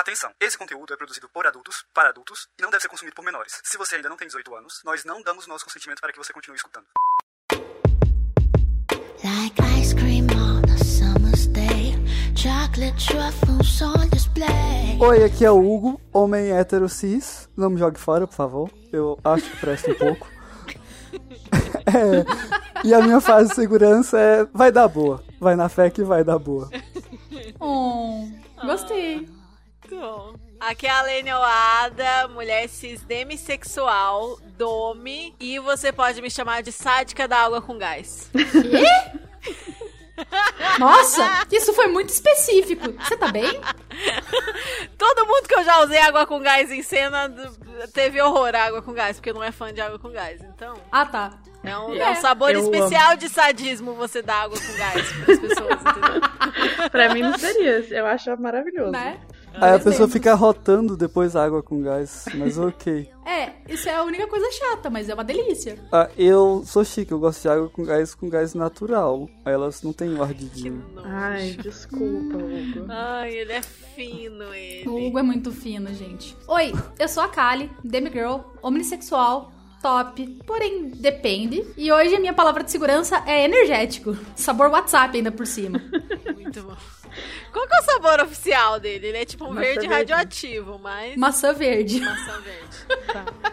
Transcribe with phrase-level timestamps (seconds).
[0.00, 0.30] Atenção!
[0.40, 3.60] Esse conteúdo é produzido por adultos, para adultos, e não deve ser consumido por menores.
[3.62, 6.32] Se você ainda não tem 18 anos, nós não damos nosso consentimento para que você
[6.32, 6.86] continue escutando.
[9.22, 11.92] Like ice cream on a summer's day,
[12.34, 14.96] chocolate truffles on display.
[14.98, 17.46] Oi, aqui é o Hugo, homem hétero cis.
[17.54, 18.70] Não me jogue fora, por favor.
[18.90, 20.26] Eu acho que presta um pouco.
[21.86, 25.24] É, e a minha fase de segurança é vai dar boa.
[25.40, 26.70] Vai na fé que vai dar boa.
[27.58, 28.28] Oh,
[28.64, 29.26] gostei.
[29.90, 30.34] Bom.
[30.60, 36.70] Aqui é a Lene Oada, mulher cis demissexual, dome, e você pode me chamar de
[36.70, 38.30] sádica da água com gás.
[40.78, 42.92] Nossa, isso foi muito específico.
[43.02, 43.58] Você tá bem?
[44.98, 47.32] Todo mundo que eu já usei água com gás em cena
[47.94, 50.40] teve horror à água com gás, porque não é fã de água com gás.
[50.42, 51.30] Então, Ah, tá.
[51.64, 51.98] é um, É.
[52.00, 56.20] é um sabor Eu especial de sadismo você dar água com gás pras pessoas, entendeu?
[56.92, 57.78] Pra mim não seria.
[57.90, 58.90] Eu acho maravilhoso.
[58.92, 59.18] Né?
[59.54, 63.08] Aí a pessoa fica rotando depois a água com gás, mas ok.
[63.30, 65.78] É, isso é a única coisa chata, mas é uma delícia.
[65.92, 69.28] Ah, eu sou chique, eu gosto de água com gás com gás natural.
[69.44, 70.84] Aí elas não têm o ardidinho.
[71.04, 72.86] Ai, desculpa, Hugo.
[72.88, 74.88] Ai, ele é fino, ele.
[74.88, 76.36] O Hugo é muito fino, gente.
[76.48, 81.66] Oi, eu sou a Kali, demigirl, homossexual, top, porém depende.
[81.76, 84.16] E hoje a minha palavra de segurança é energético.
[84.36, 85.80] Sabor WhatsApp ainda por cima.
[86.36, 86.76] Muito bom.
[87.52, 89.08] Qual que é o sabor oficial dele?
[89.08, 89.94] Ele é tipo um Maçã verde verde.
[90.12, 91.16] radioativo, mas...
[91.16, 92.00] Maçã verde.
[92.00, 92.76] Maçã verde.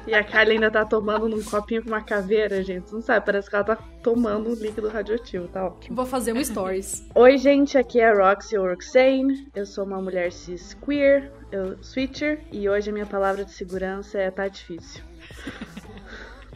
[0.06, 2.94] E a Kylie ainda tá tomando num copinho com uma caveira, gente.
[2.94, 5.96] Não sabe, parece que ela tá tomando um líquido radioativo, tá ótimo.
[5.96, 7.04] Vou fazer um stories.
[7.16, 9.48] Oi, gente, aqui é a Roxy ou Roxane.
[9.56, 14.20] Eu sou uma mulher cis queer, eu switcher, e hoje a minha palavra de segurança
[14.20, 15.04] é tá difícil.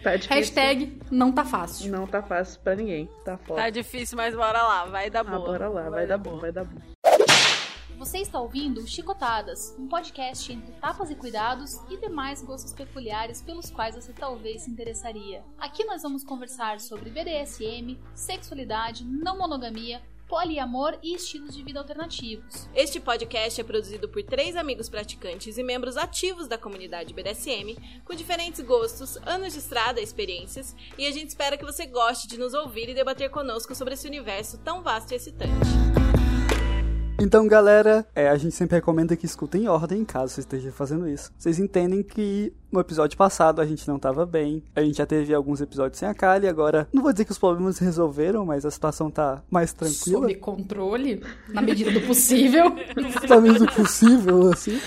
[0.04, 0.36] Tá difícil.
[0.36, 1.92] Hashtag não tá fácil.
[1.92, 3.10] Não tá fácil pra ninguém.
[3.24, 3.62] Tá foda.
[3.62, 4.86] Tá difícil, mas bora lá.
[4.86, 5.40] Vai dar Ah, boa.
[5.46, 6.80] bora lá, vai, dar bom, vai dar bom.
[7.98, 13.70] Você está ouvindo Chicotadas, um podcast entre tapas e cuidados e demais gostos peculiares pelos
[13.70, 15.44] quais você talvez se interessaria.
[15.60, 20.02] Aqui nós vamos conversar sobre BDSM, sexualidade, não monogamia,
[20.32, 22.70] poliamor e estilos de vida alternativos.
[22.74, 27.76] Este podcast é produzido por três amigos praticantes e membros ativos da comunidade BDSM,
[28.06, 32.40] com diferentes gostos, anos de estrada, experiências, e a gente espera que você goste de
[32.40, 35.52] nos ouvir e debater conosco sobre esse universo tão vasto e excitante.
[37.22, 41.08] Então, galera, é, a gente sempre recomenda que escutem em ordem, caso você esteja fazendo
[41.08, 41.32] isso.
[41.38, 45.32] Vocês entendem que no episódio passado a gente não tava bem, a gente já teve
[45.32, 48.66] alguns episódios sem a Kali, agora não vou dizer que os problemas se resolveram, mas
[48.66, 50.22] a situação tá mais tranquila.
[50.22, 52.76] Sob controle, na medida do possível.
[53.28, 54.82] Tá mesmo possível, assim.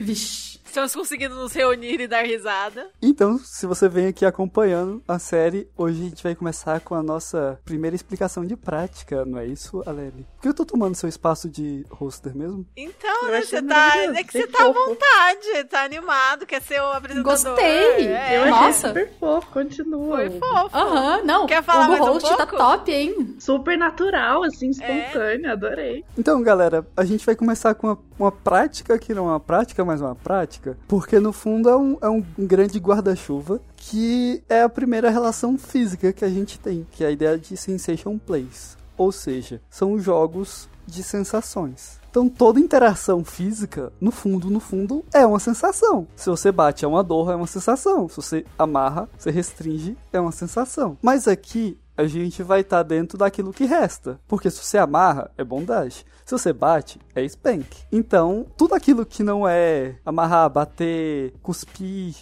[0.00, 0.45] Vixe.
[0.76, 2.90] Estamos conseguindo nos reunir e dar risada.
[3.00, 7.02] Então, se você vem aqui acompanhando a série, hoje a gente vai começar com a
[7.02, 10.26] nossa primeira explicação de prática, não é isso, Aleli?
[10.34, 12.66] Por que eu tô tomando seu espaço de hoster mesmo?
[12.76, 13.96] Então, né, você tá.
[13.96, 14.78] É que você tá à fofo.
[14.90, 17.32] vontade, tá animado, quer ser o apresentador.
[17.32, 18.08] Gostei.
[18.08, 18.88] É, Eu achei Nossa.
[18.88, 20.16] super fofo, continua.
[20.18, 20.76] foi fofo.
[20.76, 21.46] Aham, não.
[21.46, 22.56] Quer falar o mais um host tá pouco?
[22.58, 23.34] top, hein?
[23.40, 24.70] Super natural, assim, É.
[24.72, 26.04] espontâneo, adorei.
[26.18, 29.82] Então, galera, a gente vai começar com uma, uma prática que não é uma prática,
[29.82, 34.68] mas uma prática, porque no fundo é um, é um grande guarda-chuva que é a
[34.68, 38.76] primeira relação física que a gente tem, que é a ideia de sensation plays.
[38.96, 42.00] Ou seja, são jogos de sensações.
[42.10, 46.08] Então toda interação física, no fundo, no fundo, é uma sensação.
[46.16, 48.08] Se você bate é uma dor, é uma sensação.
[48.08, 50.96] Se você amarra, você restringe, é uma sensação.
[51.02, 54.20] Mas aqui a gente vai estar dentro daquilo que resta.
[54.28, 56.04] Porque se você amarra, é bondade.
[56.24, 57.66] Se você bate, é spank.
[57.90, 62.14] Então, tudo aquilo que não é amarrar, bater, cuspir,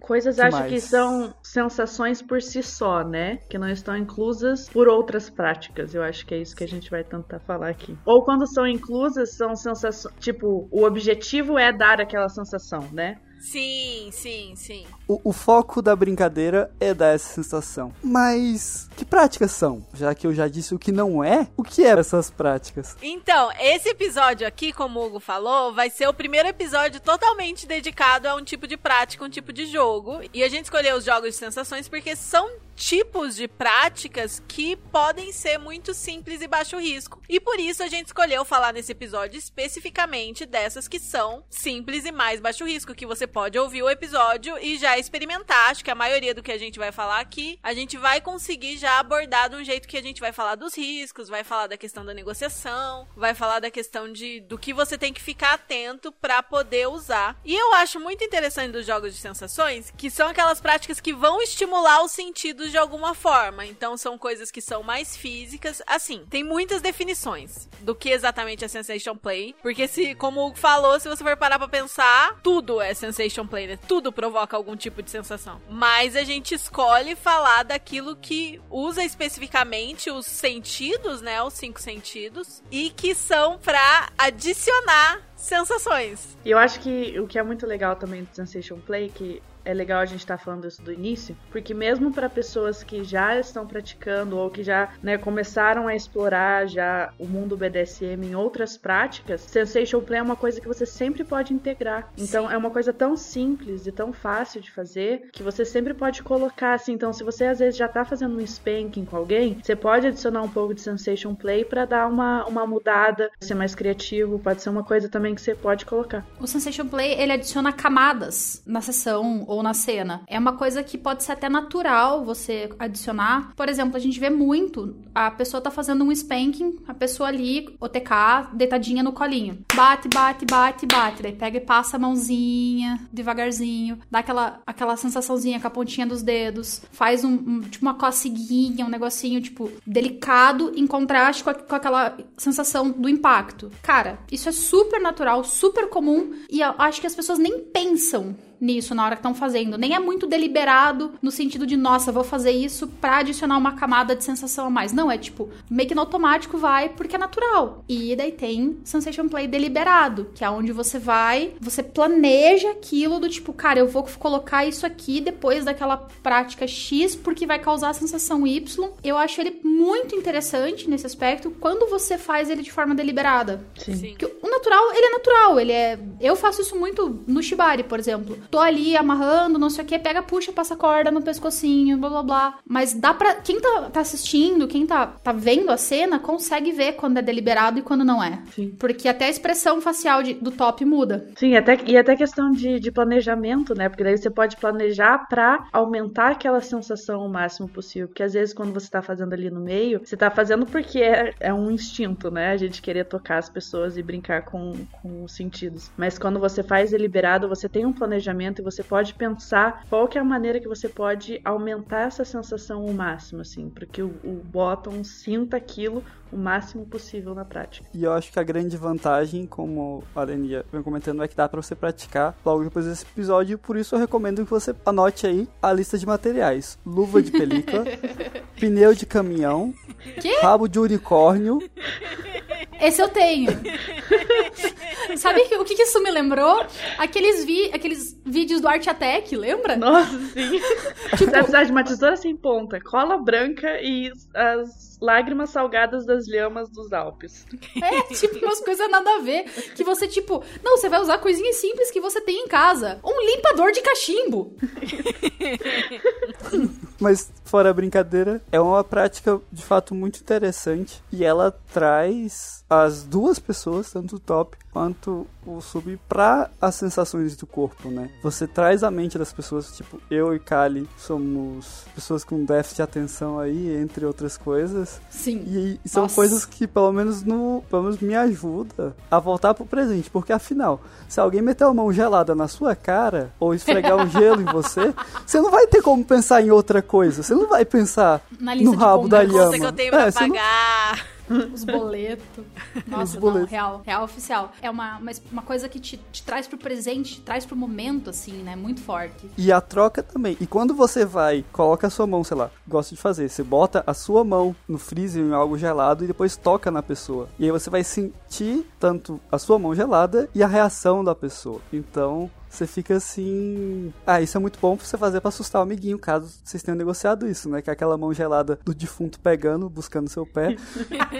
[0.00, 0.72] Coisas Que acho mais?
[0.72, 3.38] que são sensações por si só, né?
[3.48, 5.94] Que não estão inclusas por outras práticas.
[5.94, 7.96] Eu acho que é isso que a gente vai tentar falar aqui.
[8.04, 10.14] Ou quando são inclusas, são sensações.
[10.20, 13.18] Tipo, o objetivo é dar aquela sensação, né?
[13.38, 14.86] Sim, sim, sim.
[15.06, 17.92] O, o foco da brincadeira é dar essa sensação.
[18.02, 19.86] Mas que práticas são?
[19.94, 22.96] Já que eu já disse o que não é, o que é essas práticas?
[23.00, 28.26] Então, esse episódio aqui, como o Hugo falou, vai ser o primeiro episódio totalmente dedicado
[28.26, 30.20] a um tipo de prática, um tipo de jogo.
[30.32, 35.32] E a gente escolheu os jogos de sensações porque são tipos de práticas que podem
[35.32, 37.20] ser muito simples e baixo risco.
[37.28, 42.12] E por isso a gente escolheu falar nesse episódio especificamente dessas que são simples e
[42.12, 45.70] mais baixo risco, que você pode ouvir o episódio e já experimentar.
[45.70, 48.76] Acho que a maioria do que a gente vai falar aqui, a gente vai conseguir
[48.76, 51.76] já abordar de um jeito que a gente vai falar dos riscos, vai falar da
[51.76, 56.12] questão da negociação, vai falar da questão de do que você tem que ficar atento
[56.12, 57.40] pra poder usar.
[57.44, 61.40] E eu acho muito interessante dos jogos de sensações que são aquelas práticas que vão
[61.40, 63.66] estimular os sentidos de alguma forma.
[63.66, 65.82] Então são coisas que são mais físicas.
[65.86, 70.58] Assim, tem muitas definições do que exatamente é sensation play, porque se, como o Hugo
[70.58, 73.78] falou, se você for parar para pensar, tudo é sensation play, né?
[73.88, 75.60] Tudo provoca algum tipo de sensação.
[75.68, 82.62] Mas a gente escolhe falar daquilo que usa especificamente os sentidos, né, os cinco sentidos,
[82.70, 86.36] e que são para adicionar sensações.
[86.44, 89.74] E eu acho que o que é muito legal também do Sensation Play, que é
[89.74, 93.38] legal a gente estar tá falando isso do início, porque mesmo para pessoas que já
[93.38, 98.76] estão praticando ou que já né, começaram a explorar já o mundo BDSM em outras
[98.76, 102.10] práticas, Sensation Play é uma coisa que você sempre pode integrar.
[102.16, 102.54] Então Sim.
[102.54, 106.74] é uma coisa tão simples e tão fácil de fazer que você sempre pode colocar
[106.74, 106.92] assim.
[106.92, 110.42] Então, se você às vezes já tá fazendo um spanking com alguém, você pode adicionar
[110.42, 114.70] um pouco de Sensation Play para dar uma, uma mudada, ser mais criativo, pode ser
[114.70, 116.24] uma coisa também que você pode colocar.
[116.40, 120.22] O Sensation Play ele adiciona camadas na sessão ou na cena.
[120.26, 123.52] É uma coisa que pode ser até natural você adicionar.
[123.56, 127.74] Por exemplo, a gente vê muito a pessoa tá fazendo um spanking, a pessoa ali,
[127.80, 129.58] OTK, deitadinha no colinho.
[129.74, 131.22] Bate, bate, bate, bate.
[131.22, 136.22] Daí pega e passa a mãozinha devagarzinho, dá aquela, aquela sensaçãozinha com a pontinha dos
[136.22, 141.54] dedos, faz um, um tipo uma coceguinha, um negocinho, tipo, delicado em contraste com, a,
[141.54, 143.70] com aquela sensação do impacto.
[143.82, 148.36] Cara, isso é super natural, super comum e eu acho que as pessoas nem pensam
[148.60, 149.78] nisso na hora que estão fazendo.
[149.78, 154.14] Nem é muito deliberado no sentido de, nossa, vou fazer isso pra adicionar uma camada
[154.14, 154.92] de sensação a mais.
[154.92, 157.84] Não, é tipo, meio que no automático vai porque é natural.
[157.88, 163.28] E daí tem Sensation Play deliberado, que é onde você vai, você planeja aquilo do
[163.28, 167.94] tipo, cara, eu vou colocar isso aqui depois daquela prática X porque vai causar a
[167.94, 168.90] sensação Y.
[169.02, 173.64] Eu acho ele muito interessante nesse aspecto quando você faz ele de forma deliberada.
[173.76, 174.10] Sim.
[174.10, 175.98] Porque o natural, ele é natural, ele é.
[176.20, 179.98] Eu faço isso muito no Shibari, por exemplo tô ali amarrando, não sei o que,
[179.98, 182.58] pega, puxa, passa corda no pescocinho, blá blá blá.
[182.66, 183.36] Mas dá pra.
[183.36, 187.78] Quem tá, tá assistindo, quem tá, tá vendo a cena, consegue ver quando é deliberado
[187.78, 188.42] e quando não é.
[188.52, 188.74] Sim.
[188.78, 191.28] Porque até a expressão facial de, do top muda.
[191.36, 193.88] Sim, até, e até questão de, de planejamento, né?
[193.88, 198.08] Porque daí você pode planejar pra aumentar aquela sensação o máximo possível.
[198.08, 201.34] Porque às vezes quando você tá fazendo ali no meio, você tá fazendo porque é,
[201.40, 202.50] é um instinto, né?
[202.50, 205.90] A gente querer tocar as pessoas e brincar com, com os sentidos.
[205.96, 210.06] Mas quando você faz deliberado, você tem um planejamento planejamento e você pode pensar qual
[210.06, 214.02] que é a maneira que você pode aumentar essa sensação ao máximo, assim, para que
[214.02, 217.86] o, o bottom sinta aquilo o máximo possível na prática.
[217.94, 221.48] E eu acho que a grande vantagem, como a Dania vem comentando, é que dá
[221.48, 225.48] para você praticar logo depois desse episódio, por isso eu recomendo que você anote aí
[225.62, 226.78] a lista de materiais.
[226.84, 227.84] Luva de película,
[228.58, 229.72] pneu de caminhão,
[230.20, 230.40] que?
[230.40, 231.58] rabo de unicórnio.
[232.80, 233.50] Esse eu tenho.
[235.16, 236.64] Sabe o que, que isso me lembrou?
[236.98, 239.76] Aqueles, vi, aqueles vídeos do Art Attack, lembra?
[239.76, 240.60] Nossa, sim.
[241.16, 246.06] tipo, você vai precisar de uma tesoura sem ponta, cola branca e as lágrimas salgadas
[246.06, 247.46] das lhamas dos Alpes.
[247.82, 249.44] É, tipo, umas coisas nada a ver.
[249.74, 252.98] Que você, tipo, não, você vai usar coisinhas simples que você tem em casa.
[253.04, 254.56] Um limpador de cachimbo.
[257.00, 263.04] Mas, fora a brincadeira, é uma prática de fato muito interessante e ela traz as
[263.04, 268.10] duas pessoas, tanto o top quanto o sub, para as sensações do corpo, né?
[268.22, 272.82] Você traz a mente das pessoas, tipo, eu e Kali somos pessoas com déficit de
[272.82, 275.00] atenção aí, entre outras coisas.
[275.08, 275.42] Sim.
[275.46, 276.14] E, e são Nossa.
[276.14, 280.78] coisas que pelo menos no, pelo menos me ajuda a voltar pro presente, porque afinal,
[281.08, 284.92] se alguém meter uma mão gelada na sua cara ou esfregar um gelo em você,
[285.24, 287.22] você não vai ter como pensar em outra coisa.
[287.22, 288.20] Você não vai pensar
[288.60, 289.56] no rabo da lhama.
[289.56, 291.15] Que eu tenho pra É, você não- pagar.
[291.52, 292.44] Os boletos.
[292.86, 293.42] Nossa, Os boletos.
[293.42, 294.52] não, real, real oficial.
[294.62, 298.10] É uma, uma, uma coisa que te, te traz pro presente, te traz pro momento,
[298.10, 298.56] assim, né?
[298.56, 299.28] Muito forte.
[299.36, 300.36] E a troca também.
[300.40, 303.82] E quando você vai, coloca a sua mão, sei lá, gosto de fazer, você bota
[303.86, 307.28] a sua mão no freezer em algo gelado e depois toca na pessoa.
[307.38, 311.60] E aí você vai sentir tanto a sua mão gelada e a reação da pessoa.
[311.72, 313.92] Então, você fica assim.
[314.06, 316.76] Ah, isso é muito bom pra você fazer pra assustar o amiguinho, caso vocês tenham
[316.76, 317.60] negociado isso, né?
[317.60, 320.56] Que é aquela mão gelada do defunto pegando, buscando seu pé.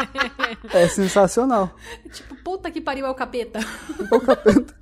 [0.72, 1.70] é sensacional.
[2.10, 3.60] Tipo, puta que pariu é o capeta.
[4.10, 4.74] O capeta.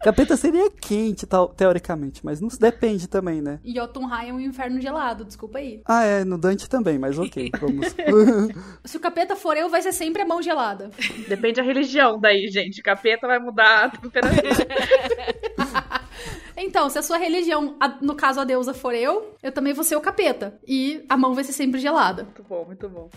[0.00, 3.60] Capeta seria quente, tal, teoricamente, mas não depende também, né?
[3.62, 5.82] E Jotunheim é um inferno gelado, desculpa aí.
[5.84, 7.94] Ah, é, no Dante também, mas ok, vamos.
[8.82, 10.90] Se o capeta for eu, vai ser sempre a mão gelada.
[11.28, 12.80] Depende da religião daí, gente.
[12.80, 14.66] Capeta vai mudar a temperatura.
[16.62, 19.82] Então, se a sua religião, a- no caso a deusa for eu, eu também vou
[19.82, 20.58] ser o capeta.
[20.66, 22.24] E a mão vai ser sempre gelada.
[22.24, 23.08] muito bom, muito bom.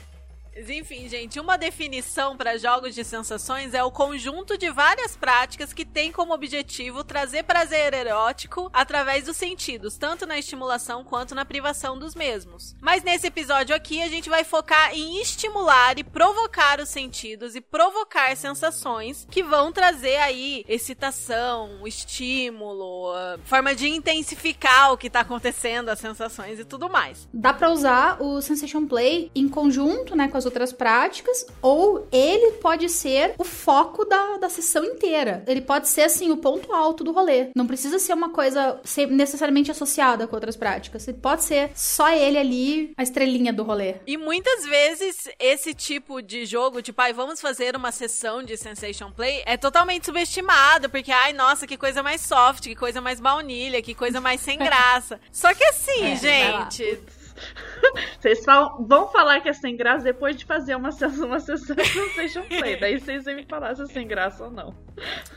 [0.55, 5.83] Enfim, gente, uma definição para jogos de sensações é o conjunto de várias práticas que
[5.83, 11.97] tem como objetivo trazer prazer erótico através dos sentidos, tanto na estimulação quanto na privação
[11.97, 12.75] dos mesmos.
[12.79, 17.61] Mas nesse episódio aqui a gente vai focar em estimular e provocar os sentidos e
[17.61, 25.21] provocar sensações que vão trazer aí excitação, estímulo, ah, forma de intensificar o que tá
[25.21, 27.27] acontecendo, as sensações e tudo mais.
[27.33, 32.53] Dá pra usar o Sensation Play em conjunto, né, com as outras práticas, ou ele
[32.53, 35.43] pode ser o foco da, da sessão inteira.
[35.47, 37.49] Ele pode ser, assim, o ponto alto do rolê.
[37.55, 41.07] Não precisa ser uma coisa ser necessariamente associada com outras práticas.
[41.07, 43.95] Ele pode ser só ele ali, a estrelinha do rolê.
[44.05, 49.11] E muitas vezes esse tipo de jogo, tipo, ai, vamos fazer uma sessão de Sensation
[49.11, 53.81] Play, é totalmente subestimado, porque, ai, nossa, que coisa mais soft, que coisa mais baunilha,
[53.81, 55.19] que coisa mais sem graça.
[55.31, 56.99] Só que assim, É, gente,
[58.19, 61.75] Vocês falam- vão falar que é sem graça depois de fazer uma sessão, uma sessão
[61.75, 62.79] de Sensation Play.
[62.79, 64.73] Daí vocês vêm me falar se é sem graça ou não.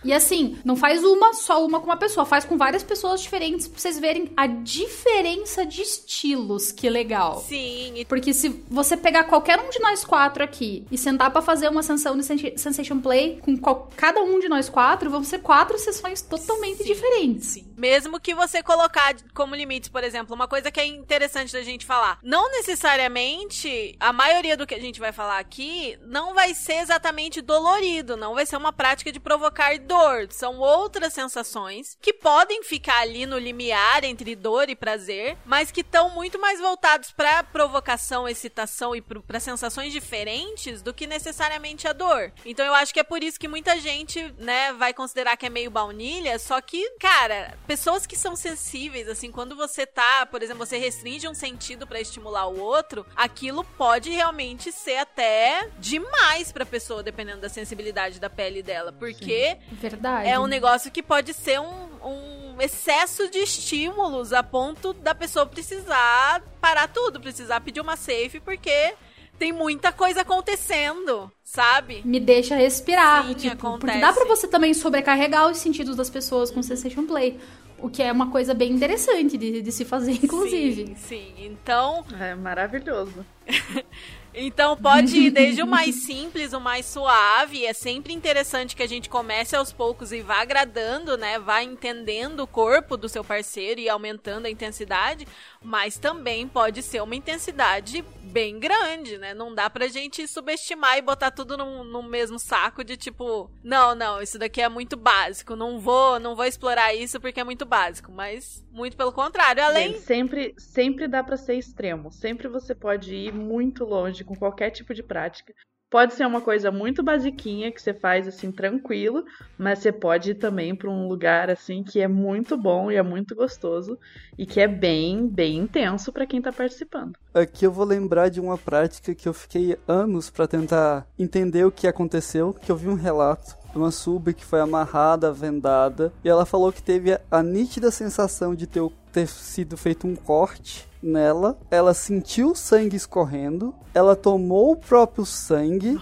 [0.05, 3.67] E assim, não faz uma, só uma com uma pessoa, faz com várias pessoas diferentes
[3.67, 6.71] pra vocês verem a diferença de estilos.
[6.73, 7.41] Que legal.
[7.47, 11.69] sim, Porque se você pegar qualquer um de nós quatro aqui e sentar pra fazer
[11.69, 15.39] uma sessão de sen- Sensation Play com qual- cada um de nós quatro, vão ser
[15.41, 17.49] quatro sessões totalmente diferentes.
[17.49, 17.67] Sim.
[17.77, 21.85] Mesmo que você colocar como limite, por exemplo, uma coisa que é interessante da gente
[21.85, 22.19] falar.
[22.23, 27.41] Não necessariamente a maioria do que a gente vai falar aqui não vai ser exatamente
[27.41, 30.29] dolorido, não vai ser uma prática de provocar dor.
[30.31, 35.81] São outras sensações que podem ficar ali no limiar entre dor e prazer, mas que
[35.81, 41.93] estão muito mais voltados para provocação, excitação e para sensações diferentes do que necessariamente a
[41.93, 42.33] dor.
[42.45, 45.51] Então eu acho que é por isso que muita gente, né, vai considerar que é
[45.51, 50.67] meio baunilha, só que, cara, pessoas que são sensíveis, assim, quando você tá, por exemplo,
[50.67, 56.67] você restringe um sentido pra estimular o outro, aquilo pode realmente ser até demais pra
[56.67, 59.36] pessoa, dependendo da sensibilidade da pele dela, porque
[59.73, 60.29] Verdade.
[60.29, 65.45] é um negócio que pode ser um, um excesso de estímulos a ponto da pessoa
[65.47, 68.95] precisar parar tudo, precisar pedir uma safe, porque
[69.39, 72.01] tem muita coisa acontecendo, sabe?
[72.05, 73.27] Me deixa respirar.
[73.27, 73.81] Sim, tipo, acontece.
[73.81, 77.39] porque dá pra você também sobrecarregar os sentidos das pessoas com Sensation Play.
[77.79, 80.87] O que é uma coisa bem interessante de, de se fazer, inclusive.
[80.87, 81.35] Sim, sim.
[81.37, 83.25] Então, É maravilhoso.
[84.39, 87.65] Então pode ir desde o mais simples, o mais suave.
[87.65, 91.39] É sempre interessante que a gente comece aos poucos e vá agradando, né?
[91.39, 95.27] Vá entendendo o corpo do seu parceiro e aumentando a intensidade.
[95.67, 99.35] Mas também pode ser uma intensidade bem grande, né?
[99.35, 103.93] Não dá pra gente subestimar e botar tudo no, no mesmo saco de tipo, não,
[103.93, 105.57] não, isso daqui é muito básico.
[105.57, 108.13] Não vou, não vou explorar isso porque é muito básico.
[108.13, 109.61] Mas muito pelo contrário.
[109.61, 112.13] Além sempre, sempre dá pra ser extremo.
[112.13, 115.53] Sempre você pode ir muito longe com qualquer tipo de prática.
[115.89, 119.25] Pode ser uma coisa muito basiquinha que você faz assim tranquilo,
[119.57, 123.03] mas você pode ir também pra um lugar assim que é muito bom e é
[123.03, 123.97] muito gostoso
[124.37, 127.13] e que é bem, bem intenso pra quem tá participando.
[127.33, 131.71] Aqui eu vou lembrar de uma prática que eu fiquei anos pra tentar entender o
[131.71, 136.29] que aconteceu, que eu vi um relato de uma sub que foi amarrada, vendada, e
[136.29, 140.87] ela falou que teve a nítida sensação de ter, o- ter sido feito um corte
[141.03, 145.99] nela, ela sentiu o sangue escorrendo, ela tomou o próprio sangue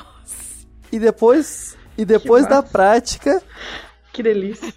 [0.91, 3.41] e depois e depois da prática
[4.13, 4.73] Que delícia.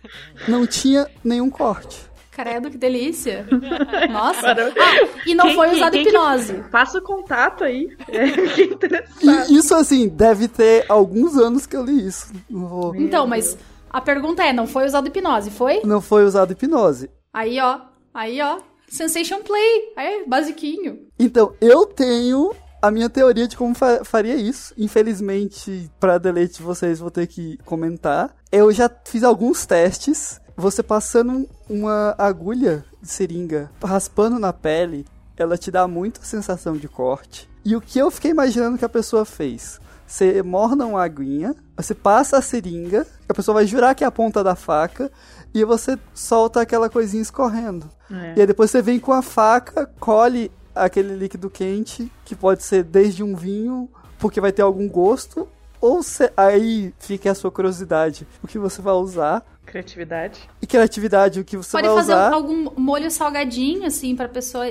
[0.48, 2.06] não tinha nenhum corte.
[2.30, 3.48] Credo, que delícia.
[4.12, 4.52] Nossa.
[4.52, 6.54] Ah, e não Quem foi que- usado quem que- hipnose.
[6.72, 7.90] Passa o contato aí.
[8.08, 9.50] É, fiquei interessado.
[9.52, 12.32] E isso assim, deve ter alguns anos que eu li isso.
[12.48, 13.58] Vou- Então, mas
[13.90, 15.82] a pergunta é, não foi usado hipnose, foi?
[15.84, 17.10] não foi usado hipnose.
[17.34, 17.80] Aí, ó.
[18.18, 18.58] Aí, ó.
[18.90, 19.94] Sensation Play.
[19.96, 21.08] Aí, basiquinho.
[21.20, 24.74] Então, eu tenho a minha teoria de como fa- faria isso.
[24.76, 28.36] Infelizmente, para deleite de vocês, vou ter que comentar.
[28.52, 30.42] Eu já fiz alguns testes.
[30.56, 35.06] Você passando uma agulha de seringa, raspando na pele,
[35.38, 37.48] ela te dá muita sensação de corte.
[37.64, 39.80] E o que eu fiquei imaginando que a pessoa fez?
[40.08, 44.12] Você morna uma aguinha, você passa a seringa, a pessoa vai jurar que é a
[44.12, 45.12] ponta da faca,
[45.54, 47.88] e você solta aquela coisinha escorrendo.
[48.12, 48.34] É.
[48.38, 52.84] E aí depois você vem com a faca, colhe aquele líquido quente, que pode ser
[52.84, 55.48] desde um vinho, porque vai ter algum gosto,
[55.82, 60.48] ou se- aí fica a sua curiosidade, o que você vai usar, Criatividade.
[60.62, 64.66] e criatividade, o que você Pode vai fazer usar, algum molho salgadinho, assim, pra pessoa,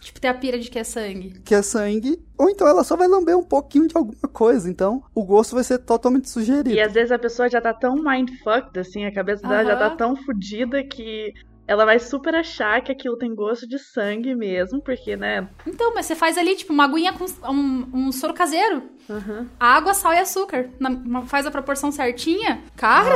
[0.00, 1.40] tipo, ter a pira de que é sangue.
[1.44, 5.02] que é sangue, ou então ela só vai lamber um pouquinho de alguma coisa, então
[5.14, 6.70] o gosto vai ser totalmente sugerido.
[6.70, 9.90] E às vezes a pessoa já tá tão mindfucked, assim, a cabeça dela já Aham.
[9.90, 11.32] tá tão fodida que
[11.66, 15.48] ela vai super achar que aquilo tem gosto de sangue mesmo, porque, né?
[15.66, 18.88] Então, mas você faz ali, tipo, uma aguinha com um, um soro caseiro.
[19.08, 19.48] Uhum.
[19.58, 20.70] Água, sal e açúcar.
[20.78, 22.62] Na- faz a proporção certinha.
[22.76, 23.14] Cara,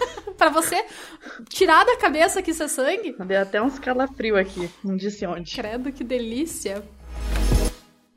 [0.38, 0.82] pra você
[1.48, 3.14] tirar da cabeça que isso é sangue.
[3.18, 5.54] Deu até uns calafrio aqui, não disse onde.
[5.54, 6.82] Credo, que delícia.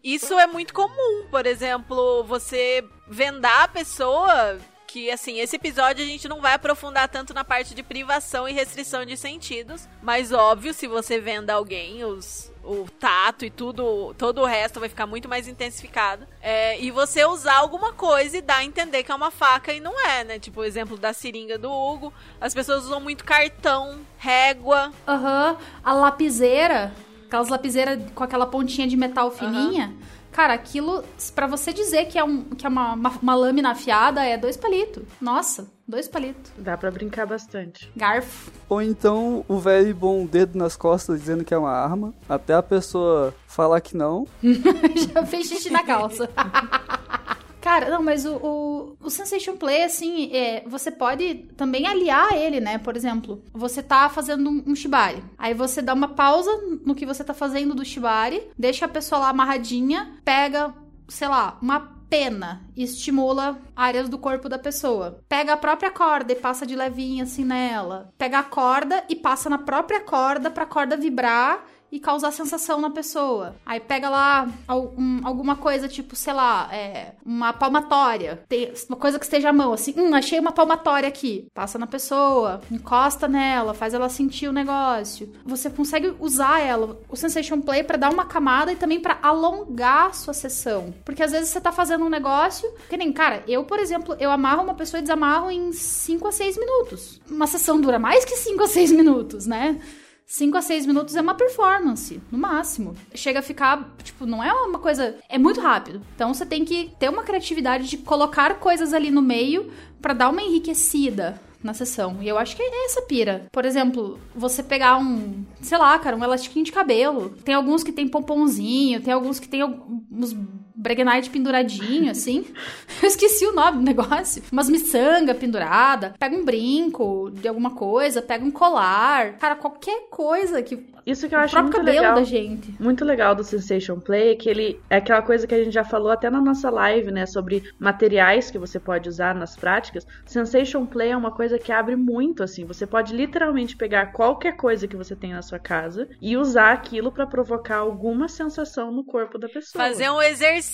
[0.03, 4.57] Isso é muito comum, por exemplo, você vendar a pessoa.
[4.93, 8.53] Que assim, esse episódio a gente não vai aprofundar tanto na parte de privação e
[8.53, 9.89] restrição de sentidos.
[10.03, 14.87] Mas óbvio, se você venda alguém, os, o tato e tudo, todo o resto vai
[14.87, 16.27] ficar muito mais intensificado.
[16.39, 19.79] É, e você usar alguma coisa e dar a entender que é uma faca e
[19.79, 20.37] não é, né?
[20.37, 22.13] Tipo o exemplo da seringa do Hugo.
[22.39, 24.93] As pessoas usam muito cartão, régua.
[25.07, 25.57] Aham.
[25.83, 26.93] A lapiseira,
[27.25, 29.91] aquelas lapiseiras com aquela pontinha de metal fininha.
[30.33, 31.03] Cara, aquilo,
[31.35, 34.57] pra você dizer que é, um, que é uma, uma, uma lâmina afiada, é dois
[34.57, 35.03] palitos.
[35.21, 36.51] Nossa, dois palitos.
[36.57, 37.91] Dá pra brincar bastante.
[37.95, 38.51] Garfo.
[38.67, 42.63] Ou então o velho bom dedo nas costas dizendo que é uma arma, até a
[42.63, 44.27] pessoa falar que não.
[45.13, 46.27] Já fez xixi na calça.
[47.63, 52.59] Cara, não, mas o, o, o Sensation Play, assim, é, você pode também aliar ele,
[52.59, 52.77] né?
[52.77, 55.23] Por exemplo, você tá fazendo um, um shibari.
[55.37, 56.51] Aí você dá uma pausa
[56.85, 60.73] no que você tá fazendo do shibari, deixa a pessoa lá amarradinha, pega,
[61.07, 61.79] sei lá, uma
[62.09, 65.23] pena estimula áreas do corpo da pessoa.
[65.29, 68.13] Pega a própria corda e passa de levinho assim nela.
[68.17, 72.89] Pega a corda e passa na própria corda pra corda vibrar e causar sensação na
[72.89, 73.55] pessoa.
[73.63, 78.43] Aí pega lá al- um- alguma coisa, tipo, sei lá, é, uma palmatória.
[78.49, 81.45] Tem uma coisa que esteja à mão, assim, hum, achei uma palmatória aqui.
[81.53, 85.31] Passa na pessoa, encosta nela, faz ela sentir o negócio.
[85.45, 90.07] Você consegue usar ela, o Sensation Play, pra dar uma camada e também pra alongar
[90.07, 90.93] a sua sessão.
[91.05, 94.31] Porque às vezes você tá fazendo um negócio, que nem, cara, eu, por exemplo, eu
[94.31, 97.21] amarro uma pessoa e desamarro em 5 a 6 minutos.
[97.29, 99.79] Uma sessão dura mais que 5 a 6 minutos, né?
[100.25, 102.95] 5 a 6 minutos é uma performance, no máximo.
[103.13, 105.15] Chega a ficar, tipo, não é uma coisa.
[105.29, 106.01] É muito rápido.
[106.15, 110.29] Então você tem que ter uma criatividade de colocar coisas ali no meio pra dar
[110.29, 112.17] uma enriquecida na sessão.
[112.21, 113.47] E eu acho que é essa pira.
[113.51, 117.29] Por exemplo, você pegar um, sei lá, cara, um elastiquinho de cabelo.
[117.43, 120.35] Tem alguns que tem pomponzinho, tem alguns que tem uns
[120.83, 122.45] breguenite penduradinho, assim.
[123.01, 124.43] Eu esqueci o nome do negócio.
[124.51, 126.13] Umas miçanga pendurada.
[126.19, 129.37] Pega um brinco de alguma coisa, pega um colar.
[129.37, 130.91] Cara, qualquer coisa que.
[131.05, 132.15] Isso que eu o acho muito cabelo legal.
[132.15, 132.75] da gente.
[132.79, 135.83] Muito legal do Sensation Play é que ele é aquela coisa que a gente já
[135.83, 137.25] falou até na nossa live, né?
[137.25, 140.05] Sobre materiais que você pode usar nas práticas.
[140.25, 142.63] Sensation Play é uma coisa que abre muito, assim.
[142.65, 147.11] Você pode literalmente pegar qualquer coisa que você tem na sua casa e usar aquilo
[147.11, 149.83] pra provocar alguma sensação no corpo da pessoa.
[149.83, 150.72] Fazer um exercício,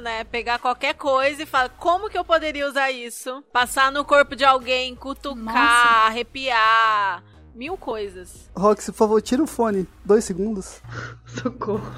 [0.00, 0.24] né?
[0.24, 3.42] Pegar qualquer coisa e falar como que eu poderia usar isso?
[3.52, 6.06] Passar no corpo de alguém, cutucar, Nossa.
[6.06, 7.22] arrepiar,
[7.54, 8.50] mil coisas.
[8.56, 10.80] Roxy, por favor, tira o fone, dois segundos.
[11.26, 11.90] Socorro.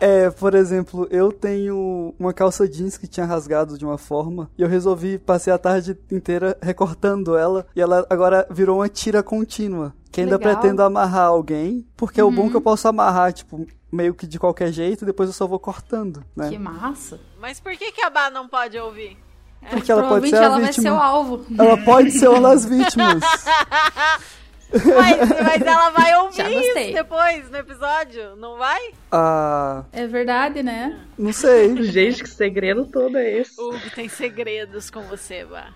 [0.00, 4.62] É, por exemplo, eu tenho uma calça jeans que tinha rasgado de uma forma e
[4.62, 9.92] eu resolvi passei a tarde inteira recortando ela e ela agora virou uma tira contínua.
[10.10, 10.54] Que ainda Legal.
[10.56, 14.38] pretendo amarrar alguém, porque é o bom que eu posso amarrar, tipo, meio que de
[14.38, 16.48] qualquer jeito, depois eu só vou cortando, né?
[16.48, 17.20] Que massa.
[17.38, 19.18] Mas por que, que a Bá não pode ouvir?
[19.70, 21.04] Porque ela pode Provavelmente ser a ela vai ser o vítima.
[21.04, 21.44] alvo.
[21.58, 23.22] Ela pode ser uma das vítimas.
[24.70, 28.92] Mas, mas ela vai ouvir depois no episódio, não vai?
[29.10, 31.00] Ah, É verdade, né?
[31.18, 31.82] não sei.
[31.84, 33.58] Gente, que segredo todo é esse?
[33.58, 35.72] Hugo tem segredos com você, Bá.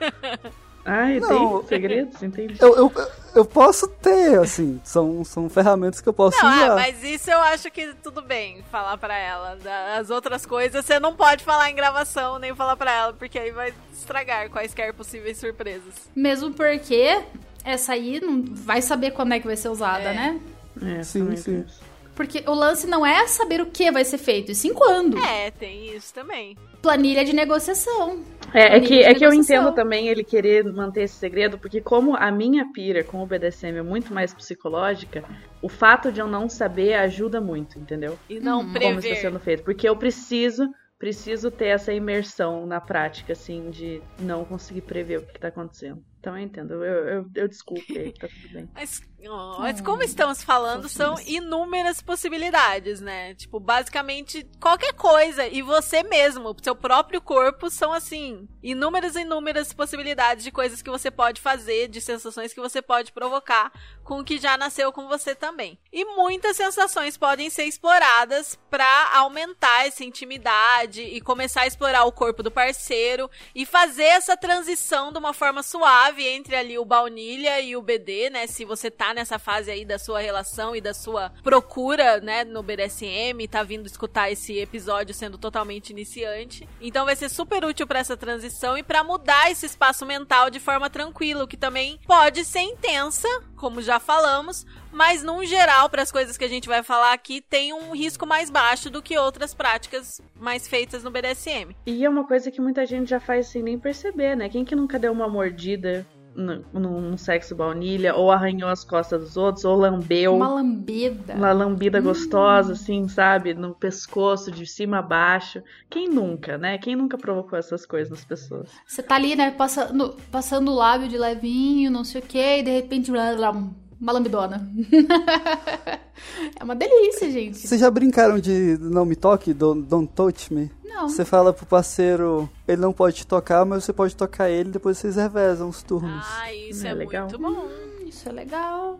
[0.88, 1.58] Ai, Não.
[1.60, 2.22] tem segredos?
[2.22, 2.56] Entendi.
[2.60, 2.92] Eu, eu,
[3.34, 6.72] eu posso ter, assim, são, são ferramentas que eu posso Não, usar.
[6.72, 9.58] ah, mas isso eu acho que tudo bem falar pra ela.
[9.98, 13.50] As outras coisas você não pode falar em gravação nem falar pra ela, porque aí
[13.50, 15.92] vai estragar quaisquer possíveis surpresas.
[16.16, 17.22] Mesmo porque
[17.64, 20.14] essa aí não vai saber quando é que vai ser usada, É.
[20.14, 20.40] né?
[20.80, 21.62] É, Sim, sim.
[21.62, 21.80] penso.
[22.18, 25.16] Porque o lance não é saber o que vai ser feito, e sim quando.
[25.24, 26.56] É, tem isso também.
[26.82, 28.24] Planilha de negociação.
[28.52, 32.16] É, é que, é que eu entendo também ele querer manter esse segredo, porque como
[32.16, 35.22] a minha pira com o BDSM é muito mais psicológica,
[35.62, 38.18] o fato de eu não saber ajuda muito, entendeu?
[38.28, 39.62] E não Como está sendo feito.
[39.62, 45.22] Porque eu preciso, preciso ter essa imersão na prática, assim, de não conseguir prever o
[45.22, 46.02] que, que tá acontecendo.
[46.20, 48.68] Então eu entendo, eu, eu, eu desculpe tá tudo bem.
[48.74, 53.34] Mas, ó, mas como estamos falando, são inúmeras possibilidades, né?
[53.34, 55.46] Tipo, basicamente qualquer coisa.
[55.46, 60.90] E você mesmo, seu próprio corpo, são assim, inúmeras e inúmeras possibilidades de coisas que
[60.90, 63.72] você pode fazer, de sensações que você pode provocar
[64.04, 65.78] com o que já nasceu com você também.
[65.92, 72.12] E muitas sensações podem ser exploradas pra aumentar essa intimidade e começar a explorar o
[72.12, 76.84] corpo do parceiro e fazer essa transição de uma forma suave chave entre ali o
[76.84, 78.46] baunilha e o BD, né?
[78.46, 82.62] Se você tá nessa fase aí da sua relação e da sua procura, né, no
[82.62, 86.68] BDSM, tá vindo escutar esse episódio sendo totalmente iniciante.
[86.80, 90.58] Então vai ser super útil para essa transição e para mudar esse espaço mental de
[90.58, 96.12] forma tranquila, que também pode ser intensa, como já falamos, mas num geral, para as
[96.12, 99.54] coisas que a gente vai falar aqui, tem um risco mais baixo do que outras
[99.54, 101.74] práticas mais feitas no BDSM.
[101.86, 104.48] E é uma coisa que muita gente já faz sem nem perceber, né?
[104.48, 106.06] Quem que nunca deu uma mordida
[106.38, 110.36] no, num sexo baunilha, ou arranhou as costas dos outros, ou lambeu.
[110.36, 111.34] Uma lambida.
[111.34, 113.54] Uma lambida gostosa, assim, sabe?
[113.54, 115.62] No pescoço, de cima a baixo.
[115.90, 116.78] Quem nunca, né?
[116.78, 118.70] Quem nunca provocou essas coisas nas pessoas?
[118.86, 122.62] Você tá ali, né, passando, passando o lábio de levinho, não sei o que, e
[122.62, 123.52] de repente, blá, blá,
[124.00, 124.68] uma lambidona.
[126.58, 127.58] é uma delícia, gente.
[127.66, 130.70] Vocês já brincaram de não me toque, don't, don't touch me?
[130.84, 131.08] Não.
[131.08, 134.98] Você fala pro parceiro, ele não pode te tocar, mas você pode tocar ele, depois
[134.98, 136.24] vocês revezam os turnos.
[136.28, 137.28] Ah, isso É é, legal.
[137.28, 137.50] muito bom.
[137.66, 138.98] Hum, Isso é legal.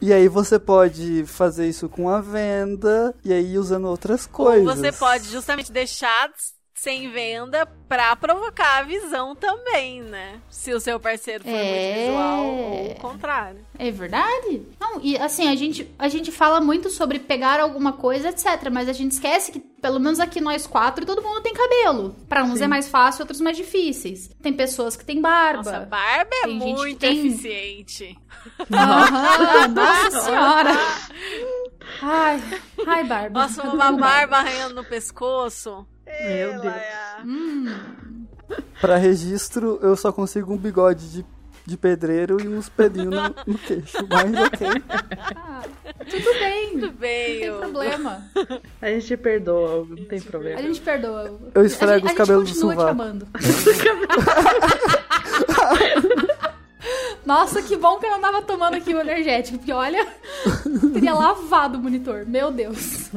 [0.00, 4.66] E aí você pode fazer isso com a venda, e aí usando outras coisas.
[4.68, 6.28] Ou você pode justamente deixar
[6.82, 10.40] sem venda pra provocar a visão também, né?
[10.50, 11.62] Se o seu parceiro for É.
[11.94, 13.64] muito visual ou o contrário.
[13.78, 14.62] É verdade?
[14.80, 18.68] Não, e assim, a gente, a gente fala muito sobre pegar alguma coisa, etc.
[18.72, 22.16] Mas a gente esquece que, pelo menos aqui nós quatro, todo mundo tem cabelo.
[22.28, 24.28] Pra uns é mais fácil, outros mais difíceis.
[24.42, 25.58] Tem pessoas que têm barba.
[25.58, 28.18] Nossa, barba é Tem muito tem- eficiente.
[29.72, 30.70] Nossa senhora.
[32.02, 32.42] Ai,
[32.86, 33.40] ai, barba.
[33.42, 35.86] Nossa, uma barba arranhando no pescoço.
[36.06, 36.74] Meu Deus.
[37.24, 37.74] Hum,
[38.80, 41.24] Pra registro, eu só consigo um bigode de,
[41.64, 43.96] de pedreiro e uns pelinhos no, no queixo.
[44.10, 44.66] Mas ok.
[45.36, 45.62] ah,
[46.10, 46.70] tudo bem.
[46.72, 47.38] Tudo Não bem.
[47.38, 48.24] tem eu- problema.
[48.82, 50.58] A gente perdoa, não tem problema.
[50.58, 51.38] A gente perdoa.
[51.54, 53.26] Eu esfrego a, os cabelos a do gente continua te sovaco.
[57.24, 60.04] Nossa, que bom que eu não tava tomando aqui o energético, porque olha,
[60.92, 62.26] teria lavado o monitor.
[62.26, 63.10] Meu Deus.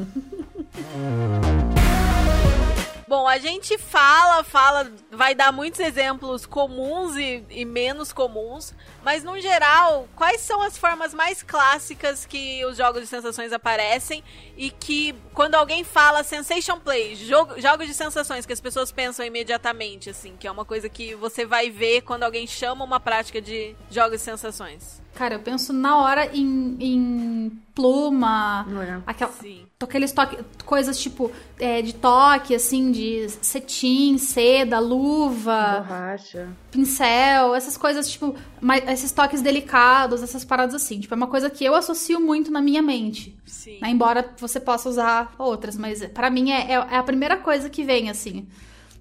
[3.07, 9.23] Bom, a gente fala, fala, vai dar muitos exemplos comuns e, e menos comuns, mas
[9.23, 14.23] no geral, quais são as formas mais clássicas que os jogos de sensações aparecem
[14.57, 19.23] e que quando alguém fala sensation play, jogo, jogos de sensações que as pessoas pensam
[19.23, 23.39] imediatamente, assim, que é uma coisa que você vai ver quando alguém chama uma prática
[23.39, 25.04] de jogos de sensações.
[25.15, 29.01] Cara, eu penso na hora em, em pluma, Não é?
[29.07, 29.65] aquela, Sim.
[29.81, 35.85] aqueles toque, coisas tipo é, de toque, assim, de cetim, seda, luva.
[35.87, 36.49] Borracha.
[36.71, 40.99] pincel, essas coisas, tipo, mais- esses toques delicados, essas paradas assim.
[40.99, 43.37] Tipo, é uma coisa que eu associo muito na minha mente.
[43.45, 43.79] Sim.
[43.81, 43.89] né?
[43.89, 47.83] Embora você possa usar outras, mas pra mim é, é- é a primeira coisa que
[47.83, 48.47] vem, assim.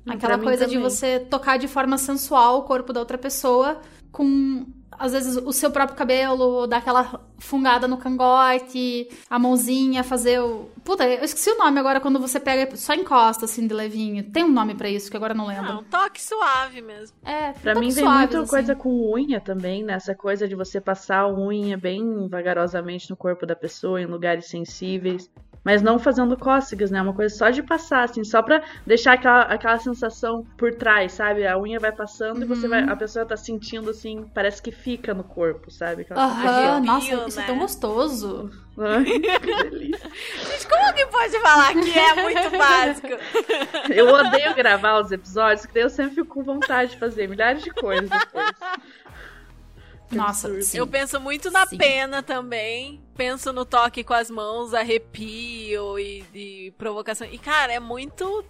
[0.07, 0.89] Hum, Aquela coisa de também.
[0.91, 3.81] você tocar de forma sensual o corpo da outra pessoa
[4.13, 4.65] com.
[4.99, 10.71] Às vezes o seu próprio cabelo, dar aquela fungada no cangote, a mãozinha, fazer o.
[10.85, 14.23] Puta, eu esqueci o nome agora quando você pega e só encosta assim de levinho.
[14.31, 15.73] Tem um nome pra isso que agora eu não lembro.
[15.73, 17.17] Ah, um toque suave mesmo.
[17.25, 18.47] É, Pra mim vem muito assim.
[18.51, 19.95] coisa com unha também, né?
[19.95, 24.47] Essa coisa de você passar a unha bem vagarosamente no corpo da pessoa, em lugares
[24.47, 25.31] sensíveis.
[25.65, 27.01] Mas não fazendo cócegas, né?
[27.01, 31.47] Uma coisa só de passar, assim, só pra deixar aquela, aquela sensação por trás, sabe?
[31.47, 32.83] A unha vai passando e você vai.
[32.83, 36.07] A pessoa tá sentindo assim, parece que fica no corpo, sabe?
[36.11, 37.47] Aham, Arrepio, nossa, isso é né?
[37.47, 38.51] tão gostoso.
[38.77, 39.21] Ai, que
[39.71, 40.11] delícia.
[40.51, 43.09] Gente, como que pode falar que é muito básico?
[43.95, 47.63] Eu odeio gravar os episódios, que daí eu sempre fico com vontade de fazer milhares
[47.63, 48.51] de coisas depois.
[50.11, 50.79] Nossa, sim.
[50.79, 51.77] Eu penso muito na Sim.
[51.77, 53.03] pena também.
[53.17, 57.27] Penso no toque com as mãos, arrepio e, e provocação.
[57.31, 58.45] E, cara, é muito.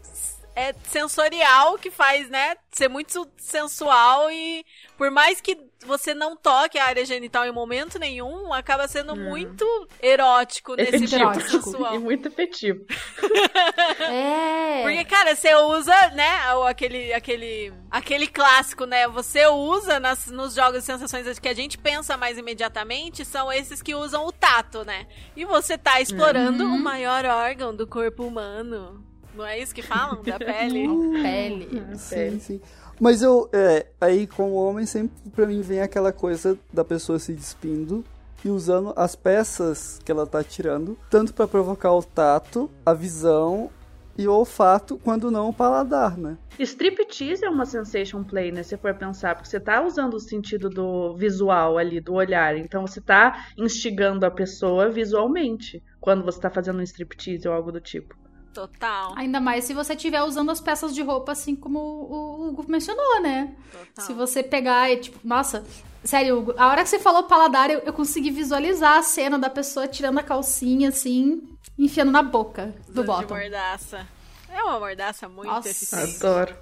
[0.56, 2.56] É sensorial que faz, né?
[2.70, 4.64] Ser muito sensual e
[4.96, 9.64] por mais que você não toque a área genital em momento nenhum, acaba sendo muito
[10.02, 11.24] erótico nesse Efetivo.
[11.32, 11.94] ponto sensual.
[11.94, 12.84] E muito efetivo.
[14.00, 14.82] É.
[14.82, 19.06] Porque, cara, você usa, né, o- aquele, aquele, aquele clássico, né?
[19.08, 23.80] Você usa nas, nos jogos de sensações que a gente pensa mais imediatamente, são esses
[23.82, 25.06] que usam o tato, né?
[25.36, 29.04] E você tá explorando o maior órgão do corpo humano.
[29.34, 30.22] Não é isso que falam?
[30.22, 30.86] Da pele?
[31.22, 31.96] Pele.
[31.96, 32.60] Sim, sim.
[33.00, 37.32] Mas eu, é, aí como homem, sempre pra mim vem aquela coisa da pessoa se
[37.32, 38.04] despindo
[38.44, 43.70] e usando as peças que ela tá tirando, tanto pra provocar o tato, a visão
[44.16, 46.38] e o olfato, quando não o paladar, né?
[46.58, 48.62] Striptease é uma sensation play, né?
[48.62, 52.56] Se for pensar, porque você tá usando o sentido do visual ali, do olhar.
[52.56, 57.72] Então você tá instigando a pessoa visualmente quando você tá fazendo um striptease ou algo
[57.72, 58.14] do tipo.
[58.54, 59.12] Total.
[59.16, 63.20] Ainda mais se você estiver usando as peças de roupa assim como o Hugo mencionou,
[63.20, 63.52] né?
[63.72, 64.06] Total.
[64.06, 65.64] Se você pegar e, tipo, nossa,
[66.04, 69.50] sério, Hugo, a hora que você falou paladar, eu, eu consegui visualizar a cena da
[69.50, 71.42] pessoa tirando a calcinha, assim,
[71.76, 73.34] enfiando na boca do de bottom.
[73.34, 74.06] mordaça.
[74.48, 75.68] É uma mordaça muito Nossa.
[75.68, 76.24] eficiente.
[76.24, 76.56] Adoro.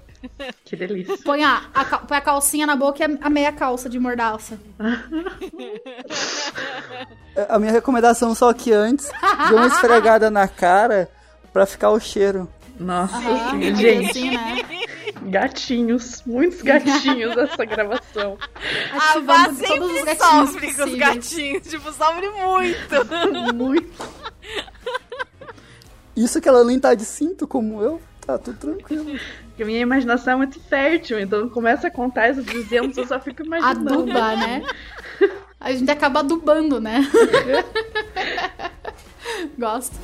[0.63, 1.17] Que delícia.
[1.23, 4.57] Põe a, a, põe a calcinha na boca e a, a meia calça de mordaça.
[7.49, 9.09] A minha recomendação só que antes,
[9.49, 11.09] dê uma esfregada na cara
[11.53, 12.49] pra ficar o cheiro.
[12.79, 14.09] Nossa, Ah, gente.
[14.09, 14.57] assim, né?
[15.25, 16.23] Gatinhos.
[16.25, 18.37] Muitos gatinhos nessa gravação.
[18.91, 21.67] A Vá os sempre gatinhos sofre com os gatinhos.
[21.67, 23.53] Tipo, sofre muito.
[23.53, 24.09] Muito.
[26.15, 29.19] Isso que ela nem tá de cinto como eu, tá tudo tranquilo.
[29.47, 33.19] Porque a minha imaginação é muito fértil, então começa a contar esses exemplos, eu só
[33.19, 33.93] fico imaginando.
[33.93, 34.63] Aduba, né?
[35.59, 37.01] A gente acaba adubando, né?
[39.57, 39.95] Gosto.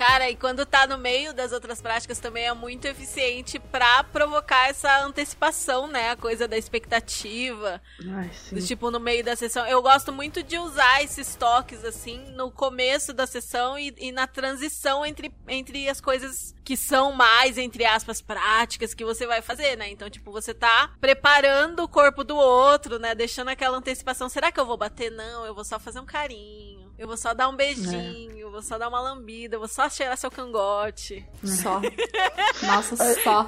[0.00, 4.70] Cara, e quando tá no meio das outras práticas também é muito eficiente pra provocar
[4.70, 6.08] essa antecipação, né?
[6.08, 7.82] A coisa da expectativa.
[8.10, 8.30] Ai.
[8.50, 9.66] Do tipo, no meio da sessão.
[9.66, 14.26] Eu gosto muito de usar esses toques, assim, no começo da sessão e, e na
[14.26, 19.76] transição entre, entre as coisas que são mais, entre aspas, práticas que você vai fazer,
[19.76, 19.90] né?
[19.90, 23.14] Então, tipo, você tá preparando o corpo do outro, né?
[23.14, 24.30] Deixando aquela antecipação.
[24.30, 25.10] Será que eu vou bater?
[25.10, 26.79] Não, eu vou só fazer um carinho.
[27.00, 29.88] Eu vou só dar um beijinho, eu vou só dar uma lambida, eu vou só
[29.88, 31.24] cheirar seu cangote.
[31.42, 31.80] Só.
[32.62, 33.46] Nossa, só.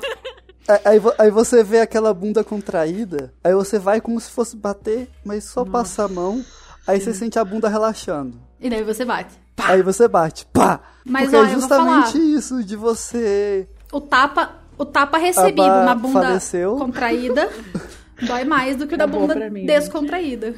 [0.66, 4.56] Aí- Aí, vo- aí você vê aquela bunda contraída, aí você vai como se fosse
[4.56, 6.42] bater, mas só passa a mão,
[6.86, 8.40] aí você sente a bunda relaxando.
[8.58, 9.34] E daí você bate.
[9.58, 10.80] Aí você bate, pá!
[11.04, 12.24] Mas, Porque ó, é eu vou justamente falar.
[12.38, 13.68] isso de você.
[13.92, 16.76] O tapa, o tapa recebido na bunda faleceu.
[16.76, 17.50] contraída
[18.26, 20.54] dói mais do que o da Acabou bunda mim, descontraída.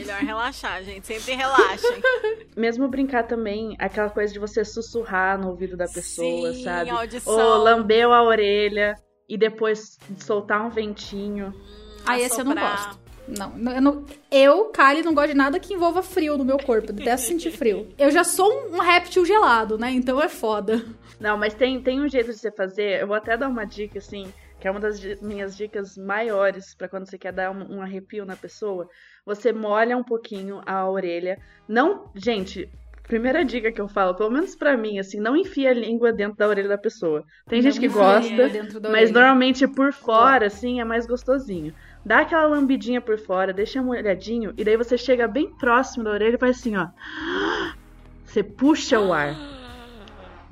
[0.00, 1.06] Melhor relaxar, gente.
[1.06, 2.00] Sempre relaxem.
[2.56, 6.90] Mesmo brincar também, aquela coisa de você sussurrar no ouvido da pessoa, Sim, sabe?
[6.90, 7.34] audição.
[7.34, 8.94] Ou lambeu a orelha
[9.28, 11.54] e depois soltar um ventinho.
[12.04, 13.00] Ah, esse eu não gosto.
[13.28, 16.90] Não, eu, não, eu, Kali, não gosto de nada que envolva frio no meu corpo.
[16.90, 17.88] Eu detesto sentir frio.
[17.96, 19.90] Eu já sou um, um réptil gelado, né?
[19.92, 20.84] Então é foda.
[21.20, 23.00] Não, mas tem, tem um jeito de você fazer.
[23.00, 26.88] Eu vou até dar uma dica, assim, que é uma das minhas dicas maiores pra
[26.88, 28.88] quando você quer dar um, um arrepio na pessoa.
[29.26, 31.36] Você molha um pouquinho a orelha.
[31.66, 32.70] Não, gente,
[33.02, 36.38] primeira dica que eu falo, pelo menos pra mim, assim, não enfia a língua dentro
[36.38, 37.24] da orelha da pessoa.
[37.48, 38.48] Tem gente que Não gosta,
[38.88, 41.74] mas normalmente por fora, assim, é mais gostosinho.
[42.06, 46.36] Dá aquela lambidinha por fora, deixa molhadinho, e daí você chega bem próximo da orelha
[46.36, 46.86] e faz assim, ó.
[48.24, 49.34] Você puxa o ar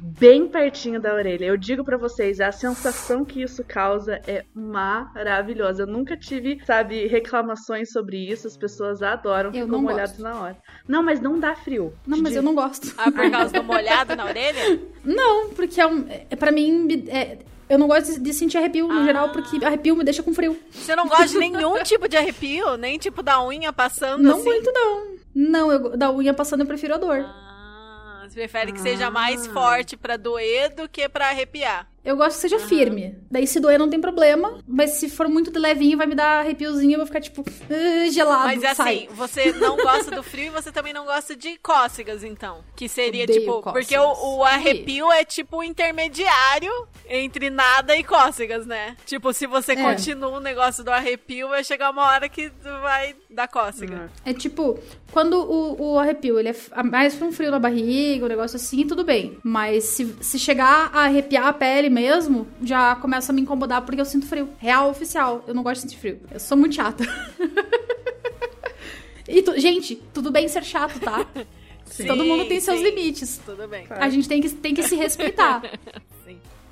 [0.03, 1.45] bem pertinho da orelha.
[1.45, 5.83] Eu digo pra vocês, a sensação que isso causa é maravilhosa.
[5.83, 8.47] Eu nunca tive, sabe, reclamações sobre isso.
[8.47, 10.23] As pessoas adoram, Eu ficam não molhadas gosto.
[10.23, 10.57] na hora.
[10.89, 11.93] Não, mas não dá frio.
[12.07, 12.55] Não, mas eu digo.
[12.55, 12.95] não gosto.
[12.97, 14.81] Ah, por causa do molhado na orelha?
[15.05, 16.87] Não, porque é, um, é pra mim.
[17.09, 17.39] é-
[17.71, 19.05] eu não gosto de, de sentir arrepio no Ah.
[19.05, 20.59] geral, porque arrepio me deixa com frio.
[20.71, 22.77] Você não gosta de nenhum tipo de arrepio?
[22.77, 24.45] Nem tipo da unha passando Não assim?
[24.45, 25.07] muito, não.
[25.35, 27.21] Não, eu, da unha passando eu prefiro a dor.
[27.21, 27.50] Ah,
[28.31, 31.87] você prefere que seja mais forte pra doer do que pra arrepiar.
[32.03, 33.15] Eu gosto que seja firme.
[33.31, 36.93] Daí se doer não tem problema, mas se for muito levinho vai me dar arrepiozinho,
[36.95, 39.09] eu vou ficar tipo, "Ah, gelado, Mas assim, sai.
[39.13, 42.65] você não gosta do frio e você também não gosta de cócegas, então.
[42.75, 43.61] Que seria Odeio tipo.
[43.61, 43.73] cócegas.
[43.87, 46.73] Porque o, o arrepio é tipo o intermediário
[47.07, 48.97] entre nada e cócegas, né?
[49.05, 49.77] Tipo, se você É.
[49.77, 54.11] continua o negócio do arrepio, vai chegar uma hora que vai dar cócega.
[54.25, 54.79] É tipo,
[55.13, 58.87] quando o, o arrepio ele é mais pra um frio na barriga, um negócio assim,
[58.87, 59.39] tudo bem.
[59.43, 64.01] Mas se, se chegar a arrepiar a pele mesmo, já começa a me incomodar porque
[64.01, 64.49] eu sinto frio.
[64.59, 66.21] Real oficial, eu não gosto de sentir frio.
[66.31, 67.05] Eu sou muito chata.
[69.29, 71.27] e tu- gente, tudo bem ser chato, tá?
[71.87, 72.85] Sim, Todo mundo tem seus sim.
[72.85, 73.41] limites.
[73.45, 73.85] Tudo bem.
[73.91, 75.61] A gente tem que, tem que se respeitar.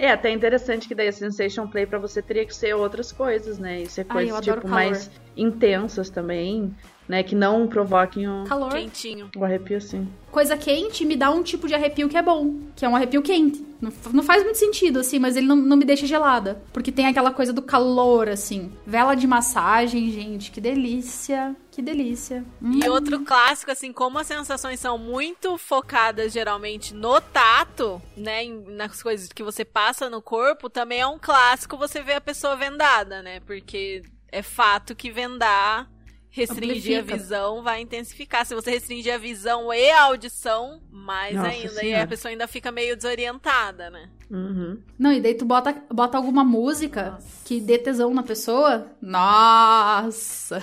[0.00, 3.58] É até interessante que daí a Sensation Play pra você teria que ser outras coisas,
[3.58, 3.82] né?
[3.82, 4.90] E ser Ai, coisas eu adoro tipo calor.
[4.92, 6.72] mais intensas também,
[7.08, 7.22] né?
[7.22, 8.70] Que não provoquem o, Calor.
[8.70, 9.30] Quentinho.
[9.36, 10.06] o arrepio assim.
[10.30, 13.22] Coisa quente me dá um tipo de arrepio que é bom, que é um arrepio
[13.22, 13.66] quente.
[13.80, 16.60] Não, não faz muito sentido, assim, mas ele não, não me deixa gelada.
[16.72, 18.72] Porque tem aquela coisa do calor, assim.
[18.86, 21.56] Vela de massagem, gente, que delícia.
[21.70, 22.44] Que delícia.
[22.60, 22.72] Hum.
[22.72, 28.44] E outro clássico, assim, como as sensações são muito focadas geralmente no tato, né?
[28.66, 32.56] nas coisas que você passa no corpo, também é um clássico você ver a pessoa
[32.56, 33.40] vendada, né?
[33.46, 35.88] Porque é fato que vendar,
[36.30, 37.14] restringir Amplifica.
[37.14, 38.44] a visão, vai intensificar.
[38.46, 41.66] Se você restringir a visão e a audição, mais Nossa ainda.
[41.66, 42.02] E Senhora.
[42.02, 44.08] a pessoa ainda fica meio desorientada, né?
[44.30, 44.78] Uhum.
[44.98, 48.86] Não, e daí tu bota, bota alguma música que dê tesão na pessoa.
[49.00, 50.62] Nossa!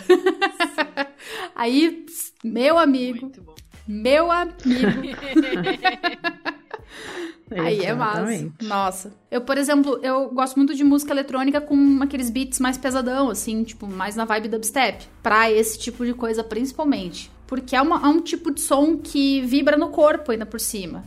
[1.55, 2.05] Aí,
[2.43, 3.55] meu amigo, Muito bom.
[3.87, 4.55] meu amigo.
[7.51, 8.19] Aí é massa.
[8.21, 8.65] Exatamente.
[8.65, 9.13] Nossa.
[9.29, 13.63] Eu, por exemplo, eu gosto muito de música eletrônica com aqueles beats mais pesadão, assim,
[13.63, 15.05] tipo, mais na vibe dubstep.
[15.21, 17.31] Pra esse tipo de coisa, principalmente.
[17.45, 21.03] Porque é, uma- é um tipo de som que vibra no corpo ainda por cima.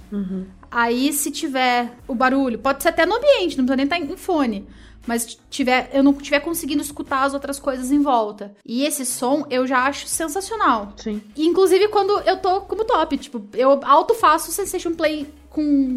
[0.70, 4.16] Aí, se tiver o barulho, pode ser até no ambiente, não precisa nem estar em
[4.16, 4.66] fone.
[5.06, 8.52] Mas tiver, eu não estiver conseguindo escutar as outras coisas em volta.
[8.64, 10.92] E esse som eu já acho sensacional.
[10.96, 11.22] Sim.
[11.34, 15.26] E, inclusive, quando eu tô como top, tipo, eu auto faço Sensation Play
[15.58, 15.96] com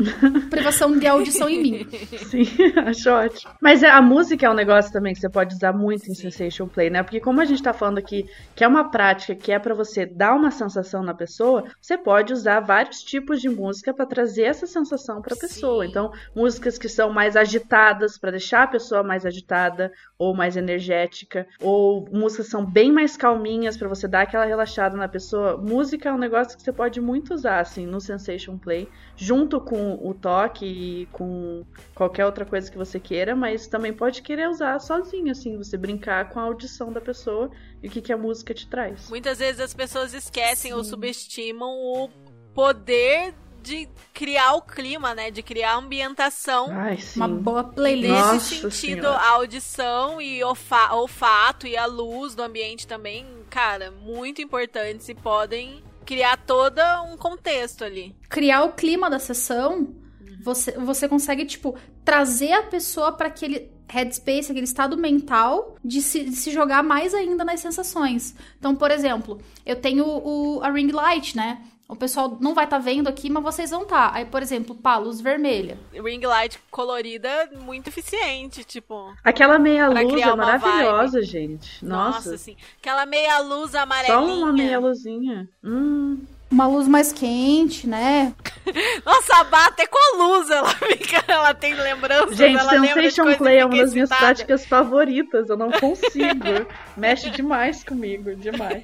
[0.49, 1.87] privação de audição em mim.
[2.17, 2.43] Sim,
[2.87, 3.51] acho ótimo.
[3.61, 6.89] Mas a música é um negócio também que você pode usar muito em Sensation Play,
[6.89, 7.03] né?
[7.03, 10.03] Porque como a gente tá falando aqui que é uma prática que é pra você
[10.03, 14.65] dar uma sensação na pessoa, você pode usar vários tipos de música pra trazer essa
[14.65, 15.83] sensação pra pessoa.
[15.83, 15.91] Sim.
[15.91, 21.45] Então, músicas que são mais agitadas pra deixar a pessoa mais agitada ou mais energética,
[21.61, 25.57] ou músicas que são bem mais calminhas pra você dar aquela relaxada na pessoa.
[25.57, 29.95] Música é um negócio que você pode muito usar assim no Sensation Play, junto com
[30.01, 34.79] o toque e com qualquer outra coisa que você queira, mas também pode querer usar
[34.79, 37.49] sozinho, assim, você brincar com a audição da pessoa
[37.83, 39.09] e o que, que a música te traz.
[39.09, 42.09] Muitas vezes as pessoas esquecem ou subestimam o
[42.53, 43.33] poder
[43.63, 45.29] de criar o clima, né?
[45.29, 46.69] De criar a ambientação.
[46.71, 47.19] Ai, sim.
[47.19, 48.33] Uma boa playlist.
[48.33, 48.71] Nesse sentido,
[49.03, 49.09] Senhora.
[49.17, 55.13] a audição e olfa- olfato e a luz do ambiente também, cara, muito importantes e
[55.13, 56.79] podem criar todo
[57.11, 58.15] um contexto ali.
[58.29, 59.95] criar o clima da sessão,
[60.43, 66.23] você, você consegue, tipo, trazer a pessoa para aquele headspace, aquele estado mental de se,
[66.23, 68.33] de se jogar mais ainda nas sensações.
[68.57, 71.61] Então, por exemplo, eu tenho o, a ring light, né?
[71.91, 74.15] O pessoal não vai estar vendo aqui, mas vocês vão estar.
[74.15, 75.77] Aí, por exemplo, pá, luz vermelha.
[75.91, 79.13] Ring light colorida, muito eficiente, tipo.
[79.21, 81.83] Aquela meia luz é maravilhosa, gente.
[81.83, 82.35] Nossa, Nossa.
[82.35, 82.55] assim.
[82.79, 84.45] Aquela meia luz Só amarelinha.
[84.45, 85.49] uma meia luzinha.
[85.61, 86.21] Hum.
[86.51, 88.33] Uma luz mais quente, né?
[89.05, 91.23] Nossa, a Bá até com a luz ela fica.
[91.27, 92.35] Ela tem lembranças.
[92.35, 95.49] Gente, Sensation Play é uma das minhas práticas favoritas.
[95.49, 96.67] Eu não consigo.
[96.97, 98.83] Mexe demais comigo, demais.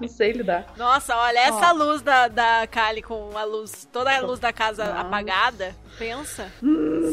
[0.00, 0.66] Não sei lidar.
[0.76, 4.84] Nossa, olha, essa luz da, da Kali com a luz, toda a luz da casa
[4.84, 5.00] Nossa.
[5.00, 6.50] apagada, pensa.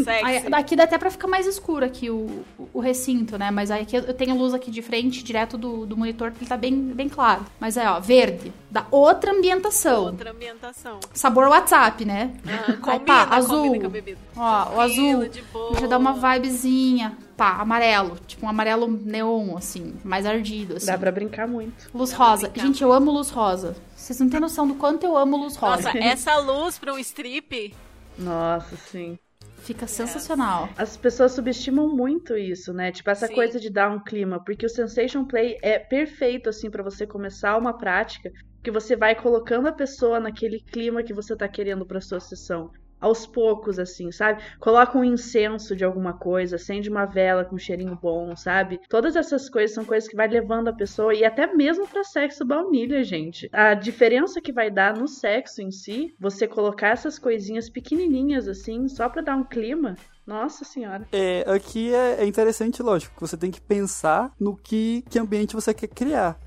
[0.04, 0.26] Sexy.
[0.26, 2.44] Aí, daqui dá até pra ficar mais escuro aqui o,
[2.74, 3.52] o recinto, né?
[3.52, 6.50] Mas aí aqui eu tenho luz aqui de frente, direto do, do monitor, que ele
[6.50, 7.46] tá bem, bem claro.
[7.60, 8.54] Mas é, ó, verde.
[8.70, 10.06] Dá outra ambientação.
[10.06, 11.00] Outra ambientação.
[11.14, 12.34] Sabor WhatsApp, né?
[12.48, 13.72] Ah, Aí, combina, pá, azul.
[13.90, 14.18] a.
[14.36, 15.80] Ó, o Tranquilo, azul de boa.
[15.80, 17.18] já dá uma vibezinha.
[17.38, 18.18] Pá, amarelo.
[18.28, 20.86] Tipo um amarelo neon, assim, mais ardido, assim.
[20.86, 21.90] Dá pra brincar muito.
[21.94, 22.52] Luz Dá rosa.
[22.56, 23.76] Gente, eu amo luz rosa.
[23.96, 25.84] Vocês não têm noção do quanto eu amo luz rosa.
[25.94, 27.74] Nossa, essa luz pra um strip,
[28.18, 29.18] Nossa, sim.
[29.58, 30.70] Fica sensacional.
[30.78, 32.92] As pessoas subestimam muito isso, né?
[32.92, 33.34] Tipo, essa Sim.
[33.34, 34.44] coisa de dar um clima.
[34.44, 38.30] Porque o Sensation Play é perfeito, assim, pra você começar uma prática
[38.62, 42.72] que você vai colocando a pessoa naquele clima que você tá querendo pra sua sessão.
[43.04, 44.42] Aos poucos, assim, sabe?
[44.62, 48.80] Coloca um incenso de alguma coisa, acende uma vela com um cheirinho bom, sabe?
[48.88, 52.46] Todas essas coisas são coisas que vai levando a pessoa, e até mesmo pra sexo
[52.46, 53.50] baunilha, gente.
[53.52, 58.88] A diferença que vai dar no sexo em si, você colocar essas coisinhas pequenininhas, assim,
[58.88, 59.96] só pra dar um clima.
[60.26, 61.06] Nossa senhora.
[61.12, 65.56] É, aqui é, é interessante, lógico, que você tem que pensar no que, que ambiente
[65.56, 66.40] você quer criar.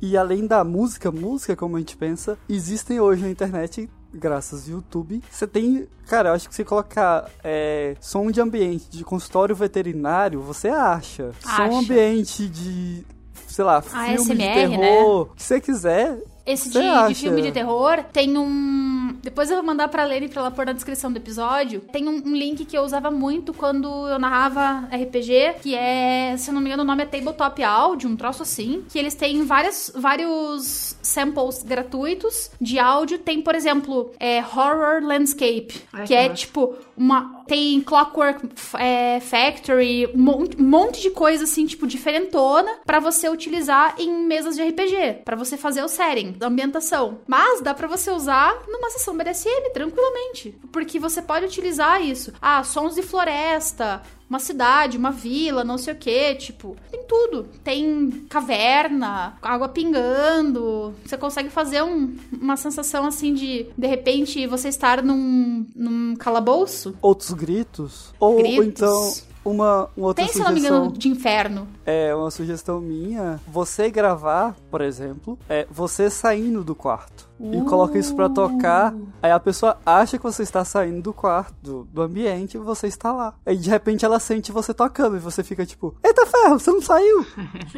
[0.00, 4.76] E além da música, música como a gente pensa, existem hoje na internet, graças ao
[4.76, 9.54] YouTube, você tem, cara, eu acho que você colocar é, som de ambiente de consultório
[9.54, 11.30] veterinário, você acha.
[11.44, 11.56] Acha.
[11.56, 13.04] Som ambiente de,
[13.46, 16.18] sei lá, filme de terror, o que você quiser.
[16.48, 19.16] Esse de, de filme de terror tem um.
[19.22, 21.80] Depois eu vou mandar pra Lene pra ela pôr na descrição do episódio.
[21.92, 26.50] Tem um, um link que eu usava muito quando eu narrava RPG, que é, se
[26.50, 28.84] eu não me engano, o nome é Tabletop Audio, um troço assim.
[28.88, 33.18] Que eles têm várias, vários samples gratuitos de áudio.
[33.18, 36.34] Tem, por exemplo, é, Horror Landscape, Ai, que que é massa.
[36.34, 37.38] tipo uma.
[37.46, 43.94] Tem Clockwork é, Factory, um monte, monte de coisa assim, tipo, diferentona pra você utilizar
[43.98, 47.18] em mesas de RPG, Pra você fazer o setting, da ambientação.
[47.26, 52.32] Mas dá pra você usar numa sessão BDSM tranquilamente, porque você pode utilizar isso.
[52.40, 57.44] Ah, sons de floresta, uma cidade, uma vila, não sei o que, tipo, tem tudo.
[57.64, 60.94] Tem caverna, água pingando.
[61.04, 66.94] Você consegue fazer um- uma sensação assim de, de repente, você estar num, num calabouço.
[67.00, 68.12] Outros gritos.
[68.20, 68.66] Ou, ou Gritos.
[68.66, 69.12] então,
[69.44, 70.78] uma, uma outra Tem, se não me sugestão.
[70.84, 71.68] engano, de inferno.
[71.86, 73.40] É, uma sugestão minha.
[73.48, 77.27] Você gravar, por exemplo, é você saindo do quarto.
[77.40, 78.94] E coloca isso pra tocar.
[79.22, 82.86] Aí a pessoa acha que você está saindo do quarto, do, do ambiente, e você
[82.86, 83.34] está lá.
[83.46, 86.82] Aí de repente ela sente você tocando e você fica tipo: Eita ferro, você não
[86.82, 87.24] saiu!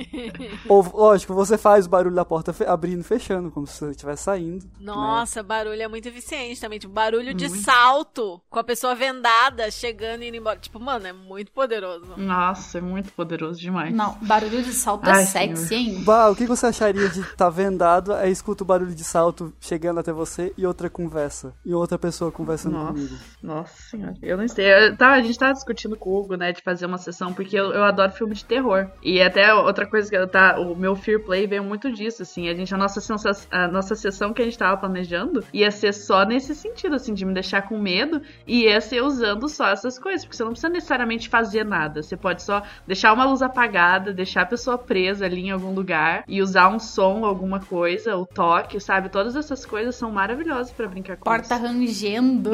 [0.69, 3.91] Ou, lógico, você faz o barulho da porta fe- abrindo e fechando, como se você
[3.91, 4.65] estivesse saindo.
[4.65, 4.71] né?
[4.81, 6.79] Nossa, barulho é muito eficiente também.
[6.79, 10.59] Tipo, barulho de salto com a pessoa vendada chegando e indo embora.
[10.59, 12.15] Tipo, mano, é muito poderoso.
[12.17, 13.95] Nossa, é muito poderoso demais.
[13.95, 16.05] Não, barulho de salto é Ai, sexy, hein?
[16.05, 20.01] Bah, o que você acharia de estar vendado, aí escuta o barulho de salto chegando
[20.01, 21.55] até você e outra conversa.
[21.65, 23.15] E outra pessoa conversando Nossa, comigo.
[23.43, 24.15] nossa senhora.
[24.23, 24.73] Eu não sei.
[24.73, 27.57] Eu tava- a gente tava discutindo com o Hugo, né, de fazer uma sessão, porque
[27.59, 28.89] eu, eu adoro filme de terror.
[29.03, 30.59] E até outra coisa que eu tá.
[30.61, 32.49] O meu Fear Play veio muito disso, assim.
[32.49, 33.01] A gente, a nossa,
[33.51, 37.25] a nossa sessão que a gente tava planejando ia ser só nesse sentido, assim, de
[37.25, 38.21] me deixar com medo.
[38.47, 40.25] E ia ser usando só essas coisas.
[40.25, 42.03] Porque você não precisa necessariamente fazer nada.
[42.03, 46.25] Você pode só deixar uma luz apagada, deixar a pessoa presa ali em algum lugar
[46.29, 49.09] e usar um som, alguma coisa, o toque, sabe?
[49.09, 51.65] Todas essas coisas são maravilhosas pra brincar com Porta isso.
[51.65, 52.51] rangendo.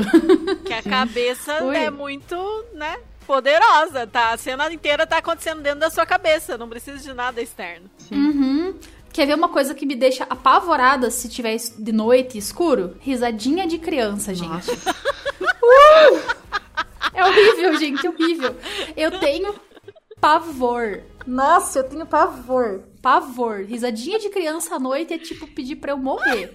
[0.65, 1.77] Que a cabeça Ui.
[1.77, 2.37] é muito,
[2.75, 2.97] né?
[3.27, 4.31] Poderosa, tá?
[4.31, 7.91] A cena inteira tá acontecendo dentro da sua cabeça, não precisa de nada externo.
[8.11, 8.75] Uhum.
[9.13, 12.97] Quer ver uma coisa que me deixa apavorada se tiver de noite escuro?
[13.01, 14.69] Risadinha de criança, gente.
[14.69, 14.97] Nossa.
[17.15, 18.55] É horrível, gente, horrível.
[18.95, 19.55] Eu tenho
[20.21, 21.01] pavor.
[21.27, 22.83] Nossa, eu tenho pavor.
[23.07, 23.63] Pavor.
[23.65, 26.53] Risadinha de criança à noite é tipo pedir pra eu morrer.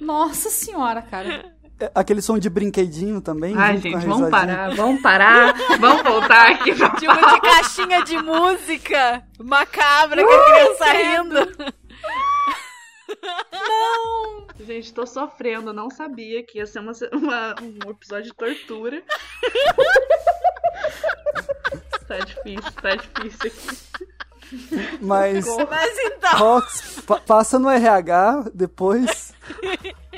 [0.00, 1.54] Nossa senhora, cara.
[1.78, 3.54] É, Aquele som de brinquedinho também.
[3.56, 6.74] Ai, gente, vamos parar, vamos parar, vamos voltar aqui.
[6.74, 11.36] pra Tipo de caixinha de música macabra com a criança rindo.
[14.66, 19.04] Gente, tô sofrendo, não sabia que ia ser uma, uma- um episódio de tortura.
[22.08, 24.11] tá difícil, tá difícil aqui.
[25.00, 29.32] Mas, Mas então, Rox, pa- passa no RH depois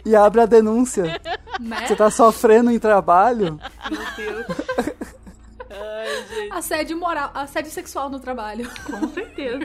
[0.05, 1.20] e abre a denúncia.
[1.61, 1.87] Né?
[1.87, 3.59] Você tá sofrendo em trabalho?
[3.91, 4.47] Meu Deus,
[6.53, 8.70] Assédio moral, assédio sexual no trabalho.
[8.85, 9.64] com certeza.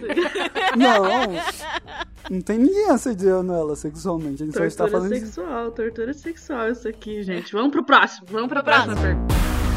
[0.75, 1.03] Não.
[2.31, 4.41] Não tem ninguém assediando ela sexualmente.
[4.41, 5.19] A gente só está Tortura falando de...
[5.25, 7.53] sexual, tortura sexual isso aqui, gente.
[7.53, 8.85] Vamos pro próximo, vamos pra Próximo.
[8.95, 9.68] próxima pergunta.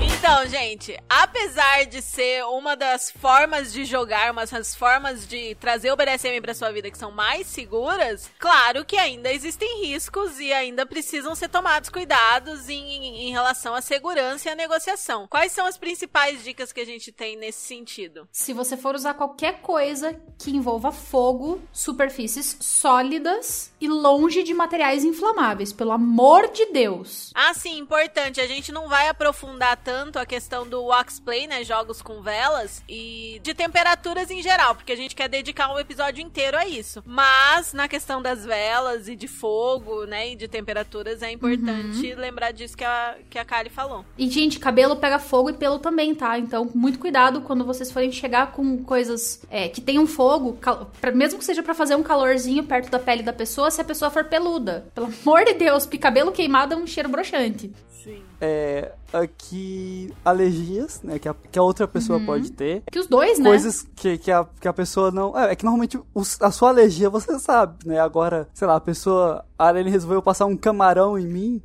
[0.00, 5.90] Então, gente, apesar de ser uma das formas de jogar, uma das formas de trazer
[5.90, 10.52] o BDSM pra sua vida que são mais seguras, claro que ainda existem riscos e
[10.52, 15.26] ainda precisam ser tomados cuidados em, em relação à segurança e à negociação.
[15.28, 18.28] Quais são as principais dicas que a gente tem nesse sentido?
[18.30, 25.04] Se você for usar qualquer coisa que envolva fogo, superfícies sólidas e longe de materiais
[25.04, 27.32] inflamáveis, pelo amor de Deus.
[27.34, 28.40] Ah, sim, importante.
[28.40, 31.64] A gente não vai aprofundar tanto a questão do waxplay, né?
[31.64, 36.22] Jogos com velas e de temperaturas em geral, porque a gente quer dedicar um episódio
[36.22, 37.02] inteiro a isso.
[37.06, 40.32] Mas na questão das velas e de fogo, né?
[40.32, 44.04] E de temperaturas, é importante lembrar disso que a, que a Kali falou.
[44.18, 46.38] E, gente, cabelo pega fogo e pelo também, tá?
[46.38, 51.12] Então, muito cuidado quando vocês forem chegar com coisas é, que tenham fogo, cal- pra-
[51.12, 54.10] mesmo que seja pra fazer um calorzinho perto da pele da pessoa, se a pessoa
[54.10, 54.86] for peluda.
[54.94, 57.72] Pelo amor de Deus, porque cabelo queimado é um cheiro broxante.
[58.08, 58.22] Sim.
[58.40, 61.18] É, aqui, alergias, né?
[61.18, 62.82] Que a, que a outra pessoa pode ter.
[62.90, 63.48] Que os dois, né?
[63.50, 65.36] Coisas que, que, a, que a pessoa não.
[65.38, 68.00] É, é que normalmente os- a sua alergia você sabe, né?
[68.00, 69.44] Agora, sei lá, a pessoa.
[69.58, 71.62] A Arene resolveu passar um camarão em mim.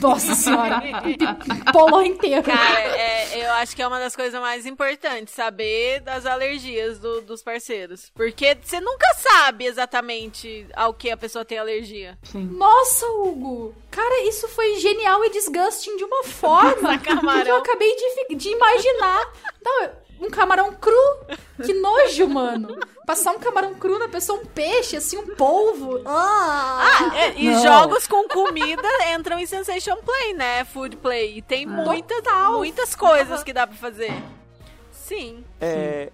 [0.00, 0.82] Nossa senhora.
[1.72, 2.42] Polou inteiro.
[2.42, 7.20] Cara, é, eu acho que é uma das coisas mais importantes, saber das alergias do-
[7.20, 8.10] dos parceiros.
[8.16, 12.18] Porque você nunca sabe exatamente ao que a pessoa tem alergia.
[12.34, 13.74] Nossa, Hugo!
[13.92, 15.30] Cara, isso foi genial e
[15.70, 17.44] disgusting de uma forma camarão.
[17.44, 19.32] que eu acabei de, de imaginar.
[19.64, 19.90] Não,
[20.20, 20.92] um camarão cru.
[21.64, 22.78] Que nojo, mano.
[23.06, 26.02] Passar um camarão cru na pessoa, um peixe, assim, um polvo.
[26.04, 27.10] Ah!
[27.14, 27.62] É, e Não.
[27.62, 30.64] jogos com comida entram em Sensation Play, né?
[30.64, 31.38] Food Play.
[31.38, 34.12] E tem muitas, muitas coisas que dá pra fazer.
[34.92, 35.44] Sim.
[35.60, 36.12] É,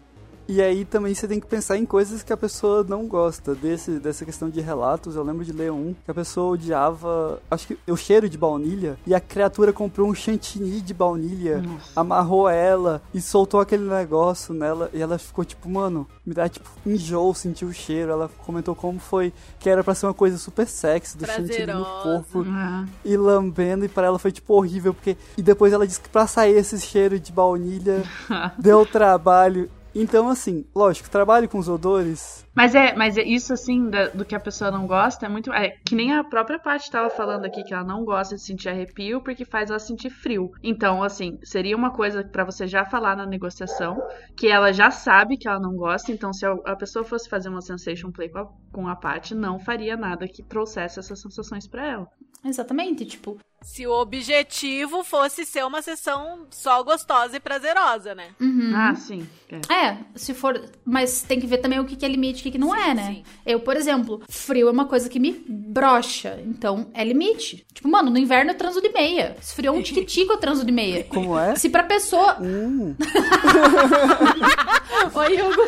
[0.49, 3.55] e aí também você tem que pensar em coisas que a pessoa não gosta.
[3.55, 7.69] Desse, dessa questão de relatos, eu lembro de ler um que a pessoa odiava, acho
[7.69, 11.63] que o cheiro de baunilha, e a criatura comprou um chantilly de baunilha,
[11.95, 16.69] amarrou ela e soltou aquele negócio nela, e ela ficou tipo, mano, me dá tipo
[16.85, 18.11] enjoo sentir o cheiro.
[18.13, 21.85] Ela comentou como foi, que era pra ser uma coisa super sexy do chantilly no
[22.03, 25.17] corpo Ah, e lambendo, e pra ela foi tipo horrível, porque.
[25.37, 28.03] E depois ela disse que pra sair esse cheiro de baunilha
[28.59, 29.71] deu trabalho.
[29.99, 32.45] Então, assim, lógico, trabalhe com os odores.
[32.55, 35.53] Mas é, mas é isso assim da- do que a pessoa não gosta é muito.
[35.53, 38.69] É que nem a própria Paty tava falando aqui que ela não gosta de sentir
[38.69, 40.51] arrepio porque faz ela sentir frio.
[40.63, 43.97] Então, assim, seria uma coisa pra você já falar na negociação
[44.37, 46.13] que ela já sabe que ela não gosta.
[46.13, 48.97] Então, se a, pessoa fosse fazer uma sensation play com a, com a
[49.35, 52.07] não faria nada que trouxesse essas sensações pra ela.
[52.45, 58.29] Exatamente, tipo, Se o objetivo fosse ser uma sessão só gostosa e prazerosa, né?
[58.41, 58.73] uhum.
[58.75, 59.27] Ah, sim.
[59.69, 59.75] É.
[59.87, 60.61] É, se for.
[60.85, 62.71] Mas tem que ver também o que que é limite e o que, que não
[62.71, 63.07] Sim, é, né?
[63.07, 63.25] sim.
[63.45, 66.41] Eu, por exemplo, frio é uma coisa que me brocha.
[66.47, 67.67] Então é limite.
[67.73, 69.37] Tipo, mano, no inverno eu transo de meia.
[69.41, 71.05] Se frio é um tique-tique, eu transo de meia.
[71.05, 71.57] Como é?
[71.57, 72.37] Se pra pessoa.
[72.41, 72.95] Hum,
[75.15, 75.63] Oi, Hugo.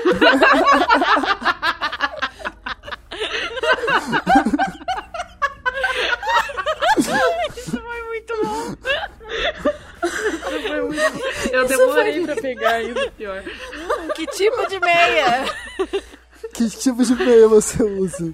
[7.56, 8.76] Isso foi muito bom.
[11.52, 13.42] Eu demorei pra pegar ainda pior.
[14.14, 15.44] Que tipo de meia?
[16.54, 18.32] que tipo de meia você usa?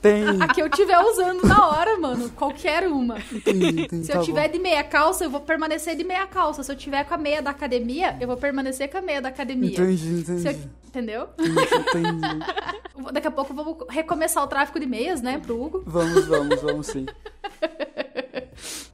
[0.00, 0.24] Tem.
[0.42, 2.30] A que eu tiver usando na hora, mano.
[2.30, 3.18] Qualquer uma.
[3.32, 4.24] Entendi, entendi, Se tá eu bom.
[4.26, 6.62] tiver de meia calça, eu vou permanecer de meia calça.
[6.62, 9.28] Se eu tiver com a meia da academia, eu vou permanecer com a meia da
[9.28, 9.70] academia.
[9.72, 10.40] Entendi, entendi.
[10.42, 11.28] Se eu- Entendeu?
[11.38, 12.44] Entendi.
[13.12, 15.82] Daqui a pouco vamos recomeçar o tráfico de meias, né, pro Hugo.
[15.86, 17.06] Vamos, vamos, vamos sim.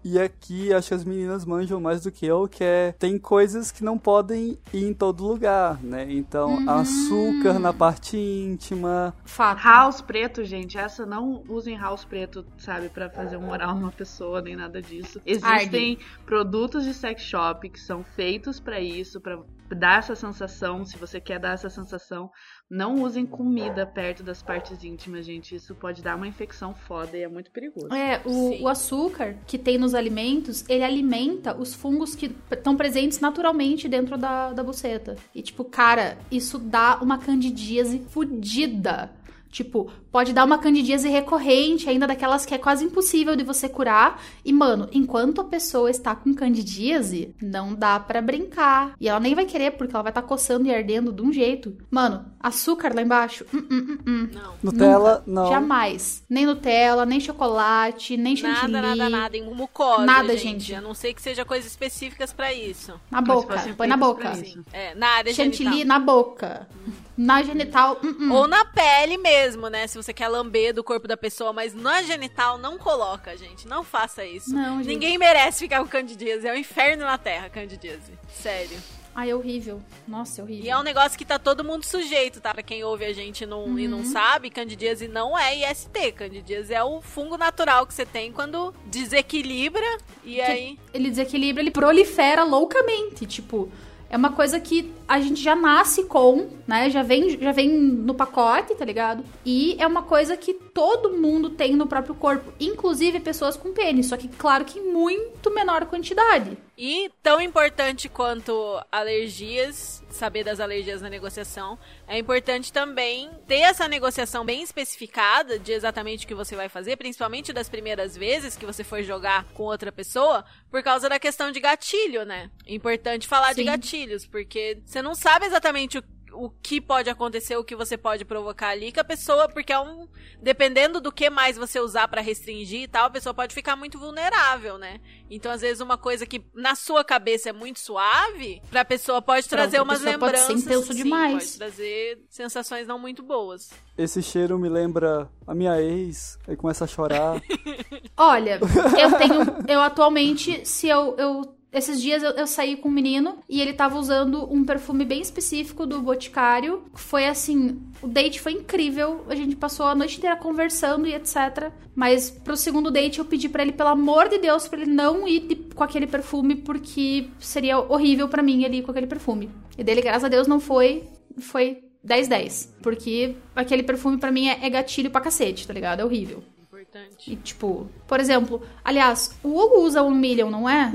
[0.04, 3.72] E aqui acho que as meninas manjam mais do que eu, que é tem coisas
[3.72, 6.04] que não podem ir em todo lugar, né?
[6.10, 6.68] Então, Uhum.
[6.70, 9.14] açúcar na parte íntima.
[9.24, 9.62] Fato.
[9.64, 14.42] House preto, gente, essa não usem house preto, sabe, pra fazer um moral numa pessoa,
[14.42, 15.22] nem nada disso.
[15.24, 19.38] Existem produtos de sex shop que são feitos pra isso, pra
[19.70, 22.30] dar essa sensação, se você quer dar essa sensação,
[22.70, 25.54] não usem comida perto das partes íntimas, gente.
[25.54, 27.92] Isso pode dar uma infecção foda e é muito perigoso.
[27.94, 33.20] É, o, o açúcar que tem nos alimentos, ele alimenta os fungos que estão presentes
[33.20, 35.16] naturalmente dentro da, da buceta.
[35.34, 39.10] E, tipo, cara, isso dá uma candidíase fudida.
[39.54, 44.20] Tipo, pode dar uma candidíase recorrente, ainda daquelas que é quase impossível de você curar.
[44.44, 48.96] E, mano, enquanto a pessoa está com candidíase, não dá pra brincar.
[49.00, 51.72] E ela nem vai querer, porque ela vai estar coçando e ardendo de um jeito.
[51.88, 54.28] Mano, açúcar lá embaixo, hum, hum, hum, hum.
[54.32, 54.54] Não.
[54.60, 55.40] Nutella, Nunca.
[55.42, 55.48] não.
[55.48, 56.24] Jamais.
[56.28, 58.72] Nem Nutella, nem chocolate, nem chantilly.
[58.72, 59.36] Nada, nada, nada.
[59.36, 60.64] Em mucosa, Nada, gente.
[60.64, 60.74] gente.
[60.74, 62.92] A não ser que seja coisas específicas pra isso.
[63.08, 63.54] Na boca.
[63.76, 64.32] Põe na boca.
[64.72, 65.86] É, na área Chantilly genital.
[65.86, 66.68] na boca.
[67.16, 68.32] Na genital, hum, hum.
[68.32, 69.86] Ou na pele mesmo, né?
[69.86, 73.68] Se você quer lamber do corpo da pessoa, mas na genital não coloca, gente.
[73.68, 74.52] Não faça isso.
[74.52, 74.88] Não, gente.
[74.88, 76.46] Ninguém merece ficar com candidíase.
[76.48, 78.12] É um inferno na terra, candidíase.
[78.32, 78.76] Sério.
[79.16, 79.80] Ai, é horrível.
[80.08, 80.64] Nossa, é horrível.
[80.64, 82.52] E é um negócio que tá todo mundo sujeito, tá?
[82.52, 83.98] Pra quem ouve a gente não, e Uhum.
[83.98, 86.10] não sabe, candidíase não é IST.
[86.16, 89.86] Candidíase é o fungo natural que você tem quando desequilibra
[90.24, 90.78] e aí...
[90.92, 93.24] Ele desequilibra, ele prolifera loucamente.
[93.24, 93.70] Tipo,
[94.10, 96.88] é uma coisa que a gente já nasce com, né?
[96.90, 99.24] Já vem, já vem no pacote, tá ligado?
[99.44, 102.52] E é uma coisa que todo mundo tem no próprio corpo.
[102.58, 104.06] Inclusive pessoas com pênis.
[104.06, 106.56] Só que, claro que em muito menor quantidade.
[106.76, 108.52] E tão importante quanto
[108.90, 111.78] alergias, saber das alergias na negociação,
[112.08, 116.96] é importante também ter essa negociação bem especificada de exatamente o que você vai fazer,
[116.96, 121.52] principalmente das primeiras vezes que você for jogar com outra pessoa, por causa da questão
[121.52, 122.50] de gatilho, né?
[122.66, 123.66] Importante falar de Sim.
[123.66, 126.02] gatilhos, porque você não sabe exatamente o
[126.34, 129.78] o que pode acontecer, o que você pode provocar ali, que a pessoa, porque é
[129.78, 130.08] um.
[130.42, 133.98] Dependendo do que mais você usar pra restringir e tal, a pessoa pode ficar muito
[133.98, 135.00] vulnerável, né?
[135.30, 139.48] Então, às vezes, uma coisa que na sua cabeça é muito suave, pra pessoa pode
[139.48, 140.66] trazer outra umas pessoa pode ser lembranças.
[140.66, 141.44] intenso sim, demais.
[141.44, 143.70] Pode trazer sensações não muito boas.
[143.96, 147.40] Esse cheiro me lembra a minha ex, aí começa a chorar.
[148.16, 148.60] Olha,
[148.98, 149.56] eu tenho.
[149.68, 151.16] Eu atualmente, se eu.
[151.16, 155.04] eu esses dias eu, eu saí com um menino e ele tava usando um perfume
[155.04, 156.84] bem específico do Boticário.
[156.94, 159.24] Foi assim, o date foi incrível.
[159.28, 161.70] A gente passou a noite inteira conversando e etc.
[161.94, 165.26] Mas pro segundo date eu pedi pra ele, pelo amor de Deus, pra ele não
[165.28, 169.50] ir de- com aquele perfume, porque seria horrível pra mim ele ir com aquele perfume.
[169.76, 171.04] E dele, graças a Deus, não foi.
[171.38, 172.68] Foi 10-10.
[172.82, 176.00] Porque aquele perfume pra mim é, é gatilho pra cacete, tá ligado?
[176.00, 176.42] É horrível.
[176.62, 177.32] Importante.
[177.32, 180.92] E, tipo, por exemplo, aliás, o Hugo usa One Million, não é?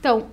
[0.00, 0.26] Então,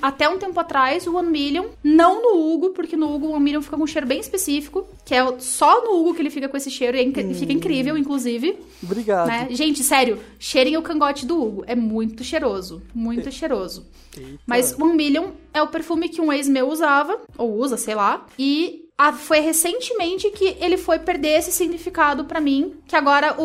[0.00, 3.44] até um tempo atrás, o One Million, não no Hugo, porque no Hugo o One
[3.44, 6.48] Million fica com um cheiro bem específico, que é só no Hugo que ele fica
[6.48, 9.26] com esse cheiro, e é incri- fica incrível, inclusive, Obrigado.
[9.28, 9.48] né?
[9.50, 13.86] Gente, sério, cheirem o cangote do Hugo, é muito cheiroso, muito cheiroso.
[14.16, 14.38] Eita.
[14.46, 18.24] Mas One Million é o perfume que um ex meu usava, ou usa, sei lá,
[18.38, 23.44] e a- foi recentemente que ele foi perder esse significado pra mim, que agora o,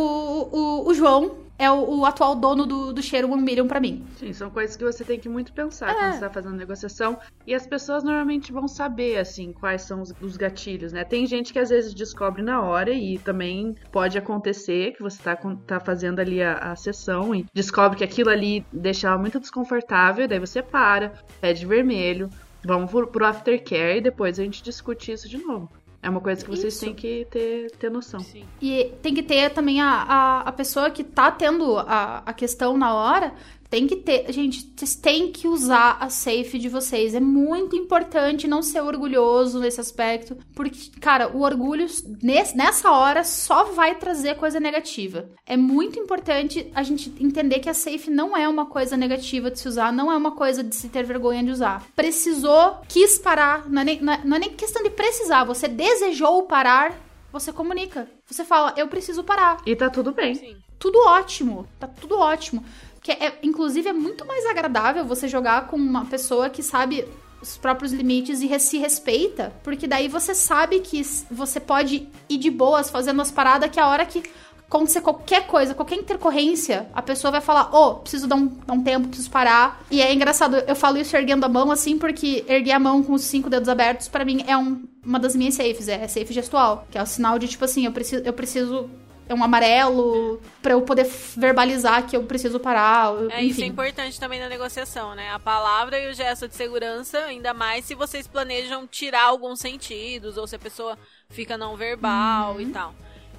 [0.52, 4.04] o, o João é o, o atual dono do, do cheiro One Million pra mim.
[4.18, 5.94] Sim, são coisas que você tem que muito pensar É.
[5.94, 7.18] quando você tá fazendo negociação.
[7.46, 11.04] E as pessoas normalmente vão saber, assim, quais são os, os gatilhos, né?
[11.04, 15.36] Tem gente que às vezes descobre na hora e também pode acontecer que você tá,
[15.68, 20.28] tá fazendo ali a, a sessão e descobre que aquilo ali deixa ela muito desconfortável,
[20.28, 22.30] daí você para, pede vermelho,
[22.66, 25.70] vamos pro aftercare e depois a gente discute isso de novo.
[26.04, 26.86] É uma coisa que vocês Isso.
[26.86, 28.20] têm que ter, ter noção.
[28.20, 28.44] Sim.
[28.62, 32.78] E tem que ter também a, a, a pessoa que tá tendo a, a questão
[32.78, 33.34] na hora.
[33.74, 34.32] Tem que ter.
[34.32, 37.16] Gente, vocês têm que usar a safe de vocês.
[37.16, 40.38] É muito importante não ser orgulhoso nesse aspecto.
[40.56, 41.88] Porque, cara, o orgulho
[42.22, 45.28] nesse- nessa hora só vai trazer coisa negativa.
[45.44, 49.58] É muito importante a gente entender que a safe não é uma coisa negativa de
[49.58, 51.84] se usar, não é uma coisa de se ter vergonha de usar.
[51.96, 53.68] Precisou, quis parar.
[53.68, 55.46] Não é nem, não é- não é nem questão de precisar.
[55.46, 56.96] Você desejou parar,
[57.32, 58.08] você comunica.
[58.28, 59.58] Você fala, eu preciso parar.
[59.66, 60.36] E tá tudo bem.
[60.36, 60.58] Sim.
[60.78, 61.66] Tudo ótimo.
[61.80, 62.64] Tá tudo ótimo.
[63.04, 67.06] Que é, inclusive, é muito mais agradável você jogar com uma pessoa que sabe
[67.42, 69.54] os próprios limites e se respeita.
[69.62, 73.88] Porque daí você sabe que você pode ir de boas fazendo as paradas que a
[73.88, 74.24] hora que
[74.66, 78.82] acontecer qualquer coisa, qualquer intercorrência, a pessoa vai falar, ô, preciso dar um, dar um
[78.82, 79.84] tempo, preciso parar.
[79.92, 83.14] E é engraçado, eu falo isso erguendo a mão, assim, porque erguer a mão com
[83.14, 86.88] os cinco dedos abertos, pra mim, é um- uma das minhas safes, é safe gestual.
[86.90, 88.90] Que é o sinal de, tipo assim, eu preciso, eu preciso
[89.28, 91.06] é um amarelo pra eu poder
[91.36, 93.14] verbalizar que eu preciso parar.
[93.14, 93.66] É, isso é enfim.
[93.68, 95.30] importante também na negociação, né?
[95.32, 100.38] A palavra e o gesto de segurança, ainda mais se vocês planejam tirar alguns sentidos,
[100.38, 100.98] ou se a pessoa
[101.30, 102.62] fica não verbal Uhum.
[102.62, 102.94] e tal.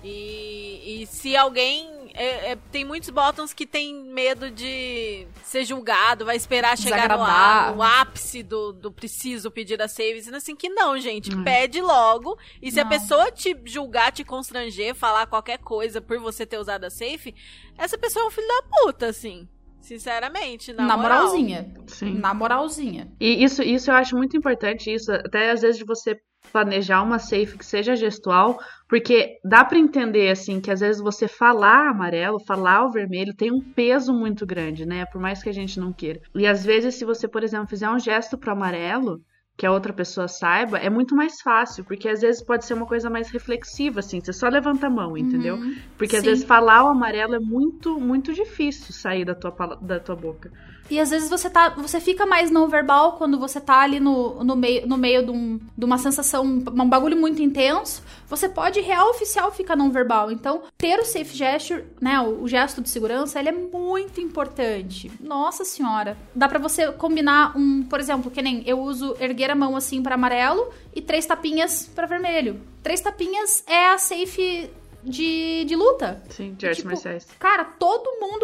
[0.04, 1.92] E, e se alguém.
[2.16, 7.74] é- é- tem muitos bottoms que tem medo de ser julgado, vai esperar chegar no,
[7.74, 12.38] no ápice do, do preciso pedir a save, dizendo assim que não, gente, pede logo.
[12.62, 12.90] E se a Não.
[12.90, 17.34] pessoa te julgar, te constranger, falar qualquer coisa por você ter usado a safe,
[17.76, 19.48] essa pessoa é um filho da puta, assim.
[19.80, 21.18] Sinceramente, na, Na, moral.
[21.24, 21.74] moralzinha.
[21.88, 22.14] Sim.
[22.14, 23.12] Na moralzinha.
[23.20, 26.16] E isso, isso eu acho muito importante, isso até às vezes de você
[26.52, 31.26] planejar uma safe que seja gestual, porque dá pra entender assim que às vezes você
[31.26, 35.04] falar amarelo, falar o vermelho tem um peso muito grande, né?
[35.06, 36.20] Por mais que a gente não queira.
[36.34, 39.20] E às vezes se você, por exemplo, fizer um gesto pro amarelo,
[39.56, 42.86] que a outra pessoa saiba, é muito mais fácil, porque às vezes pode ser uma
[42.86, 45.54] coisa mais reflexiva assim, você só levanta a mão, entendeu?
[45.54, 45.76] Uhum.
[45.96, 46.30] Porque às Sim.
[46.30, 50.50] vezes falar o amarelo é muito muito difícil sair da tua da tua boca.
[50.90, 51.70] E às vezes você tá.
[51.70, 55.30] Você fica mais não verbal quando você tá ali no, no meio, no meio de,
[55.30, 58.02] um- de uma sensação, um bagulho muito intenso.
[58.28, 60.30] Você pode real oficial ficar não verbal.
[60.30, 62.20] Então, ter o safe gesture, né?
[62.20, 65.10] O, o gesto de segurança, ele é muito importante.
[65.20, 66.16] Nossa senhora.
[66.34, 70.02] Dá pra você combinar um, por exemplo, que nem eu uso erguer a mão assim
[70.02, 72.60] pra amarelo e três tapinhas pra vermelho.
[72.82, 74.70] Três tapinhas é a safe
[75.02, 76.22] de, de luta.
[76.30, 77.26] Sim, de artes Tipo, marciais.
[77.38, 78.43] Cara, todo mundo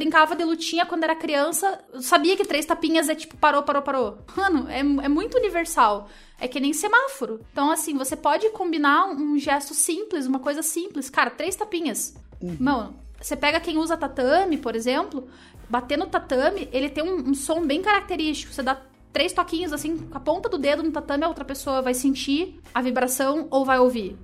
[0.00, 4.18] brincava de lutinha quando era criança sabia que três tapinhas é tipo parou, parou, parou.
[4.34, 6.08] Mano, é, é muito universal.
[6.40, 7.40] É que nem semáforo.
[7.52, 11.10] Então, assim, você pode combinar um gesto simples, uma coisa simples.
[11.10, 12.14] Cara, três tapinhas.
[12.58, 15.28] Mano, você pega quem usa tatame, por exemplo,
[15.68, 18.54] bater no tatame, ele tem um, um som bem característico.
[18.54, 18.80] Você dá
[19.12, 22.60] três toquinhos assim, com a ponta do dedo no tatame, a outra pessoa vai sentir
[22.74, 24.16] a vibração ou vai ouvir.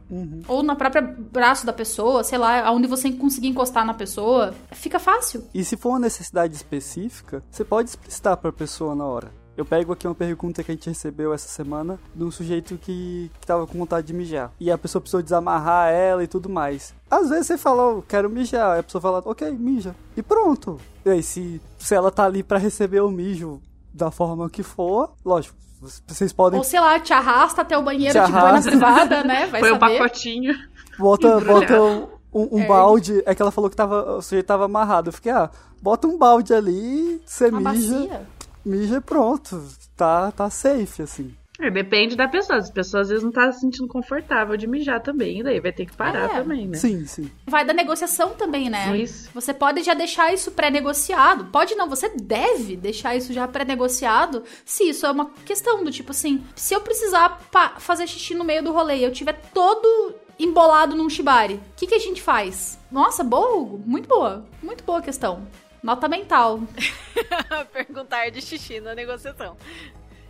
[0.48, 4.54] Ou na própria braço da pessoa, sei lá, aonde você conseguir encostar na pessoa.
[4.72, 5.44] Fica fácil.
[5.54, 9.30] E se for uma necessidade específica, você pode explicitar pra pessoa na hora.
[9.56, 13.30] Eu pego aqui uma pergunta que a gente recebeu essa semana de um sujeito que,
[13.40, 14.52] que tava com vontade de mijar.
[14.60, 16.94] E a pessoa precisou desamarrar ela e tudo mais.
[17.10, 18.72] Às vezes você fala, oh, quero mijar.
[18.72, 19.96] Aí a pessoa fala, ok, mija.
[20.14, 20.78] E pronto.
[21.06, 23.62] E aí, se, se ela tá ali pra receber o mijo
[23.96, 25.56] da forma que for, lógico,
[26.06, 28.70] vocês podem Ou sei lá, te arrasta até o banheiro, Te te, põe na arrasta.
[28.70, 29.46] privada, né?
[29.46, 29.98] Vai Foi saber.
[29.98, 30.54] pacotinho.
[30.98, 31.82] Bota, bota
[32.32, 32.66] um, um É.
[32.66, 33.22] balde.
[33.26, 35.08] É que ela falou que tava, o sujeito tava amarrado.
[35.08, 35.50] Eu fiquei, ah,
[35.82, 38.26] bota um balde ali, você Uma mija, bacia.
[38.64, 39.62] mija e pronto.
[39.96, 41.34] Tá, tá safe, assim.
[41.58, 42.58] É, depende da pessoa.
[42.58, 45.40] As pessoas às vezes não tá se sentindo confortável de mijar também.
[45.40, 46.28] E daí vai ter que parar É.
[46.40, 46.76] também, né?
[46.76, 47.30] Sim, sim.
[47.46, 48.96] Vai da negociação também, né?
[48.96, 49.30] Isso.
[49.32, 51.46] Você pode já deixar isso pré-negociado.
[51.46, 56.10] Pode não, você deve deixar isso já pré-negociado se isso é uma questão do tipo
[56.10, 57.40] assim, se eu precisar
[57.78, 61.86] fazer xixi no meio do rolê e eu tiver todo embolado num shibari, o que,
[61.86, 62.78] que a gente faz?
[62.90, 63.82] Nossa, boa, Hugo.
[63.86, 64.44] Muito boa.
[64.62, 65.46] Muito boa questão.
[65.82, 66.60] Nota mental.
[67.72, 69.56] Perguntar de xixi na negociação.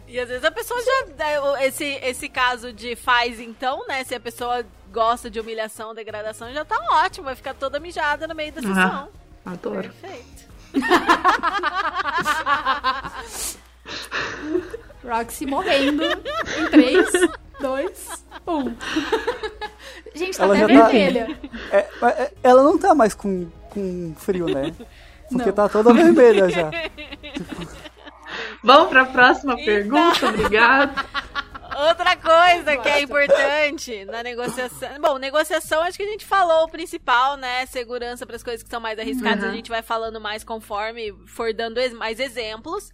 [0.08, 1.64] E às vezes a pessoa já.
[1.64, 4.04] Esse, esse caso de faz então, né?
[4.04, 7.24] Se a pessoa gosta de humilhação, degradação, já tá ótimo.
[7.26, 9.08] Vai ficar toda mijada no meio da sessão.
[9.44, 9.90] Adoro.
[10.00, 10.46] Perfeito.
[15.04, 17.06] Roxy morrendo em 3,
[17.60, 18.76] 2, 1.
[20.14, 21.38] Gente, tá Ela até tá- vermelha.
[21.70, 24.72] É, é, ela não tá mais com, com frio, né?
[25.30, 25.52] Porque Não.
[25.52, 26.70] tá toda vermelha já.
[28.66, 29.64] Vamos pra próxima Então.
[29.64, 31.06] pergunta, obrigado.
[31.88, 34.88] Outra coisa que é importante na negociação.
[35.00, 37.64] Bom, negociação acho que a gente falou o principal, né?
[37.66, 39.44] Segurança para as coisas que são mais arriscadas.
[39.44, 39.50] Uhum.
[39.50, 42.90] A gente vai falando mais conforme for dando mais exemplos.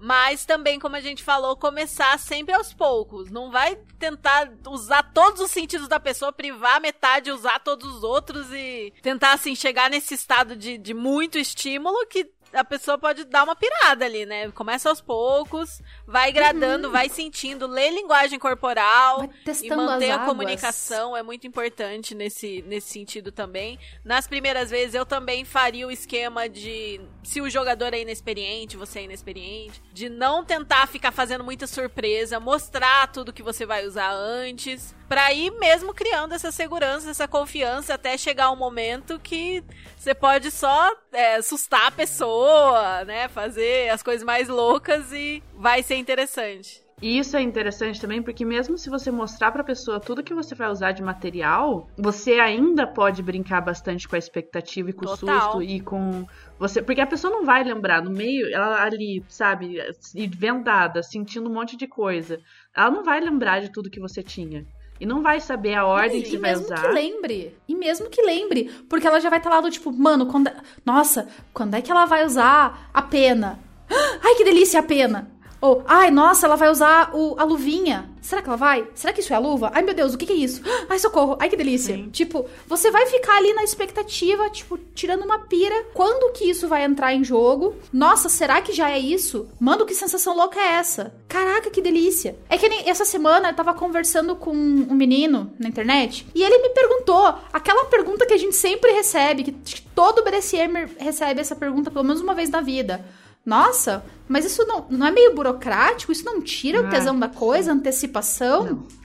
[0.00, 3.30] Mas também, como a gente falou, começar sempre aos poucos.
[3.30, 8.46] Não vai tentar usar todos os sentidos da pessoa, privar metade, usar todos os outros
[8.52, 13.44] e tentar, assim, chegar nesse estado de, de muito estímulo que a pessoa pode dar
[13.44, 14.50] uma pirada ali, né?
[14.52, 21.14] Começa aos poucos, vai gradando, vai sentindo, lê linguagem corporal Vai e manter a comunicação
[21.14, 23.78] é muito importante nesse, nesse sentido também.
[24.02, 29.00] Nas primeiras vezes eu também faria o esquema de se o jogador é inexperiente, você
[29.00, 34.10] é inexperiente, de não tentar ficar fazendo muita surpresa, mostrar tudo que você vai usar
[34.10, 39.64] antes, pra ir mesmo criando essa segurança, essa confiança até chegar um momento que
[39.96, 45.82] você pode só é, assustar a pessoa, né, fazer as coisas mais loucas e vai
[45.82, 46.82] ser interessante.
[47.00, 50.52] E isso é interessante também, porque mesmo se você mostrar pra pessoa tudo que você
[50.54, 55.16] vai usar de material, você ainda pode brincar bastante com a expectativa e com o
[55.16, 55.52] Total.
[55.52, 56.26] susto e com
[56.58, 59.78] você, porque a pessoa não vai lembrar no meio, ela ali, sabe,
[60.12, 62.40] e vendada, sentindo um monte de coisa.
[62.76, 64.66] Ela não vai lembrar de tudo que você tinha.
[65.00, 66.80] E não vai saber a ordem e, que você e vai mesmo usar.
[66.82, 67.56] que lembre.
[67.68, 68.64] E mesmo que lembre.
[68.88, 70.48] Porque ela já vai estar lá do tipo, mano, quando.
[70.48, 73.60] é- Nossa, quando é que ela vai usar a pena?
[73.88, 75.37] Ai, que delícia a pena!
[75.60, 78.08] Ou, ai, nossa, ela vai usar o, a luvinha.
[78.20, 78.86] Será que ela vai?
[78.94, 79.70] Será que isso é a luva?
[79.74, 80.60] Ai, meu Deus, o que, que é isso?
[80.88, 81.36] Ai, socorro.
[81.40, 81.96] Ai, que delícia.
[81.96, 82.10] Sim.
[82.10, 85.86] Tipo, você vai ficar ali na expectativa, tipo, tirando uma pira.
[85.94, 87.74] Quando que isso vai entrar em jogo?
[87.92, 89.48] Nossa, será que já é isso?
[89.58, 91.14] Mano, que sensação louca é essa?
[91.26, 92.36] Caraca, que delícia.
[92.48, 96.58] É que nem essa semana eu tava conversando com um menino na internet e ele
[96.58, 101.90] me perguntou aquela pergunta que a gente sempre recebe, que todo BDSM recebe essa pergunta
[101.90, 103.04] pelo menos uma vez na vida.
[103.48, 106.12] Nossa, mas isso não, não é meio burocrático?
[106.12, 108.64] Isso não tira o Ah, tesão da coisa, a antecipação?
[108.66, 108.98] Não.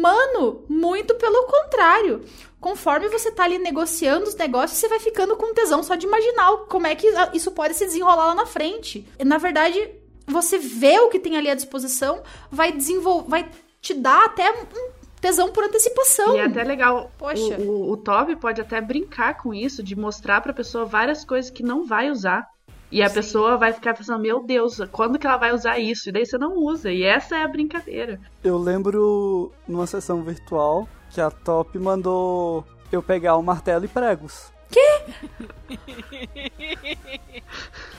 [0.00, 2.24] Mano, muito pelo contrário.
[2.58, 6.56] Conforme você tá ali negociando os negócios, você vai ficando com tesão só de imaginar
[6.68, 9.06] como é que isso pode se desenrolar lá na frente.
[9.18, 9.90] E, na verdade,
[10.26, 13.50] você vê o que tem ali à disposição, vai desenvolver, vai
[13.80, 16.34] te dar até um tesão por antecipação.
[16.34, 17.10] E é até legal.
[17.18, 17.56] Poxa.
[17.58, 21.50] O, o, o Toby pode até brincar com isso, de mostrar pra pessoa várias coisas
[21.50, 22.48] que não vai usar.
[22.90, 26.08] E a pessoa vai ficar pensando, meu Deus, quando que ela vai usar isso?
[26.08, 26.90] E daí você não usa.
[26.92, 28.20] E essa é a brincadeira.
[28.44, 34.52] Eu lembro numa sessão virtual que a Top mandou eu pegar o martelo e pregos.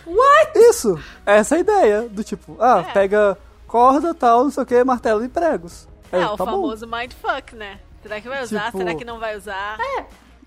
[0.05, 0.51] What?
[0.55, 0.99] Isso!
[1.25, 2.01] Essa é a ideia.
[2.09, 2.91] Do tipo, ah, É.
[2.93, 5.88] pega corda, tal, não sei o que, martelo e pregos.
[6.11, 6.51] É, o tá bom.
[6.51, 7.79] famoso mindfuck, né?
[8.01, 8.65] Será que vai usar?
[8.67, 9.77] Tipo- Será que não vai usar?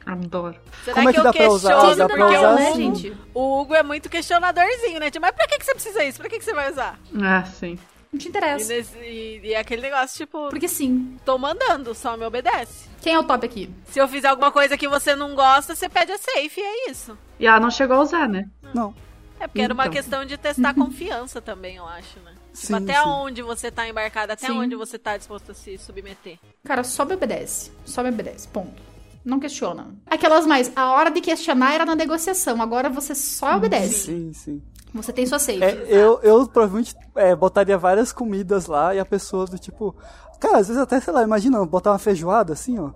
[0.07, 0.57] Adoro.
[0.85, 1.69] Será Como é que eu dá pra usar?
[1.75, 1.97] questiono?
[1.97, 2.95] Dá pra porque usar o, né, assim.
[2.95, 3.17] gente?
[3.35, 5.11] o Hugo é muito questionadorzinho, né?
[5.11, 6.19] Tipo, mas pra que, que você precisa isso?
[6.19, 6.99] Pra que, que você vai usar?
[7.23, 7.79] Ah, sim.
[8.13, 8.73] Não te E, interessa.
[8.73, 11.17] nesse- e- e aquele negócio, tipo, Porque sim.
[11.25, 12.89] tô mandando, só me obedece.
[13.01, 13.71] Quem é o top aqui?
[13.87, 16.91] Se eu fizer alguma coisa que você não gosta, você pede a safe, e é
[16.91, 17.17] isso.
[17.39, 18.49] E ela não chegou a usar, né?
[18.75, 18.95] Não.
[19.39, 19.93] É porque era uma Então.
[19.95, 22.33] questão de testar confiança também, eu acho, né?
[22.53, 23.09] Tipo, Sim, até sim.
[23.09, 24.59] onde você tá embarcado, até Sim.
[24.59, 26.37] onde você tá disposto a se submeter.
[26.65, 27.71] Cara, só me obedece.
[27.85, 28.49] Só me obedece.
[28.49, 28.90] Ponto.
[29.25, 29.89] Não questiona.
[30.07, 32.61] Aquelas mais, a hora de questionar era na negociação.
[32.63, 34.07] Agora você só obedece.
[34.07, 34.63] Sim, sim.
[34.95, 35.63] Você tem sua safe.
[35.63, 39.95] É, eu, eu provavelmente é, botaria várias comidas lá e a pessoa do tipo.
[40.41, 42.91] Cara, às vezes até, sei lá, imagina botar uma feijoada assim, ó,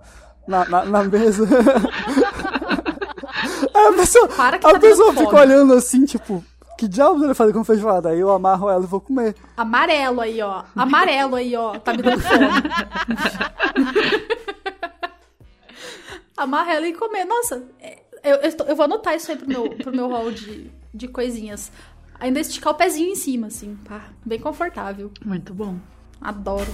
[0.47, 1.47] na, na, na mesa.
[3.73, 5.39] Aí a pessoa, Para que a tá pessoa fica fome.
[5.39, 6.43] olhando assim, tipo,
[6.77, 8.09] que diabos ele fazer com feijoada?
[8.09, 9.35] Aí eu amarro ela e vou comer.
[9.55, 10.63] Amarelo aí, ó.
[10.75, 11.77] Amarelo aí, ó.
[11.79, 12.45] Tá me dando fome.
[16.37, 17.25] Amarelo e comer.
[17.25, 20.31] Nossa, é, eu, eu, tô- eu vou anotar isso aí pro meu, pro meu hall
[20.31, 21.71] de, de coisinhas.
[22.19, 23.75] Ainda esticar o pezinho em cima, assim.
[23.87, 25.11] Pá, bem confortável.
[25.23, 25.77] Muito bom.
[26.21, 26.71] Adoro.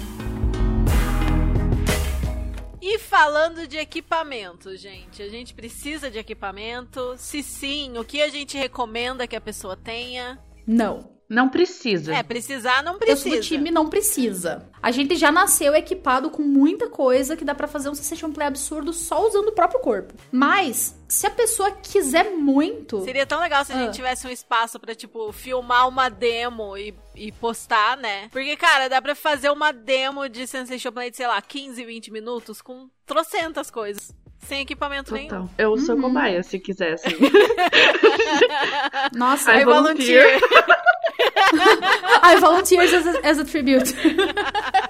[2.82, 7.14] E falando de equipamento, gente, a gente precisa de equipamento?
[7.18, 10.40] Se sim, o que a gente recomenda que a pessoa tenha?
[10.66, 11.12] Não.
[11.34, 12.14] Não precisa.
[12.14, 13.22] É, precisar não Eu precisa.
[13.30, 14.68] sou do time não precisa.
[14.84, 18.48] A gente já nasceu equipado com muita coisa que dá pra fazer um session play
[18.48, 20.14] absurdo só usando o próprio corpo.
[20.30, 23.02] Mas, se a pessoa quiser muito.
[23.06, 23.86] Seria tão legal se a Ah.
[23.86, 28.28] gente tivesse um espaço pra, tipo, filmar uma demo e, e postar, né?
[28.30, 32.12] Porque, cara, dá pra fazer uma demo de Sensation Play de, sei lá, 15, 20
[32.12, 34.14] minutos com trocentas coisas.
[34.44, 35.30] Sem equipamento nenhum.
[35.30, 35.50] Total.
[35.58, 36.02] Eu sou Uhum.
[36.02, 37.12] cobaia, se quiser, assim.
[39.16, 40.40] Nossa, I volunteer.
[40.40, 40.81] volunteer.
[42.24, 43.94] I volunteers as a, as a tribute.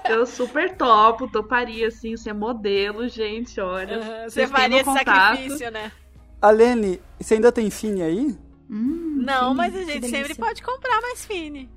[0.08, 4.28] Eu super topo, toparia, assim, ser modelo, gente, olha.
[4.28, 5.36] Você faria meu esse contato.
[5.36, 5.92] sacrifício, né?
[6.40, 8.36] Alene, você ainda tem Fini aí?
[8.68, 11.70] Não, Fini, mas a gente sempre pode comprar mais Fini.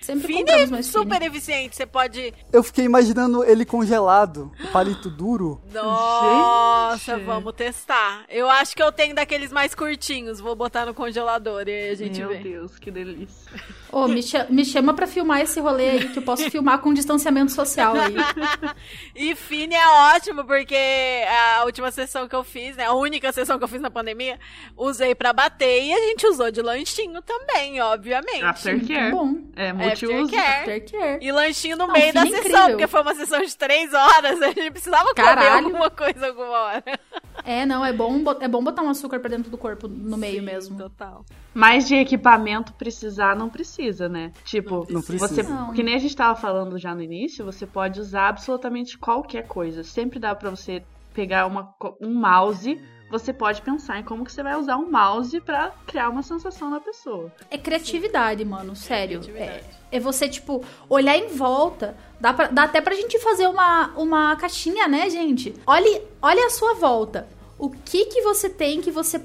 [0.00, 1.26] Sempre Fini é super Fini.
[1.26, 1.76] eficiente.
[1.76, 2.34] Você pode.
[2.52, 5.62] Eu fiquei imaginando ele congelado, o palito duro.
[5.72, 7.24] Nossa, Gente.
[7.24, 8.24] vamos testar.
[8.28, 10.40] Eu acho que eu tenho daqueles mais curtinhos.
[10.40, 12.38] Vou botar no congelador e aí a gente Meu vê.
[12.38, 13.52] Deus, que delícia.
[13.92, 16.94] Ô, me, cha- me chama pra filmar esse rolê aí, que eu posso filmar com
[16.94, 18.14] distanciamento social aí.
[19.14, 20.74] E Fini é ótimo, porque
[21.58, 22.86] a última sessão que eu fiz, né?
[22.86, 24.38] A única sessão que eu fiz na pandemia,
[24.76, 28.42] usei pra bater e a gente usou de lanchinho também, obviamente.
[28.42, 29.10] Aftercare.
[29.12, 30.24] Bom, É, multiuso.
[30.24, 30.60] Aftercare.
[30.60, 31.18] aftercare.
[31.24, 32.68] E lanchinho no Não, meio da é sessão, incrível.
[32.70, 35.66] porque foi uma sessão de três horas, a gente precisava comer Caralho.
[35.66, 36.84] alguma coisa alguma hora.
[37.44, 40.16] É, não, é bom, bo- é bom botar um açúcar pra dentro do corpo, no
[40.16, 40.78] meio mesmo.
[40.78, 41.24] Total.
[41.54, 44.32] Mas de equipamento precisar, não precisa, né?
[44.44, 45.28] Tipo, Não precisa.
[45.28, 45.72] você, Não.
[45.72, 49.82] que nem a gente tava falando já no início, você pode usar absolutamente qualquer coisa.
[49.82, 50.82] Sempre dá pra você
[51.14, 52.80] pegar uma, um mouse,
[53.10, 56.70] você pode pensar em como que você vai usar um mouse pra criar uma sensação
[56.70, 57.30] na pessoa.
[57.50, 59.20] É criatividade, mano, sério.
[59.20, 59.64] criatividade.
[59.90, 61.94] É, é você, tipo, olhar em volta.
[62.18, 65.52] Dá, pra- dá até pra gente fazer uma, uma caixinha, né, gente?
[65.66, 67.28] Olhe, olhe a sua volta.
[67.62, 69.22] O que que você tem que você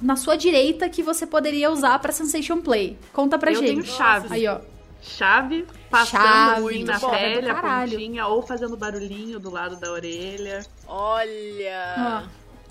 [0.00, 2.96] na sua direita que você poderia usar pra Sensation Play?
[3.12, 3.70] Conta pra Eu gente.
[3.70, 4.28] tenho chave.
[4.30, 4.60] Aí, ó.
[5.02, 10.64] Chave, passando Chave, na é pele, a pontinha, ou fazendo barulhinho do lado da orelha.
[10.86, 12.22] Olha.
[12.22, 12.28] Ó,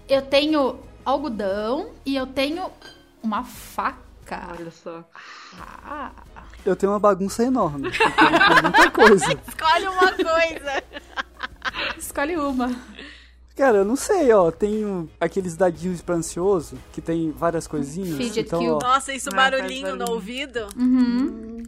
[0.08, 2.72] eu tenho algodão e eu tenho
[3.22, 4.48] uma faca.
[4.58, 5.04] Olha só.
[5.60, 6.12] Ah,
[6.66, 7.90] Eu tenho uma bagunça enorme.
[8.64, 9.26] Muita coisa.
[9.46, 10.84] Escolhe uma coisa.
[11.98, 12.72] escolhe uma.
[13.62, 14.50] Cara, eu não sei, ó.
[14.50, 18.18] Tenho aqueles dadinhos pra ansioso, que tem várias coisinhas.
[18.18, 18.72] Fidget então, cube.
[18.72, 20.16] ó, Nossa, isso Ah, faz barulhinho no barulhinho.
[20.16, 20.68] ouvido.
[20.76, 21.64] Uhum.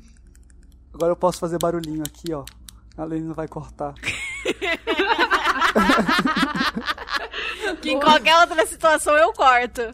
[0.91, 2.43] agora eu posso fazer barulhinho aqui, ó.
[2.97, 3.93] A Lene não vai cortar.
[7.79, 9.91] Que em qualquer outra situação eu corto.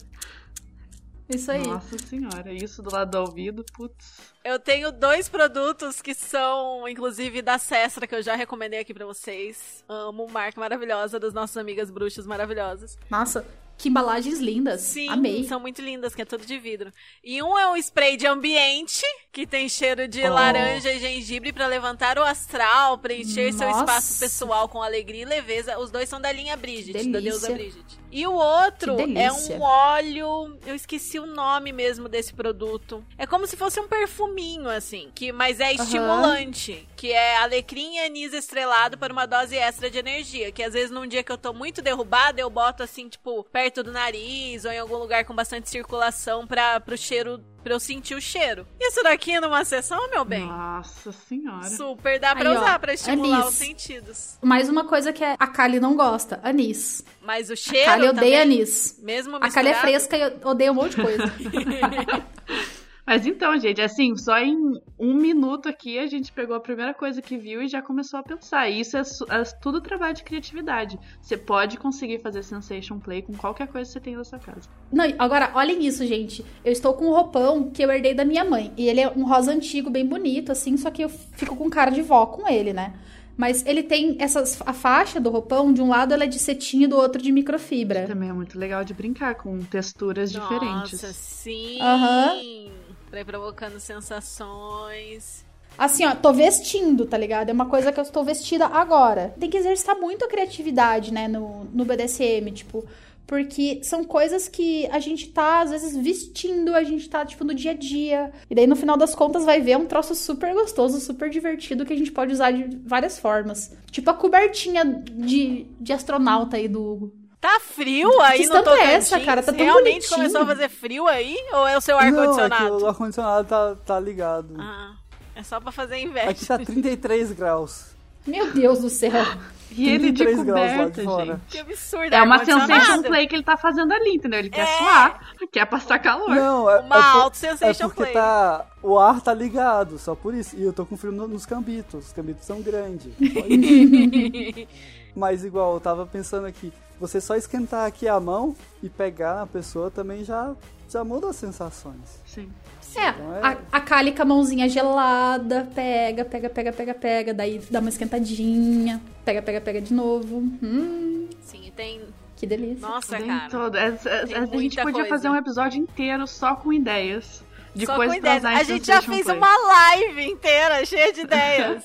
[1.28, 1.68] Isso aí.
[1.68, 4.32] Nossa senhora, isso do lado do ouvido, putz.
[4.50, 9.06] Eu tenho dois produtos que são, inclusive, da Cestra, que eu já recomendei aqui pra
[9.06, 9.84] vocês.
[9.88, 12.98] Amo, marca maravilhosa das nossas amigas bruxas maravilhosas.
[13.12, 13.46] Nossa,
[13.78, 14.82] que embalagens lindas.
[14.82, 15.48] Sim, Amei.
[15.48, 16.92] são muito lindas, que é tudo de vidro.
[17.24, 20.34] E um é um spray de ambiente, que tem cheiro de Oh.
[20.34, 23.80] laranja e gengibre pra levantar o astral, preencher seu Nossa.
[23.82, 25.78] espaço pessoal com alegria e leveza.
[25.78, 28.00] Os dois são da linha Bridget, da deusa Bridget.
[28.12, 33.06] E o outro é um óleo, eu esqueci o nome mesmo desse produto.
[33.18, 38.00] É como se fosse um perfuminho, assim, que mas é estimulante, que é alecrim e
[38.00, 41.38] anis estrelado para uma dose extra de energia, que às vezes num dia que eu
[41.38, 45.36] tô muito derrubada, eu boto assim, tipo, perto do nariz ou em algum lugar com
[45.36, 48.66] bastante circulação para pro cheiro, pra eu sentir o cheiro.
[48.80, 51.70] Isso daqui numa sessão, meu bem, Nossa senhora.
[51.70, 53.50] super dá pra Aí, ó, usar pra estimular anis.
[53.50, 54.38] os sentidos.
[54.42, 57.04] Mais uma coisa que a Kali não gosta: anis.
[57.22, 59.00] Mas o A cheiro Kali odeia também, anis.
[59.02, 61.24] mesmo A Kali é misturado, fresca e odeia um monte de coisa.
[63.10, 67.24] Mas então, gente, assim, só em um minuto aqui a gente pegou a primeira coisa
[67.24, 68.70] que viu e já começou a pensar.
[68.70, 71.00] E isso é, é tudo trabalho de criatividade.
[71.20, 74.70] Você pode conseguir fazer Sensation Play com qualquer coisa que você tem na sua casa.
[74.92, 76.46] Não, agora, olhem isso, gente.
[76.64, 78.72] Eu estou com um roupão que eu herdei da minha mãe.
[78.78, 81.90] E ele é um rosa antigo, bem bonito, assim, só que eu fico com cara
[81.90, 82.94] de vó com ele, né?
[83.36, 84.62] Mas ele tem essas.
[84.66, 87.32] A faixa do roupão, de um lado ela é de cetim e do outro de
[87.32, 88.06] microfibra.
[88.06, 91.02] Também é muito legal de brincar com texturas diferentes.
[91.02, 91.82] Nossa, sim.
[91.82, 92.70] Aham.
[93.10, 95.44] Pra ir provocando sensações.
[95.78, 97.50] Assim, ó, tô vestindo, tá ligado?
[97.50, 99.34] É uma coisa que eu estou vestida agora.
[99.40, 102.86] Tem que exercitar muito a criatividade, né, no, no BDSM, tipo.
[103.26, 107.54] Porque são coisas que a gente tá, às vezes, vestindo, a gente tá, tipo, no
[107.54, 108.32] dia a dia.
[108.50, 111.94] E daí, no final das contas, vai ver um troço super gostoso, super divertido, que
[111.94, 113.72] a gente pode usar de várias formas.
[113.92, 117.19] Tipo a cobertinha de, de astronauta aí do Hugo.
[117.42, 118.94] Tá frio aí Que no estampa é Tocantins?
[118.96, 119.42] essa, cara?
[119.42, 120.16] Tá tão Realmente bonitinho.
[120.18, 121.38] começou a fazer frio aí?
[121.54, 122.78] Ou é o seu Não, é ar-condicionado?
[122.84, 124.56] o ar-condicionado tá, tá ligado.
[124.60, 124.94] Ah,
[125.36, 126.30] é só pra fazer inveja.
[126.32, 127.86] Aqui tá 33 graus.
[128.28, 129.12] Meu Deus do céu.
[129.72, 131.26] E ele de 33 graus lá coberta, de fora.
[131.26, 131.42] gente.
[131.48, 132.12] Que absurdo.
[132.16, 132.74] É uma ar-condicionado.
[132.74, 134.40] Sensation Play que ele tá fazendo ali, entendeu?
[134.40, 134.78] Ele quer É.
[134.80, 136.28] suar, quer passar calor.
[136.28, 138.14] Não, é, Uma é, por- auto é sensation porque play.
[138.14, 138.66] tá.
[138.82, 140.56] O ar tá ligado, só por isso.
[140.58, 142.08] E eu tô com frio no- nos cambitos.
[142.08, 143.14] Os cambitos são grandes.
[145.20, 149.46] Mas igual, eu tava pensando aqui, você só esquentar aqui a mão e pegar na
[149.46, 150.54] pessoa também já,
[150.90, 152.22] já muda as sensações.
[152.26, 152.50] Sim.
[152.96, 157.34] É, Então é- a, a Kali com a mãozinha gelada, pega, pega, pega, pega, pega,
[157.34, 160.38] daí dá uma esquentadinha, pega, pega, pega de novo.
[160.38, 162.02] Hum, Sim, e tem...
[162.38, 162.88] que delícia.
[162.88, 163.50] Nossa, Bem cara.
[163.50, 163.78] todo.
[163.78, 165.10] É- é- Tem a gente podia coisa.
[165.10, 167.44] fazer um episódio inteiro só com ideias.
[167.76, 168.46] De Só coisas com ideias.
[168.46, 169.38] A gente já fez Play.
[169.38, 171.84] uma live inteira cheia de ideias.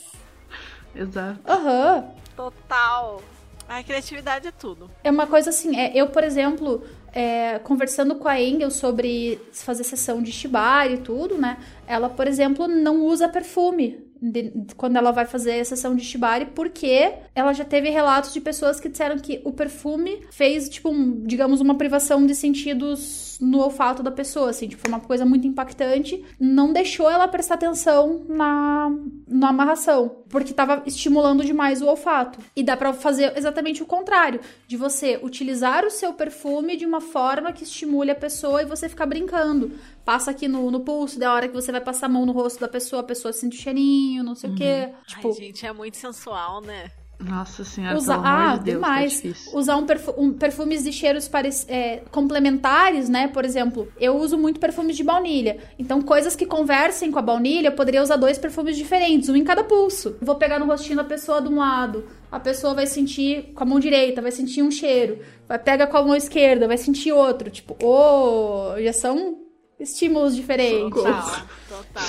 [0.97, 1.41] Exato.
[1.47, 2.05] Aham.
[2.37, 3.23] Total.
[3.69, 4.91] A criatividade é tudo.
[5.03, 6.83] É uma coisa assim, é, eu, por exemplo,
[7.13, 11.59] é, conversando com a Engel sobre fazer sessão de shibari e tudo, né?
[11.87, 16.47] Ela, por exemplo, não usa perfume de- quando ela vai fazer a sessão de shibari,
[16.47, 21.23] porque ela já teve relatos de pessoas que disseram que o perfume fez, tipo, um-
[21.25, 25.47] digamos, uma privação de sentidos no olfato da pessoa, assim, tipo, foi uma coisa muito
[25.47, 28.91] impactante, não deixou ela prestar atenção na,
[29.27, 32.39] na amarração, porque tava estimulando demais o olfato.
[32.55, 37.01] E dá pra fazer exatamente o contrário, de você utilizar o seu perfume de uma
[37.01, 39.73] forma que estimule a pessoa e você ficar brincando.
[40.05, 42.61] Passa aqui no, no pulso, da hora que você vai passar a mão no rosto
[42.61, 44.91] da pessoa, a pessoa sente o cheirinho, não sei o quê.
[45.07, 46.91] Tipo, Ai, gente, é muito sensual, né?
[47.21, 49.21] Nossa senhora, amor ah, de Deus, demais.
[49.23, 49.57] tá.
[49.57, 53.29] Usar um perfu- um- perfumes de cheiros parec- é, complementares, né?
[53.29, 55.59] Por exemplo, eu uso muito perfumes de baunilha.
[55.79, 59.45] Então, coisas que conversem com a baunilha, eu poderia usar dois perfumes diferentes, um em
[59.45, 60.17] cada pulso.
[60.21, 62.05] Vou pegar no rostinho da pessoa de um lado.
[62.31, 65.21] A pessoa vai sentir com a mão direita, vai sentir um cheiro.
[65.49, 67.49] Vai pegar com a mão esquerda, vai sentir outro.
[67.49, 69.39] Tipo, oh, já são
[69.79, 71.03] estímulos diferentes.
[71.03, 72.05] Total, total.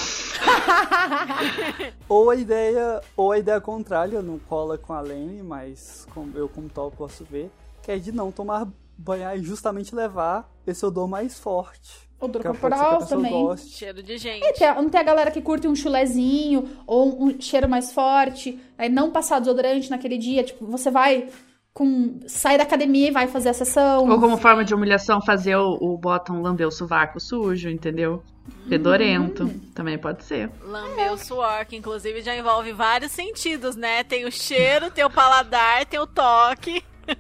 [2.08, 6.70] Ou a ideia, ou a ideia contrária, não cola com a Lene, mas eu como
[6.70, 7.52] tal posso ver,
[7.82, 12.06] que é de não tomar banho e justamente levar esse odor mais forte.
[12.20, 13.32] Odor a corporal também.
[13.32, 13.70] goste.
[13.70, 14.44] Cheiro de gente.
[14.44, 18.60] É, tem não tem a galera que curte um chulezinho ou um cheiro mais forte,
[18.78, 21.30] aí não passar desodorante naquele dia, tipo, você vai
[21.76, 24.10] com sai da academia e vai fazer a sessão.
[24.10, 28.24] Ou como forma de humilhação, fazer o, o bottom lamber o sovaco sujo, entendeu?
[28.70, 29.44] Fedorento.
[29.44, 29.60] Hum.
[29.76, 30.50] Também pode ser.
[30.64, 34.06] Lamber o suor, que inclusive já envolve vários sentidos, né?
[34.06, 36.82] Tem o cheiro, tem o paladar, tem o toque.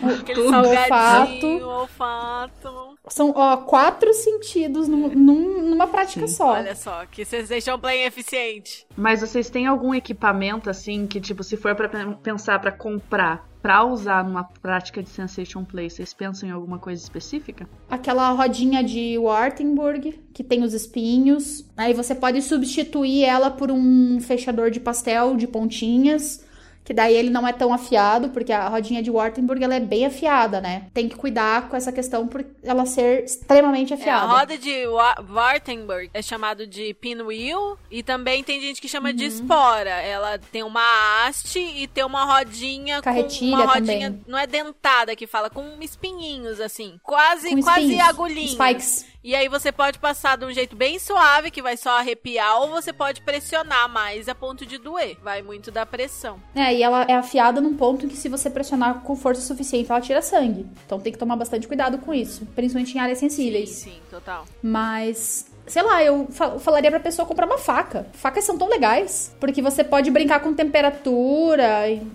[0.00, 0.50] Aquele Tudo.
[0.50, 2.96] salgadinho, olfato.
[3.08, 6.34] São, ó, quatro sentidos num- num- numa prática Sim.
[6.36, 6.52] só.
[6.52, 8.86] Olha só, que Sensation Play eficiente.
[8.96, 13.46] Mas vocês têm algum equipamento assim que, tipo, se for pra pen- pensar pra comprar,
[13.62, 17.68] pra usar numa prática de sensation play, vocês pensam em alguma coisa específica?
[17.88, 21.64] Aquela rodinha de Wartenburg, que tem os espinhos.
[21.76, 26.44] Aí você pode substituir ela por um fechador de pastel de pontinhas.
[26.84, 30.06] Que daí ele não é tão afiado, porque a rodinha de Wartenburg ela é bem
[30.06, 30.86] afiada, né?
[30.92, 34.26] Tem que cuidar com essa questão por ela ser extremamente É, a afiada.
[34.26, 39.14] roda de Wa- Wartenberg é chamado de pinwheel e também tem gente que chama Uhum.
[39.14, 39.90] de espora.
[39.90, 40.82] Ela tem uma
[41.26, 44.24] haste e tem uma rodinha Carretilha com uma rodinha, também.
[44.26, 48.50] não é dentada que fala, com espinhinhos assim, quase Com quase espinhos, agulhinhas.
[48.52, 49.10] Spikes.
[49.22, 52.70] E aí você pode passar de um jeito bem suave, que vai só arrepiar, ou
[52.70, 55.18] você pode pressionar mais a ponto de doer.
[55.22, 56.40] Vai muito da pressão.
[56.54, 59.90] É, e ela é afiada num ponto em que se você pressionar com força suficiente,
[59.90, 60.66] ela tira sangue.
[60.86, 63.70] Então tem que tomar bastante cuidado com isso, principalmente em áreas sensíveis.
[63.70, 64.44] Sim, sim, total.
[64.62, 68.06] Mas, sei lá, eu fa- falaria pra pessoa comprar uma faca.
[68.14, 71.68] Facas são tão legais, porque você pode brincar com temperatura,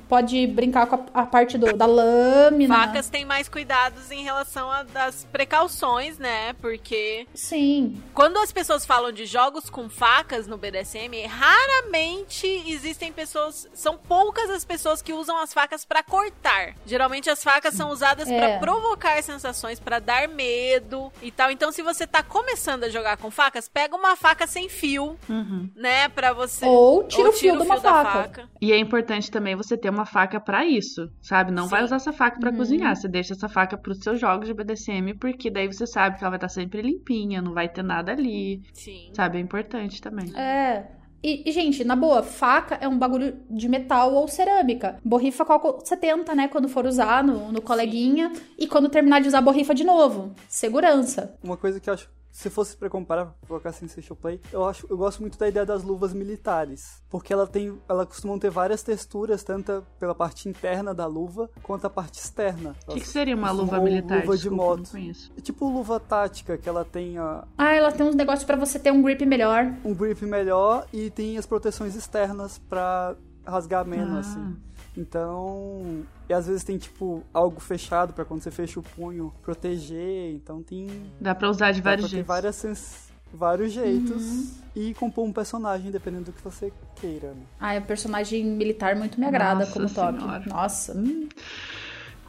[0.08, 2.76] pode brincar com a, a parte do- da lâmina.
[2.76, 6.54] Facas têm mais cuidados em relação das precauções, né?
[6.62, 8.02] Porque Sim.
[8.14, 14.50] quando as pessoas falam de jogos com facas no BDSM, raramente existem pessoas, são poucas
[14.50, 16.76] as pessoas que usam as facas pra cortar.
[16.86, 18.38] Geralmente as facas são usadas É.
[18.38, 21.52] pra provocar sensações, pra dar medo e tal.
[21.52, 25.70] Então se você tá começando a jogar com facas, pega uma faca sem fio, Uhum.
[25.76, 28.50] né, Pra você Ou tira ou o fio de uma da faca.
[28.62, 31.52] E é importante também você ter uma faca pra isso, sabe?
[31.52, 31.86] Não vai Sim.
[31.86, 32.58] usar essa faca pra Uhum.
[32.58, 32.96] cozinhar.
[32.96, 36.32] Você deixa essa faca pros seus jogos de BDSM, porque daí você sabe que ela
[36.32, 39.10] vai estar sempre limpinha, não vai ter nada ali, Sim.
[39.14, 39.38] sabe?
[39.38, 40.36] É importante também.
[40.38, 40.86] É.
[41.24, 45.00] E, e, gente, na boa, faca é um bagulho de metal ou cerâmica.
[45.04, 46.48] Borrifa qual 70, né?
[46.48, 48.32] Quando for usar no, no coleguinha.
[48.60, 50.36] E quando terminar de usar, borrifa de novo.
[50.48, 51.36] Segurança.
[51.44, 52.08] Uma coisa que eu acho,
[52.38, 55.66] se fosse pra comparar, pra colocar Sensation Play, eu acho, eu gosto muito da ideia
[55.66, 60.94] das luvas militares, porque ela tem, ela costumam ter várias texturas, tanto pela parte interna
[60.94, 62.76] da luva quanto a parte externa.
[62.88, 64.20] O que, que seria uma luva militar?
[64.20, 64.90] Luva de Desculpa, não moto.
[65.38, 68.78] É tipo luva tática, que ela tem a, Ah, ela tem uns negócios pra você
[68.78, 69.74] ter um grip melhor.
[69.86, 73.16] um grip melhor e tem as proteções externas pra
[73.46, 74.20] rasgar menos, Ah.
[74.20, 74.58] assim.
[74.98, 80.32] Então, e às vezes tem tipo algo fechado pra quando você fecha o punho proteger,
[80.34, 80.88] então tem
[81.20, 82.28] Dá pra usar de vários jeitos.
[82.28, 84.48] várias sens- vários jeitos Uhum.
[84.76, 87.30] e compor um personagem dependendo do que você queira.
[87.34, 87.42] Né?
[87.60, 90.20] Ah, o personagem militar muito me agrada Nossa como toque.
[90.20, 90.44] Senhora.
[90.48, 90.94] Nossa.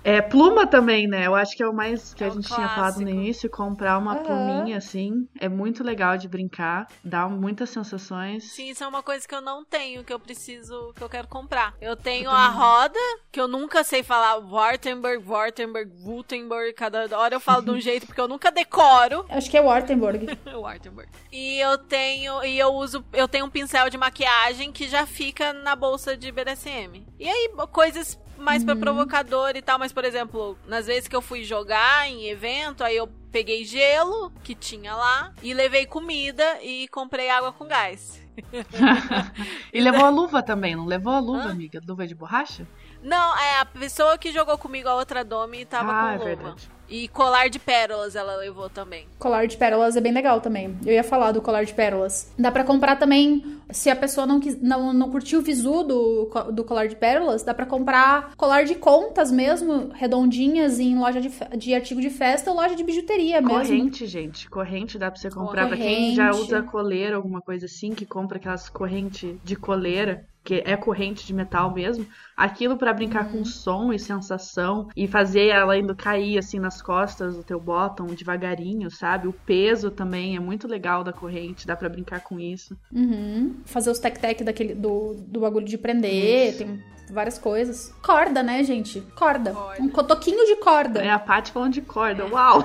[0.07, 1.27] É, pluma também, né?
[1.27, 3.99] Eu acho que é o mais que É a gente tinha falado no início, comprar
[3.99, 4.23] uma Aham.
[4.23, 8.45] pluminha assim, é muito legal de brincar, dá muitas sensações.
[8.53, 11.27] Sim, isso é uma coisa que eu não tenho, que eu preciso, que eu quero
[11.27, 11.75] comprar.
[11.81, 13.01] Eu tenho a roda,
[13.33, 18.07] que eu nunca sei falar Wartenberg, Wartenberg, Gutenberg, cada hora eu falo de um jeito,
[18.07, 19.27] porque eu nunca decoro.
[19.29, 20.25] Acho que é Wartenburg.
[20.55, 21.11] Wartenberg.
[21.33, 25.53] E eu tenho, e eu uso, eu tenho um pincel de maquiagem que já fica
[25.53, 27.05] na bolsa de BDSM.
[27.19, 28.67] E aí, coisas mais Uhum.
[28.67, 32.83] pra provocador e tal, mas por exemplo, nas vezes que eu fui jogar em evento,
[32.85, 38.21] aí eu peguei gelo que tinha lá e levei comida e comprei água com gás.
[39.73, 41.51] E levou a luva também, não levou a luva, Hã?
[41.51, 41.81] amiga?
[41.87, 42.67] Luva de borracha?
[43.03, 46.25] Não, é a pessoa que jogou comigo, a outra Domi, tava ah, com é luva.
[46.25, 46.71] verdade.
[46.89, 49.07] E colar de pérolas ela levou também.
[49.19, 50.77] Colar de pérolas é bem legal também.
[50.85, 52.33] Eu ia falar do colar de pérolas.
[52.39, 56.31] Dá pra comprar também, se a pessoa não, quis, não, não curtiu o visu do,
[56.53, 61.31] do colar de pérolas, dá pra comprar colar de contas mesmo, redondinhas em loja de,
[61.57, 63.59] de artigo de festa ou loja de bijuteria mesmo.
[63.59, 64.49] Corrente, gente.
[64.49, 65.67] Corrente dá pra você comprar.
[65.67, 66.17] Pra quem Corrente.
[66.17, 71.27] já usa coleira, alguma coisa assim, que compra aquelas correntes de coleira, que é corrente
[71.27, 72.07] de metal mesmo.
[72.37, 73.39] Aquilo pra brincar Uhum.
[73.39, 78.07] com som e sensação e fazer ela indo cair assim nas costas do teu bottom
[78.07, 79.27] devagarinho, sabe?
[79.27, 82.79] O peso também é muito legal da corrente, dá pra brincar com isso.
[82.93, 83.57] Uhum.
[83.65, 86.81] Fazer os tec-tec daquele, do, do bagulho de prender, tem
[87.11, 87.93] várias coisas.
[88.03, 89.01] Corda, né, gente?
[89.15, 89.53] Corda.
[89.53, 89.83] Corda.
[89.83, 91.01] Um cotoquinho de corda.
[91.01, 92.27] É a Paty falando de corda.
[92.27, 92.65] Uau!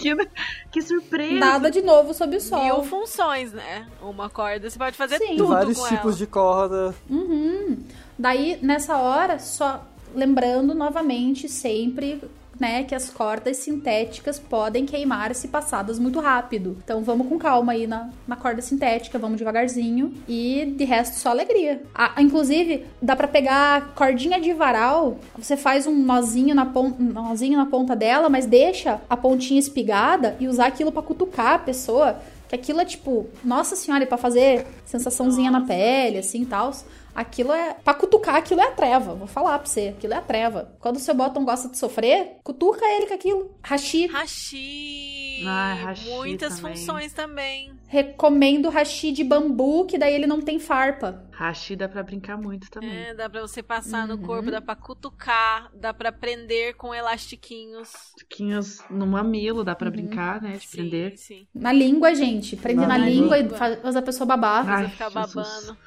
[0.00, 0.16] que,
[0.70, 1.34] que surpresa!
[1.34, 2.62] Nada de novo sob o sol.
[2.62, 3.86] Mil funções, né?
[4.00, 5.36] Uma corda, você pode fazer Sim.
[5.36, 6.16] Tudo vários com tipos ela.
[6.16, 6.94] de corda.
[7.08, 7.78] Uhum.
[8.18, 9.84] Daí, nessa hora, só
[10.14, 12.20] lembrando novamente sempre,
[12.62, 16.78] né, que as cordas sintéticas podem queimar se passadas muito rápido.
[16.84, 21.30] Então vamos com calma aí na, na corda sintética, vamos devagarzinho e de resto só
[21.30, 21.82] alegria.
[21.92, 27.12] Ah, inclusive, dá pra pegar cordinha de varal, você faz um nozinho na, pon um
[27.12, 31.58] nozinho na ponta dela, mas deixa a pontinha espigada e usar aquilo pra cutucar a
[31.58, 32.20] pessoa.
[32.48, 36.70] Que aquilo é tipo, nossa senhora, e pra fazer sensaçãozinha na pele, assim e tal.
[37.14, 37.74] Aquilo é.
[37.74, 39.14] Pra cutucar, aquilo é a treva.
[39.14, 39.88] Vou falar pra você.
[39.96, 40.74] Aquilo é a treva.
[40.80, 43.54] Quando o seu bottom gosta de sofrer, cutuca ele com aquilo.
[43.62, 44.06] Hashi.
[44.06, 45.44] Hashi.
[45.46, 46.76] Ah, hashi Muitas também.
[46.76, 47.72] funções também.
[47.88, 51.22] Recomendo hashi de bambu, que daí ele não tem farpa.
[51.32, 52.90] Hashi dá pra brincar muito também.
[52.90, 54.22] É, dá pra você passar no Uhum.
[54.22, 57.90] corpo, dá pra cutucar, dá pra prender com elastiquinhos.
[58.16, 59.92] Tiquinhos no mamilo, dá pra Uhum.
[59.92, 60.52] brincar, né?
[60.52, 61.18] De Sim, prender.
[61.18, 61.46] sim.
[61.54, 62.56] Na língua, gente.
[62.56, 63.36] Prende Na na, língua.
[63.36, 63.54] língua.
[63.56, 64.66] e faz faz a pessoa babar.
[64.68, 65.34] Ai, Você ficar Jesus.
[65.34, 65.78] babando.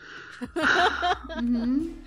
[1.41, 1.95] Uhum.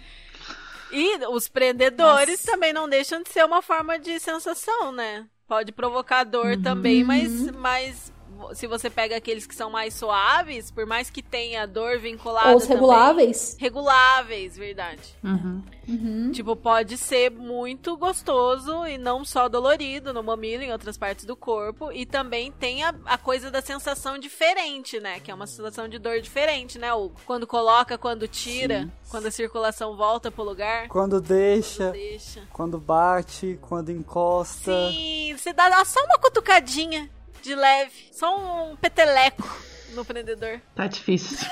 [0.90, 2.50] E os prendedores Nossa.
[2.50, 5.26] também não deixam de ser uma forma de sensação, né?
[5.46, 7.52] Pode provocar dor também, mas, Uhum.
[7.58, 8.10] mas
[8.54, 12.56] se você pega aqueles que são mais suaves, por mais que tenha dor vinculada Ou
[12.56, 13.56] os também- reguláveis.
[13.58, 15.02] reguláveis, verdade.
[15.22, 15.62] Uhum.
[15.88, 16.30] Uhum.
[16.32, 21.34] Tipo, pode ser muito gostoso e não só dolorido no mamilo, em outras partes do
[21.34, 21.90] corpo.
[21.90, 25.18] E também tem a, a coisa da sensação diferente, né?
[25.20, 27.14] Que é uma sensação de dor diferente, né, Hugo?
[27.26, 30.88] Quando coloca, quando tira, quando a circulação volta pro lugar.
[30.88, 32.42] Quando deixa, Deixa.
[32.52, 34.90] quando bate, quando encosta.
[34.90, 37.08] Sim, você dá só uma cutucadinha
[37.48, 39.48] de leve, só um peteleco
[39.94, 40.60] no prendedor.
[40.74, 41.38] Tá difícil.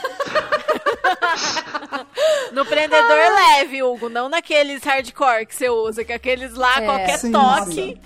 [2.52, 7.18] No prendedor leve, Hugo, não naqueles hardcore que você usa, que aqueles lá, É, qualquer
[7.18, 8.00] sim, toque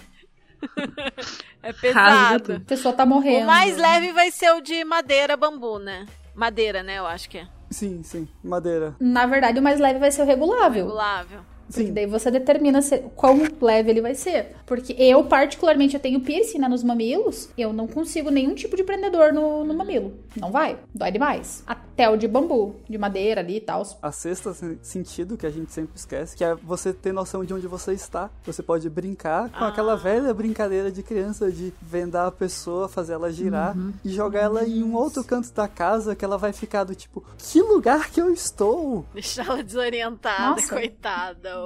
[1.63, 2.55] é pesado.
[2.55, 3.45] A pessoa tá morrendo.
[3.45, 6.07] O mais leve vai ser o de madeira bambu, né?
[6.35, 6.99] Madeira, né?
[6.99, 7.47] Eu acho que é.
[7.71, 8.95] Sim, sim, madeira.
[8.99, 10.85] Na verdade, o mais leve vai ser o regulável.
[10.87, 11.41] Regulável.
[11.73, 11.93] Porque Sim.
[11.93, 14.57] daí você determina se, quão leve ele vai ser.
[14.67, 17.49] Porque eu, particularmente, eu tenho piercing né, nos mamilos.
[17.57, 20.13] Eu não consigo nenhum tipo de prendedor no, no mamilo.
[20.37, 20.79] Não vai.
[20.95, 21.63] Dói demais.
[21.67, 23.83] Até o de bambu, de madeira ali e tal.
[24.03, 27.55] A sexta sen- sentido que a gente sempre esquece, que é você ter noção de
[27.55, 28.31] onde você está.
[28.45, 33.31] Você pode brincar com aquela velha brincadeira de criança de vendar a pessoa, fazer ela
[33.33, 36.95] girar e jogar ela em um outro canto da casa que ela vai ficar do
[36.95, 39.05] tipo, que lugar que eu estou?
[39.13, 40.69] Deixar ela desorientada, Nossa.
[40.75, 41.60] coitada,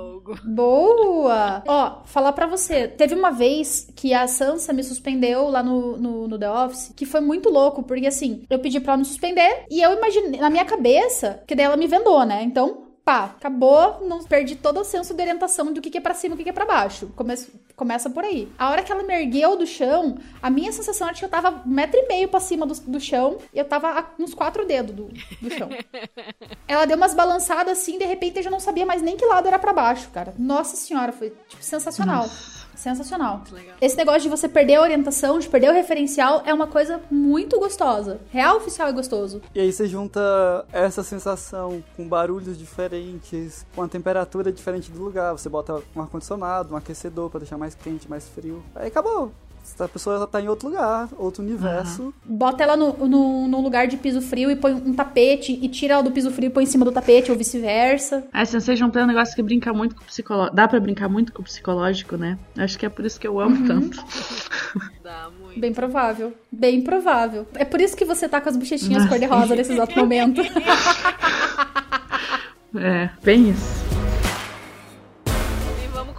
[0.44, 1.62] Boa!
[1.66, 2.88] Ó, falar pra você.
[2.88, 7.06] Teve uma vez que a Sansa me suspendeu lá no, no, no The Office, que
[7.06, 10.50] foi muito louco, porque assim, eu pedi pra ela me suspender e eu imaginei, na
[10.50, 12.42] minha cabeça, que daí ela me vendou, né?
[12.42, 16.14] Então, pá, acabou, não perdi todo o senso de orientação do que, que é pra
[16.14, 17.08] cima e o que, que é pra baixo.
[17.14, 18.50] Começa, começa por aí.
[18.58, 21.62] A hora que ela me ergueu do chão, a minha sensação era que eu tava
[21.66, 24.66] um metro e meio pra cima do, do chão e eu tava a uns quatro
[24.66, 25.68] dedos do, do chão.
[26.66, 29.46] Ela deu umas balançadas assim, de repente eu já não sabia mais nem que lado
[29.46, 30.34] era pra baixo, cara.
[30.38, 32.26] Nossa senhora, foi tipo sensacional.
[32.76, 33.42] Sensacional.
[33.50, 33.76] legal.
[33.80, 37.58] Esse negócio de você perder a orientação, de perder o referencial, é uma coisa muito
[37.58, 38.20] gostosa.
[38.30, 39.40] Real oficial é gostoso.
[39.54, 40.20] E aí você junta
[40.72, 45.32] essa sensação com barulhos diferentes, com a temperatura diferente do lugar.
[45.32, 48.62] Você bota um ar-condicionado, um aquecedor pra deixar mais quente, mais frio.
[48.74, 49.32] Aí acabou.
[49.78, 52.14] A pessoa tá em outro lugar, outro universo.
[52.24, 55.94] Bota ela no, no, no lugar de piso frio e põe um tapete e tira
[55.94, 58.26] ela do piso frio e põe em cima do tapete, ou vice-versa.
[58.32, 60.54] A Sensei Juntei é um negócio que brinca muito com o psicológico.
[60.54, 62.38] Dá pra brincar muito com o psicológico, né?
[62.56, 64.04] Acho que é por isso que eu amo tanto.
[65.02, 65.58] Dá muito.
[65.58, 66.32] Bem provável.
[66.52, 67.46] Bem provável.
[67.54, 70.40] É por isso que você tá com as bochechinhas cor-de-rosa nesse exato momento.
[72.76, 73.84] É, bem isso.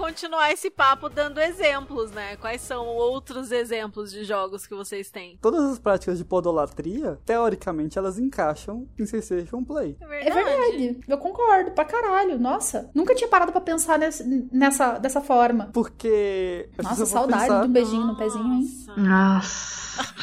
[0.06, 2.36] Continuar esse papo dando exemplos, né?
[2.38, 5.38] Quais são outros exemplos de jogos que vocês têm?
[5.41, 9.98] Todas as práticas de podolatria, teoricamente, elas encaixam em Sensation Play.
[10.02, 10.99] É É verdade.
[11.07, 12.38] Eu concordo, pra caralho.
[12.40, 15.69] Nossa, nunca tinha parado pra pensar nesse- nessa, dessa forma.
[15.73, 16.69] Porque.
[16.82, 18.68] Nossa, saudade pensar- um beijinho no pezinho, hein?
[18.98, 20.14] Nossa.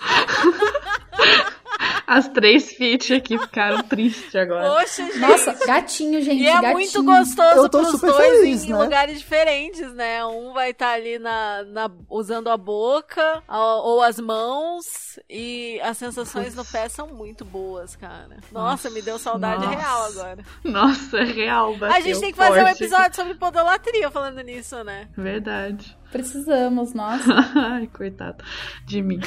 [2.06, 4.68] As três feat aqui ficaram tristes agora.
[4.80, 5.18] Poxa, gente.
[5.18, 6.42] Nossa, gatinho, gente.
[6.42, 6.72] E é gatinho.
[6.72, 8.78] muito gostoso Eu tô pros super dois feliz, em né?
[8.82, 10.24] lugares diferentes, né?
[10.26, 15.96] Um vai estar ali na, na- usando a boca a- ou as mãos e as
[15.96, 18.38] sensações no pé são muito boas, cara.
[18.52, 19.76] Nossa, me deu saudade Nossa.
[19.78, 20.38] real agora.
[20.64, 21.74] Nossa, é real.
[21.82, 25.08] A gente tem que fazer um forte episódio sobre podolatria falando nisso, né?
[25.16, 25.96] Verdade.
[26.12, 27.24] Precisamos, nossa.
[27.54, 28.44] Ai, coitado
[28.84, 29.20] de mim.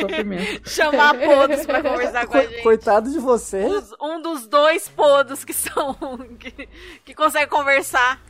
[0.00, 0.66] Sofrimento.
[0.68, 2.62] Chamar podos pra conversar com a gente.
[2.62, 3.64] Coitado de você.
[3.66, 5.94] Os- um dos dois podos que são.
[6.38, 6.68] que,
[7.04, 8.20] que consegue conversar.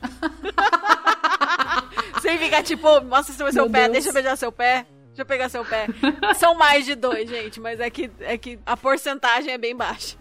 [2.20, 3.92] Sem ficar tipo, mostra seu, seu pé, Deus.
[3.92, 4.86] deixa eu beijar seu pé.
[5.08, 5.86] Deixa eu pegar seu pé.
[6.34, 10.16] São mais de dois, gente, mas é que, é que a porcentagem é bem baixa.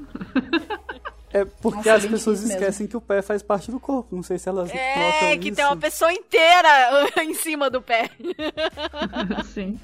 [1.35, 4.15] É porque Nossa, as pessoas esquecem que o pé faz parte do corpo.
[4.15, 5.55] Não sei se elas É, que isso.
[5.57, 6.69] tem uma pessoa inteira
[7.21, 8.09] em cima do pé.
[9.53, 9.77] Sim.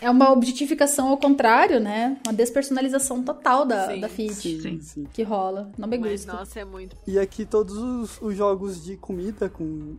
[0.00, 2.16] É uma objetificação ao contrário, né?
[2.26, 5.06] Uma despersonalização total da, Sim, da feed Sim, Sim.
[5.12, 5.70] que rola.
[5.76, 6.32] Não me Mas, gusta.
[6.32, 6.96] nossa, é muito.
[7.06, 9.96] E aqui todos os, os jogos de comida com.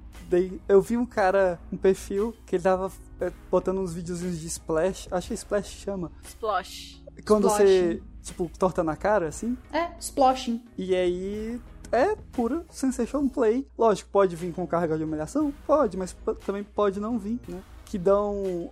[0.67, 5.07] eu vi um cara, um perfil, que ele tava é, botando uns videozinhos de splash.
[5.11, 6.11] Acho que splash chama.
[6.23, 6.99] Splosh.
[7.27, 7.63] Quando Splash.
[7.69, 9.57] você, tipo, torta na cara, assim.
[9.73, 10.63] É, sploshing.
[10.77, 11.59] E aí
[11.91, 13.65] é pura sensation play.
[13.77, 15.53] Lógico, pode vir com carga de humilhação?
[15.65, 17.59] Pode, mas também pode não vir, né?
[17.85, 18.71] Que dão.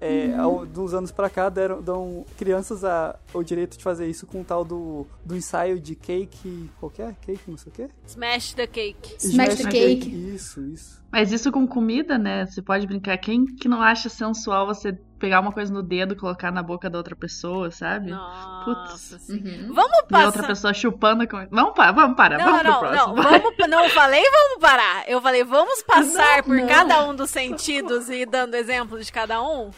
[0.00, 4.06] É, ao- de uns anos pra cá, deram, dão crianças a, o direito de fazer
[4.06, 6.68] isso com o tal do, do ensaio de cake.
[6.78, 7.14] Qualquer?
[7.22, 7.88] Cake, não sei o quê?
[8.06, 9.16] Smash the cake.
[9.18, 10.34] Smash the cake.
[10.34, 11.02] Isso, isso.
[11.10, 12.44] Mas isso com comida, né?
[12.44, 13.16] Você pode brincar.
[13.16, 16.98] Quem que não acha sensual você pegar uma coisa no dedo, colocar na boca da
[16.98, 18.10] outra pessoa, sabe?
[18.10, 19.34] Nossa, sim.
[19.36, 19.72] Uhum.
[19.74, 20.46] Vamos E a outra passar.
[20.46, 21.46] pessoa chupando com.
[21.50, 23.14] Vamos parar, vamos parar, Não, vamos pro não, próximo.
[23.14, 25.04] não, vamos, não falei vamos parar.
[25.08, 26.66] Eu falei vamos passar por não.
[26.66, 29.70] cada um dos sentidos e dando exemplo de cada um.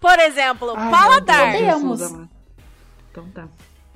[0.00, 1.50] Por exemplo, Ai, paladar.
[1.52, 2.28] meu Deus, Podemos.
[3.10, 3.48] Então tá.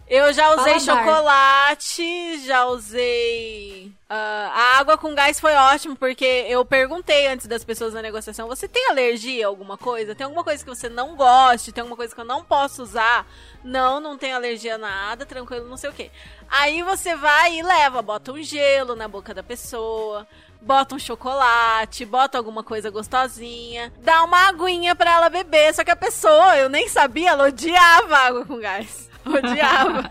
[0.06, 1.04] Eu já usei Paladar.
[1.04, 3.92] chocolate, já usei.
[4.10, 8.48] Ah, a água com gás foi ótimo, porque eu perguntei antes das pessoas na negociação:
[8.48, 10.14] você tem alergia a alguma coisa?
[10.14, 11.72] Tem alguma coisa que você não goste?
[11.72, 13.26] Tem alguma coisa que eu não posso usar?
[13.62, 16.10] Não, não tem alergia a nada, tranquilo, não sei o que.
[16.48, 20.26] Aí você vai e leva, bota um gelo na boca da pessoa.
[20.60, 25.72] Bota um chocolate, bota alguma coisa gostosinha, dá uma aguinha pra ela beber.
[25.72, 29.07] Só que a pessoa, eu nem sabia, ela odiava água com gás.
[29.36, 30.10] Odiava.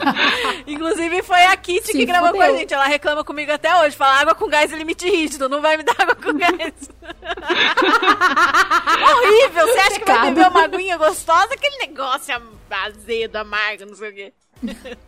[0.66, 2.72] Inclusive foi a Kitty Se que gravou com a gente.
[2.74, 3.96] Ela reclama comigo até hoje.
[3.96, 6.52] Fala água com gás é limite rígido, não vai me dar água com gás.
[9.10, 9.66] Horrível!
[9.66, 11.54] Você acha que vai beber uma aguinha gostosa?
[11.54, 12.34] Aquele negócio
[12.70, 14.32] azedo, amargo, não sei o quê.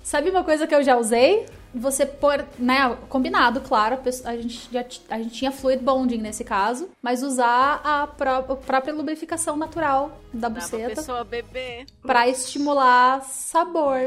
[0.02, 1.46] Sabe uma coisa que eu já usei?
[1.78, 6.19] Você pôr, né, combinado, claro, a, pessoa- a gente, já, a gente tinha fluid bonding
[6.19, 11.24] nesse caso, mas usar a, pró- a própria lubrificação natural da Dá pra buceta pessoa
[11.24, 11.86] beber.
[12.03, 13.98] pra estimular sabor.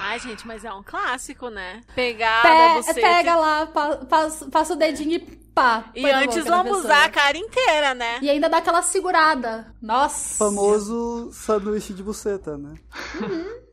[0.00, 1.82] Ai, gente, mas é um clássico, né?
[1.94, 5.84] Pegar Pe- buceta pega lá, pa- passa, passa o dedinho e pá.
[5.94, 8.18] e antes lambuzar a cara inteira, né?
[8.22, 9.72] E ainda dá aquela segurada.
[9.82, 10.38] Nossa.
[10.38, 12.74] Famoso sanduíche de buceta, né?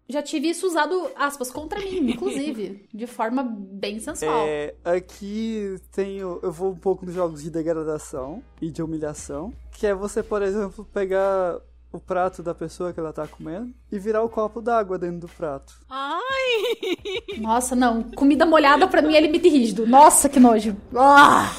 [0.10, 2.84] Já tive isso usado, aspas, contra mim, inclusive.
[2.92, 4.46] de forma bem sensual.
[4.48, 6.40] É, aqui tenho.
[6.42, 9.54] Eu vou um pouco nos jogos de degradação e de humilhação.
[9.72, 11.60] Que é você, por exemplo, pegar
[11.92, 15.28] o prato da pessoa que ela tá comendo e virar o copo d'água dentro do
[15.28, 15.74] prato.
[15.88, 17.38] Ai!
[17.40, 18.04] Nossa, não.
[18.12, 19.86] Comida molhada pra mim é limite rígido.
[19.86, 20.76] Nossa, que nojo.
[20.96, 21.52] Ah!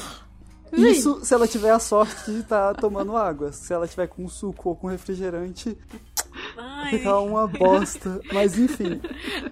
[0.73, 3.51] Isso se ela tiver a sorte de estar tomando água.
[3.51, 5.77] Se ela tiver com suco ou com refrigerante,
[6.57, 8.21] Ai, fica uma bosta.
[8.31, 9.01] Mas enfim.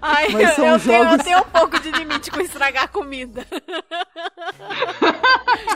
[0.02, 2.90] Ai Mas eu, são eu tenho, eu jogos- tenho um pouco de limite com estragar
[2.90, 3.46] comida.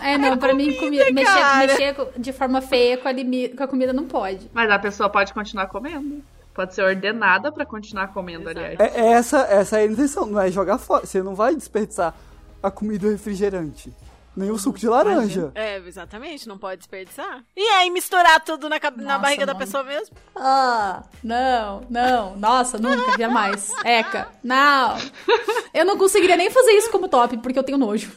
[0.02, 3.68] É, não, pra mim comi- mexer, mexer de forma feia com a, limi- com a
[3.68, 4.50] comida não pode.
[4.54, 6.22] Mas a pessoa pode continuar comendo.
[6.54, 8.60] Pode ser ordenada pra continuar comendo, Exato.
[8.60, 8.80] aliás.
[8.80, 11.06] É, é essa, essa é a intenção, não é jogar fora.
[11.06, 12.14] Você não vai desperdiçar
[12.62, 13.92] a comida e o refrigerante.
[14.36, 15.52] Nem o suco de laranja.
[15.54, 17.44] É, exatamente, não pode desperdiçar.
[17.56, 20.16] E aí misturar tudo na, cab- na Nossa, barriga da pessoa mesmo?
[20.36, 22.36] Ah, não, não.
[22.38, 23.70] Nossa, nunca, jamais.
[23.86, 24.98] Eca, não.
[25.74, 28.12] Eu não conseguiria nem fazer isso como top, porque eu tenho nojo.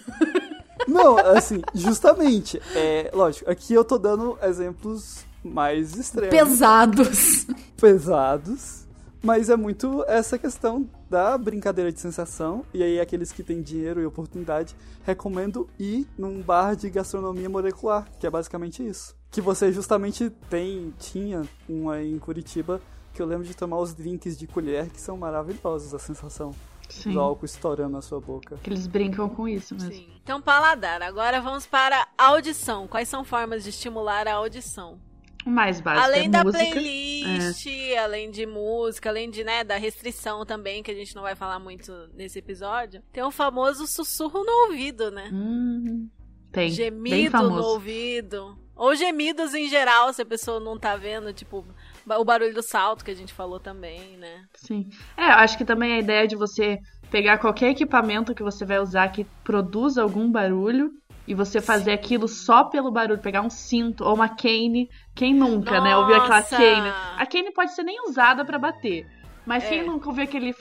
[0.89, 2.61] Não, assim, justamente.
[2.75, 6.31] É, lógico, aqui eu tô dando exemplos mais extremos.
[6.31, 7.47] Pesados.
[7.79, 8.87] pesados.
[9.23, 14.01] Mas é muito essa questão da brincadeira de sensação, e aí aqueles que têm dinheiro
[14.01, 14.75] e oportunidade,
[15.05, 19.15] recomendo ir num bar de gastronomia molecular, que é basicamente isso.
[19.31, 22.81] Que você justamente tem, tinha um aí em Curitiba,
[23.13, 26.55] que eu lembro de tomar os drinks de colher, que são maravilhosos, a sensação
[26.89, 27.13] Sim.
[27.13, 28.57] do álcool estourando na sua boca.
[28.63, 29.93] Que eles brincam com isso mesmo.
[29.93, 30.09] Sim.
[30.23, 31.03] Então, paladar.
[31.03, 32.87] Agora vamos para a audição.
[32.87, 34.99] Quais são formas de estimular a audição?
[35.47, 36.65] O mais básico além é da música.
[36.65, 37.67] playlist,
[38.03, 41.61] além de música, além de, né, da restrição também, que a gente não vai falar
[41.61, 45.31] muito nesse episódio, tem o famoso sussurro no ouvido, né?
[45.33, 46.11] Hum,
[46.51, 46.69] tem.
[46.71, 48.59] Gemido no ouvido.
[48.75, 51.65] Ou gemidos em geral, se a pessoa não tá vendo, tipo,
[52.07, 54.45] o barulho do salto que a gente falou também, né?
[54.55, 54.91] Sim.
[55.17, 56.79] É, eu acho que também a ideia de você
[57.11, 60.91] pegar qualquer equipamento que você vai usar que produza algum barulho
[61.27, 64.89] e você fazer aquilo só pelo barulho, pegar um cinto ou uma cane.
[65.15, 65.97] Quem nunca, né?
[65.97, 66.57] Ouviu aquela Nossa!
[66.57, 66.89] cane?
[67.19, 69.07] A cane pode ser nem usada pra bater,
[69.45, 69.69] mas É.
[69.69, 70.55] quem nunca ouviu aquele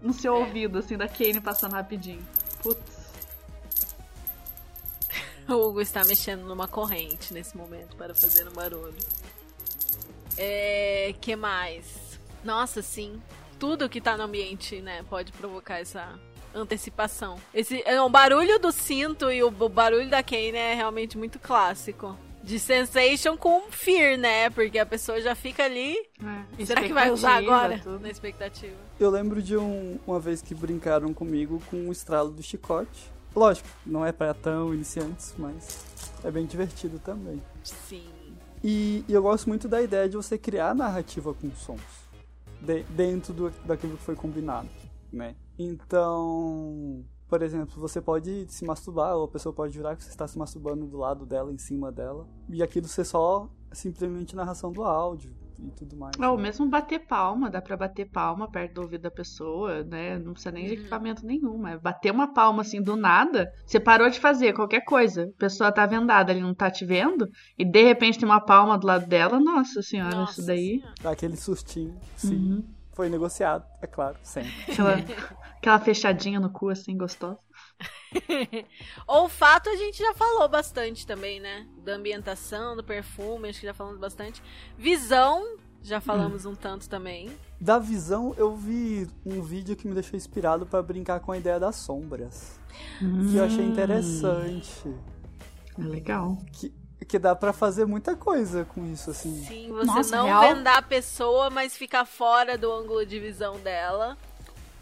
[0.00, 2.24] no seu ouvido, assim, da cane passando rapidinho?
[2.62, 2.98] Putz.
[5.48, 8.94] O Hugo está mexendo numa corrente nesse momento para fazer um barulho.
[10.36, 11.14] É.
[11.20, 12.20] que mais?
[12.44, 13.20] Nossa, sim.
[13.58, 16.18] Tudo que tá no ambiente, né, pode provocar essa
[16.54, 17.36] antecipação.
[17.52, 21.38] Esse, é, o barulho do cinto e o, o barulho da Kane é realmente muito
[21.38, 22.16] clássico.
[22.42, 24.48] De sensation com fear, né?
[24.48, 25.96] Porque a pessoa já fica ali.
[26.58, 27.78] É, Será que vai usar expectativa, agora?
[27.82, 28.00] tudo.
[28.00, 28.76] Na expectativa.
[28.98, 33.10] Eu lembro de um, uma vez que brincaram comigo com o estralo do chicote.
[33.36, 35.84] Lógico, não é para tão iniciantes, mas
[36.24, 37.42] é bem divertido também.
[37.62, 38.08] Sim.
[38.64, 41.80] E, e eu gosto muito da ideia de você criar narrativa com sons
[42.60, 44.68] de- dentro do, daquilo que foi combinado,
[45.12, 45.34] né?
[45.58, 50.26] Então, por exemplo, você pode se masturbar ou a pessoa pode jurar que você está
[50.26, 54.82] se masturbando do lado dela, em cima dela, e aquilo ser só simplesmente narração do
[54.82, 56.14] áudio e tudo mais.
[56.18, 56.44] Ou né?
[56.44, 60.16] mesmo bater palma, dá pra bater palma perto do ouvido da pessoa, né?
[60.18, 60.78] Não precisa nem de Uhum.
[60.80, 65.24] equipamento nenhum, mas bater uma palma assim do nada, você parou de fazer qualquer coisa,
[65.24, 67.28] a pessoa tá vendada, ele não tá te vendo,
[67.58, 70.78] e de repente tem uma palma do lado dela, nossa senhora, Nossa isso daí.
[70.78, 70.94] Senhora.
[71.02, 72.36] Dá aquele sustinho, sim.
[72.36, 72.64] Uhum.
[72.98, 74.50] Foi negociado, é claro, sempre.
[74.72, 74.96] Aquela,
[75.56, 77.38] aquela fechadinha no cu assim, gostosa.
[79.06, 81.64] Olfato a gente já falou bastante também, né?
[81.84, 84.42] Da ambientação, do perfume, acho que já falamos bastante.
[84.76, 87.30] Visão, já falamos um tanto também.
[87.60, 91.60] Da visão, eu vi um vídeo que me deixou inspirado para brincar com a ideia
[91.60, 92.58] das sombras.
[92.98, 94.92] Que eu achei interessante.
[95.78, 96.36] É legal.
[96.52, 96.74] Que,
[97.08, 99.42] que dá pra fazer muita coisa com isso, assim.
[99.44, 100.54] Sim, você Nossa, não real?
[100.54, 104.16] vendar a pessoa, mas ficar fora do ângulo de visão dela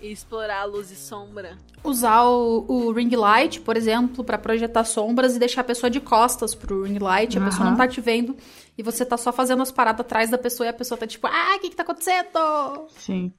[0.01, 1.57] e explorar a luz e sombra.
[1.85, 6.01] Usar o, o ring light, por exemplo, pra projetar sombras e deixar a pessoa de
[6.01, 8.37] costas pro ring light, a pessoa não tá te vendo
[8.77, 11.27] e você tá só fazendo as paradas atrás da pessoa e a pessoa tá tipo,
[11.29, 12.89] ah, o que que tá acontecendo?
[12.99, 13.33] Sim.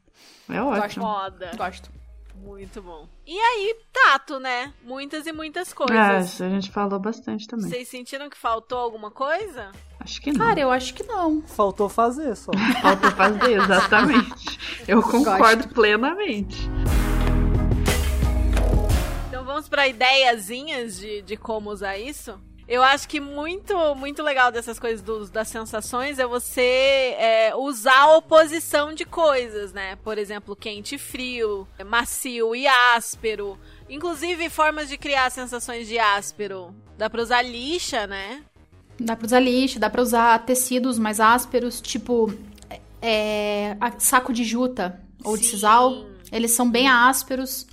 [0.49, 0.83] É Gosto.
[0.83, 1.05] ótimo.
[1.05, 1.51] Foda.
[1.57, 1.91] Gosto.
[2.43, 3.07] Muito bom.
[3.25, 4.73] E aí, tato, né?
[4.83, 6.25] Muitas e muitas É, coisas.
[6.33, 7.69] isso a gente falou bastante também.
[7.69, 9.71] Vocês sentiram que faltou alguma coisa?
[9.99, 10.45] Acho que não.
[10.45, 11.41] Cara, eu acho que não.
[11.41, 12.51] Faltou fazer só.
[12.81, 14.59] Falta fazer, exatamente.
[14.87, 16.57] Eu concordo plenamente.
[19.27, 22.39] Então vamos para ideiazinhas de, de como usar isso?
[22.67, 27.97] Eu acho que muito, muito legal dessas coisas dos, das sensações é você é, usar
[27.97, 29.95] a oposição de coisas, né?
[30.03, 33.57] Por exemplo, quente e frio, macio e áspero.
[33.89, 36.75] Inclusive, formas de criar sensações de áspero.
[36.97, 38.43] Dá pra usar lixa, né?
[38.99, 42.33] Dá pra usar lixo, dá pra usar tecidos mais ásperos, tipo
[43.01, 45.51] é, saco de juta ou de Sim.
[45.51, 46.05] sisal.
[46.31, 47.65] Eles são bem ásperos.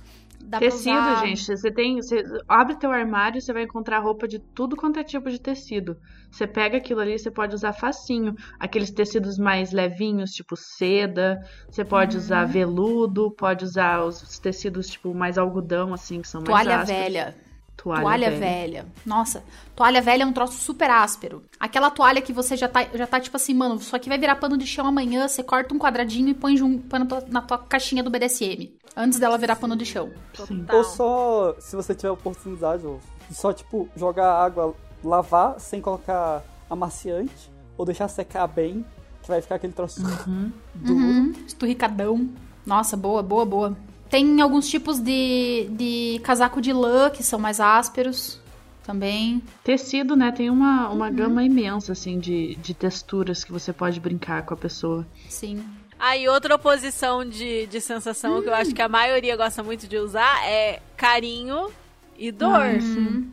[0.47, 1.25] Dá tecido, usar...
[1.25, 1.43] gente.
[1.57, 1.95] Você tem.
[1.97, 5.97] Você abre teu armário, você vai encontrar roupa de tudo quanto é tipo de tecido.
[6.31, 8.35] Você pega aquilo ali, você pode usar facinho.
[8.59, 11.39] Aqueles tecidos mais levinhos, tipo seda.
[11.69, 12.21] Você pode Uhum.
[12.23, 16.77] usar veludo, pode usar os os tecidos, tipo, mais algodão, assim, que são mais Toalha
[16.81, 17.01] ásperos.
[17.03, 17.35] velha.
[17.77, 18.39] Toalha, Toalha, velha.
[18.39, 18.85] velha.
[19.05, 19.43] Nossa,
[19.75, 21.43] toalha velha é um troço super áspero.
[21.59, 24.35] Aquela toalha que você já tá, já tá tipo assim, mano, isso aqui vai virar
[24.37, 27.41] pano de chão amanhã, você corta um quadradinho e põe jun- põe na tua, na
[27.41, 28.71] tua caixinha do BDSM.
[28.95, 30.09] Antes dela virar pano de chão.
[30.47, 30.59] Sim.
[30.61, 30.77] Total.
[30.77, 32.99] Ou só, se você tiver oportunidade, ou
[33.31, 34.73] só, tipo, jogar água,
[35.03, 38.85] lavar sem colocar amaciante, ou deixar secar bem,
[39.21, 40.23] que vai ficar aquele troço duro.
[40.27, 42.29] Uhum, esturricadão.
[42.65, 43.77] Nossa, boa, boa, boa.
[44.09, 48.39] Tem alguns tipos de, de casaco de lã que são mais ásperos
[48.83, 49.41] também.
[49.63, 50.31] Tecido, né?
[50.31, 51.15] Tem uma, uma Uhum.
[51.15, 55.05] gama imensa, assim, de, de texturas que você pode brincar com a pessoa.
[55.27, 55.63] Sim.
[55.99, 59.97] Aí, outra oposição de, de sensação que eu acho que a maioria gosta muito de
[59.97, 61.69] usar é carinho
[62.17, 62.61] e dor.
[62.61, 63.31] Ah, sim.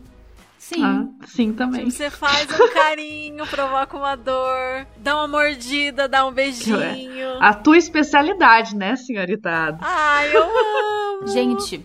[0.59, 0.85] Sim.
[0.85, 1.81] Ah, sim, também.
[1.81, 7.39] Tipo, você faz um carinho, provoca uma dor, dá uma mordida, dá um beijinho.
[7.41, 9.77] A tua especialidade, né, senhorita?
[9.81, 11.27] Ai, eu amo.
[11.27, 11.85] Gente,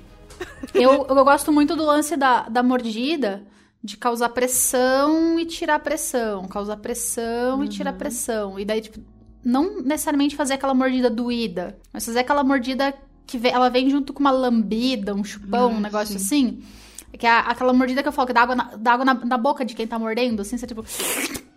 [0.75, 3.43] eu, eu gosto muito do lance da, da mordida
[3.83, 8.59] de causar pressão e tirar pressão, causar pressão e tirar pressão.
[8.59, 8.99] E daí, tipo,
[9.47, 12.93] não necessariamente fazer aquela mordida doída, mas fazer aquela mordida
[13.25, 16.25] que vem- ela vem junto com uma lambida, um chupão, um Ah, negócio sim.
[16.25, 16.63] assim.
[17.17, 19.37] Que é aquela mordida que eu falo, que dá água, na, dá água na, na
[19.37, 20.83] boca de quem tá mordendo, assim, você tipo.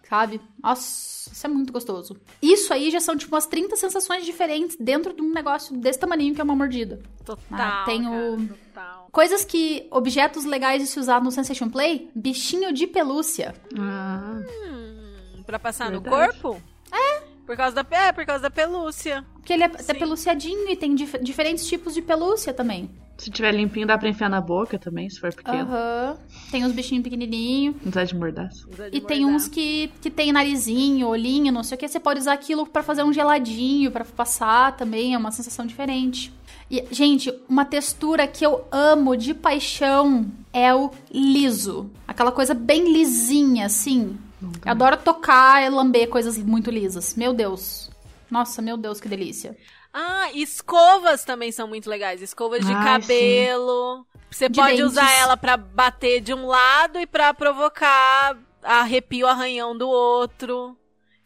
[0.08, 0.40] Sabe?
[0.62, 2.16] Nossa, isso é muito gostoso.
[2.42, 6.34] Isso aí já são, tipo, umas 30 sensações diferentes dentro de um negócio desse tamaninho
[6.34, 7.00] que é uma mordida.
[7.24, 7.42] Total.
[7.52, 9.08] Ah, tem o- total.
[9.12, 9.86] Coisas que.
[9.90, 13.54] Objetos legais de se usar no Sensation Play: bichinho de pelúcia.
[13.78, 16.40] Ah, Hum, pra passar no Verdade.
[16.40, 16.62] corpo?
[16.92, 17.29] É.
[17.50, 19.24] Por causa da, é, por causa da pelúcia.
[19.34, 19.94] Porque ele é, é Sim.
[19.94, 22.88] peluciadinho e tem dif- diferentes tipos de pelúcia também.
[23.18, 25.62] se tiver limpinho, dá pra enfiar na boca também, se for pequeno.
[25.68, 26.16] Aham.
[26.52, 27.74] Tem os bichinhos pequenininhos.
[27.84, 28.68] Não precisa de mordaço.
[28.72, 31.88] Usa de E tem uns que, que tem narizinho, olhinho, não sei o que.
[31.88, 35.14] Você pode usar aquilo pra fazer um geladinho, pra passar também.
[35.14, 36.32] É uma sensação diferente.
[36.70, 41.90] E, gente, uma textura que eu amo de paixão é o liso.
[42.06, 44.16] Aquela coisa bem lisinha, assim.
[44.40, 47.14] Eu adoro tocar e lamber coisas muito lisas.
[47.14, 47.90] Meu Deus.
[48.30, 49.56] Nossa, meu Deus, que delícia.
[49.92, 52.22] Ah, escovas também são muito legais.
[52.22, 54.06] Escovas de Ai, cabelo.
[54.30, 54.92] Você De pode dentes.
[54.92, 60.76] usar ela pra bater de um lado e pra provocar arrepio, arranhão do outro.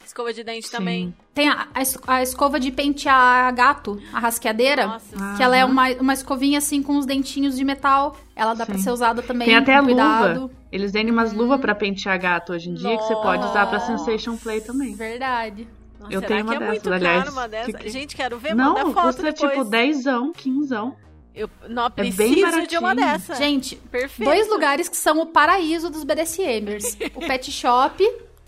[0.05, 0.73] Escova de dente Sim.
[0.77, 1.15] também.
[1.35, 4.87] Tem a, a es- a escova de pentear gato, a rasqueadeira.
[4.87, 5.35] Nossa, Ah.
[5.37, 8.17] Que ela é uma, uma escovinha assim com os dentinhos de metal.
[8.37, 8.83] Ela dá pra Sim.
[8.83, 9.47] ser usada também.
[9.49, 10.41] Tem até com a cuidado.
[10.43, 10.55] luva.
[10.71, 13.79] Eles vendem umas luvas pra pentear gato hoje em dia que você pode usar pra
[13.79, 13.97] Nossa.
[13.99, 14.95] Sensation Play também.
[14.95, 15.69] Verdade.
[16.01, 17.19] Nossa, Eu será tenho uma que é dessas, muito aliás.
[17.25, 17.73] caro uma dessa?
[17.73, 19.51] Que que- Gente, quero ver, manda Não, foto custa depois.
[19.53, 20.97] tipo dezão, quinzão.
[21.35, 23.19] Eu não bem preciso de uma baratinho.
[23.19, 23.35] dessa.
[23.35, 24.29] Gente, Perfeito.
[24.29, 26.97] dois lugares que são o paraíso dos BDSMers.
[27.15, 28.05] o Pet Shop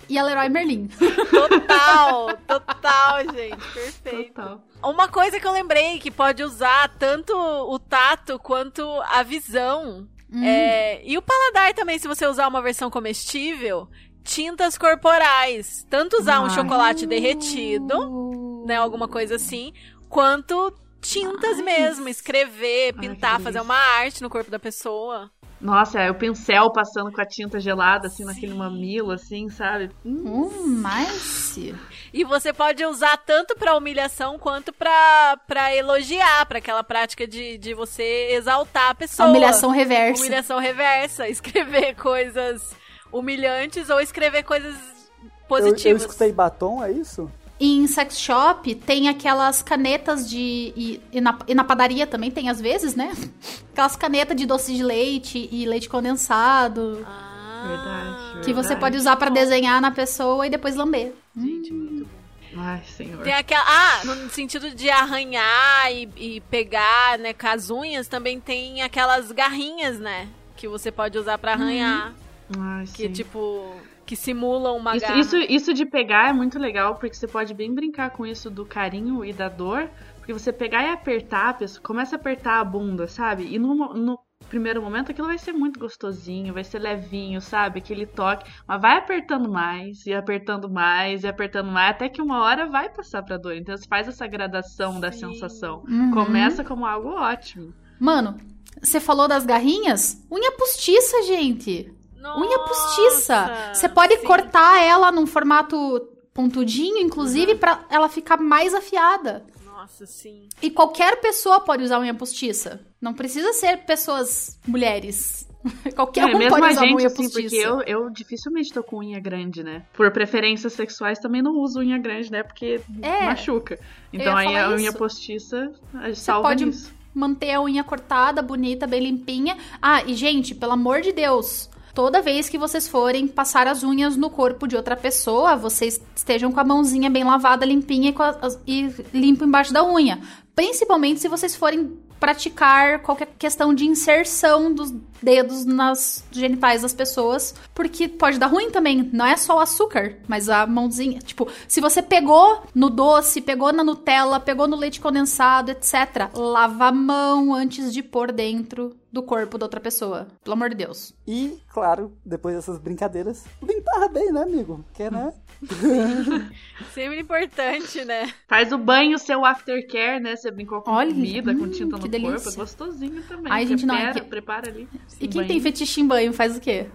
[0.09, 0.89] e a Leroy Merlin.
[1.31, 3.73] Total, total, gente.
[3.73, 4.35] Perfeito.
[4.35, 4.63] Total.
[4.83, 10.09] Uma coisa que eu lembrei que pode usar tanto o tato quanto a visão.
[10.33, 10.43] Hum.
[10.45, 13.89] é, e o paladar também, se você usar uma versão comestível.
[14.25, 15.87] Tintas corporais.
[15.89, 16.51] Tanto usar um Ai.
[16.51, 18.75] chocolate derretido, né?
[18.75, 19.73] Alguma coisa assim.
[20.09, 22.09] Quanto tintas mesmo.
[22.09, 23.39] Escrever, pintar, delícia.
[23.41, 25.31] fazer uma arte no corpo da pessoa.
[25.67, 29.91] Nossa, é o pincel passando com a tinta gelada, assim, naquele mamilo, assim, sabe?
[30.05, 31.75] Hum, Hum, nice.
[32.13, 37.59] E você pode usar tanto pra humilhação quanto pra, pra elogiar, pra aquela prática de,
[37.59, 39.29] de você exaltar a A pessoa.
[39.29, 40.23] humilhação reversa.
[40.23, 41.27] Humilhação reversa.
[41.29, 42.75] Escrever coisas
[43.13, 44.77] humilhantes ou escrever coisas
[45.23, 46.03] Eu, positivas.
[46.03, 47.31] eu escutei batom, é isso?
[47.59, 50.73] Em sex shop tem aquelas canetas de.
[50.77, 53.13] E, e na, e na padaria também tem às vezes, né?
[53.73, 57.03] Aquelas canetas de doce de leite e leite condensado.
[57.07, 61.15] Ah, Verdade, Que você pode usar pra desenhar na pessoa e depois lamber.
[61.37, 62.61] Gente, muito bom.
[62.61, 63.23] Ai, senhor.
[63.23, 63.65] Tem aquela.
[63.67, 69.33] Ah, no sentido de arranhar e, e pegar, né, com as unhas, também tem aquelas
[69.33, 70.29] garrinhas, né?
[70.57, 72.15] Que você pode usar pra arranhar.
[72.59, 73.13] Ai, Que, sim.
[73.13, 73.75] tipo,
[74.07, 75.21] que simulam uma Isso, garra.
[75.21, 78.65] isso, isso de pegar é muito legal, porque você pode bem brincar com isso do
[78.65, 79.91] carinho e da dor.
[80.17, 83.47] Porque você pegar e apertar, a pessoa começa a apertar a bunda, sabe?
[83.53, 84.19] E no, no
[84.49, 87.79] primeiro momento aquilo vai ser muito gostosinho, vai ser levinho, sabe?
[87.81, 88.49] Aquele toque.
[88.67, 92.89] Mas vai apertando mais, e apertando mais, e apertando mais, até que uma hora vai
[92.89, 93.55] passar pra dor.
[93.55, 95.33] Então você faz essa gradação da Sim.
[95.33, 95.85] sensação.
[95.89, 96.11] Uhum.
[96.13, 97.73] Começa como algo ótimo.
[98.01, 98.37] Mano,
[98.83, 100.25] você falou das garrinhas?
[100.31, 101.93] Unha postiça, gente.
[102.37, 103.71] Unha postiça.
[103.75, 104.25] Você pode sim.
[104.25, 106.01] cortar ela num formato
[106.35, 109.45] pontudinho, inclusive, pra ela ficar mais afiada.
[109.65, 110.49] Nossa, sim.
[110.61, 112.81] E qualquer pessoa pode usar unha postiça.
[113.01, 115.47] Não precisa ser pessoas mulheres.
[115.95, 117.43] qualquer É, um mesmo pode a usar gente, unha assim, postiça.
[117.43, 119.83] porque eu, eu dificilmente tô com unha grande, né?
[119.93, 122.43] Por preferências sexuais também não uso unha grande, né?
[122.43, 123.25] Porque É.
[123.27, 123.79] machuca.
[124.13, 124.99] Então aí a unha isso.
[124.99, 126.93] postiça a gente salva pode- nisso.
[127.15, 129.57] manter a unha cortada, bonita, bem limpinha.
[129.81, 134.17] Ah, e gente, pelo amor de Deus, toda vez que vocês forem passar as unhas
[134.17, 138.59] no corpo de outra pessoa, vocês estejam com a mãozinha bem lavada, limpinha e, as-
[138.67, 140.21] e limpo embaixo da unha.
[140.55, 147.55] Principalmente se vocês forem praticar qualquer questão de inserção dos dedos nas genitais das pessoas,
[147.75, 149.09] porque pode dar ruim também.
[149.13, 151.19] Não é só o açúcar, mas a mãozinha.
[151.21, 156.87] Tipo, se você pegou no doce, pegou na Nutella, pegou no leite condensado, etc., lava
[156.87, 160.27] a mão antes de pôr dentro do corpo da outra pessoa.
[160.45, 161.15] Pelo amor de Deus.
[161.27, 164.85] E, claro, depois dessas brincadeiras, limpar bem, né, amigo?
[164.91, 165.33] Porque, né?
[166.93, 168.33] Sempre importante, né?
[168.47, 170.37] Faz o banho, seu aftercare, né?
[170.37, 172.35] Você brincou com Olha, comida, com hum, tinta que no delícia.
[172.35, 172.49] corpo.
[172.51, 173.53] É gostosinho também.
[173.53, 174.89] Ai, gente, não, é que- prepara ali.
[175.21, 175.49] E quem banho.
[175.49, 176.87] tem fetiche em banho faz o quê?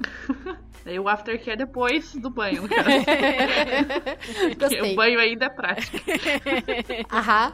[0.86, 2.64] Aí o aftercare depois do banho.
[4.58, 5.98] Porque o banho ainda é prático.
[7.12, 7.54] Aham.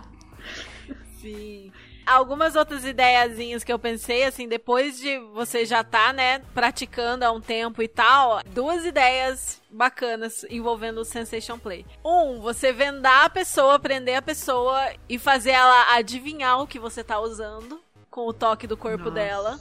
[1.22, 1.72] Sim.
[2.06, 7.32] Algumas outras ideiazinhas que eu pensei, assim, depois de você já tá, né, praticando há
[7.34, 11.86] um tempo e tal, duas ideias bacanas envolvendo o Sensation Play.
[12.06, 14.80] Um, você vendar a pessoa, prender a pessoa
[15.10, 19.12] e fazer ela adivinhar o que você tá usando com o toque do corpo Nossa.
[19.16, 19.60] dela.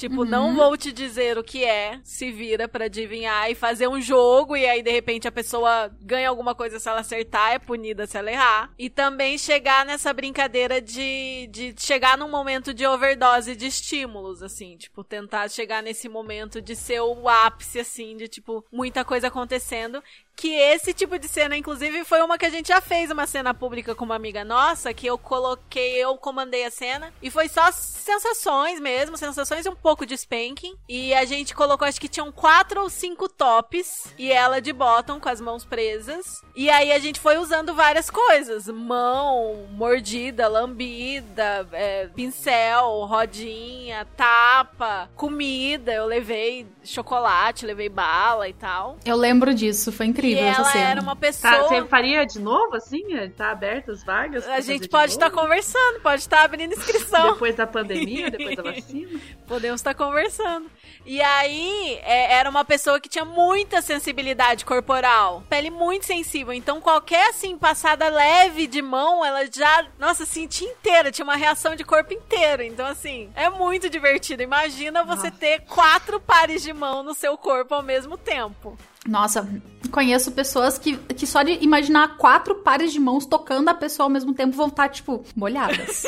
[0.00, 4.00] Tipo, não vou te dizer o que é, se vira pra adivinhar e fazer um
[4.00, 8.06] jogo, e aí de repente a pessoa ganha alguma coisa se ela acertar, é punida
[8.06, 8.72] se ela errar.
[8.78, 14.78] E também chegar nessa brincadeira de, de chegar num momento de overdose de estímulos, assim,
[14.78, 20.02] tipo, tentar chegar nesse momento de ser o ápice, assim, de tipo, muita coisa acontecendo.
[20.36, 23.52] Que esse tipo de cena, inclusive, foi uma que a gente já fez uma cena
[23.52, 27.70] pública com uma amiga nossa, que eu coloquei, eu comandei a cena, e foi só
[27.70, 30.74] sensações mesmo, sensações e um pouco de spanking.
[30.88, 35.20] E a gente colocou, acho que tinham quatro ou cinco tops, e ela de bottom
[35.20, 36.42] com as mãos presas.
[36.56, 45.10] E aí a gente foi usando várias coisas: mão, mordida, lambida, é, pincel, rodinha, tapa,
[45.14, 45.92] comida.
[45.92, 48.98] Eu levei chocolate, levei bala e tal.
[49.04, 50.90] Eu lembro disso, foi E incrível essa ela cena.
[50.90, 51.68] era uma Tá, pessoa.
[51.68, 53.02] você faria de novo, assim?
[53.36, 54.46] Tá aberto as vagas?
[54.48, 55.42] A gente de pode estar novo?
[55.42, 57.32] conversando, pode estar abrindo inscrição.
[57.32, 59.20] Depois da pandemia, depois da vacina?
[59.46, 60.70] Podemos estar conversando.
[61.06, 65.42] E aí, é, era uma pessoa que tinha muita sensibilidade corporal.
[65.48, 66.52] Pele muito sensível.
[66.52, 71.10] Então, qualquer, assim, passada leve de mão, ela já, nossa, sentia inteira.
[71.10, 72.62] Tinha uma reação de corpo inteiro.
[72.62, 74.42] Então, assim, é muito divertido.
[74.42, 78.76] Imagina você ter quatro pares de mão no seu corpo ao mesmo tempo.
[79.08, 79.48] Nossa,
[79.90, 84.10] conheço pessoas que, que só de imaginar quatro pares de mãos tocando a pessoa ao
[84.10, 86.04] mesmo tempo vão estar, tipo, molhadas.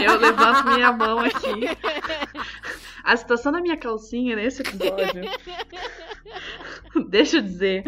[0.00, 1.66] Eu levanto minha mão aqui.
[3.02, 5.28] A situação da minha calcinha nesse episódio.
[7.08, 7.82] Deixa eu dizer.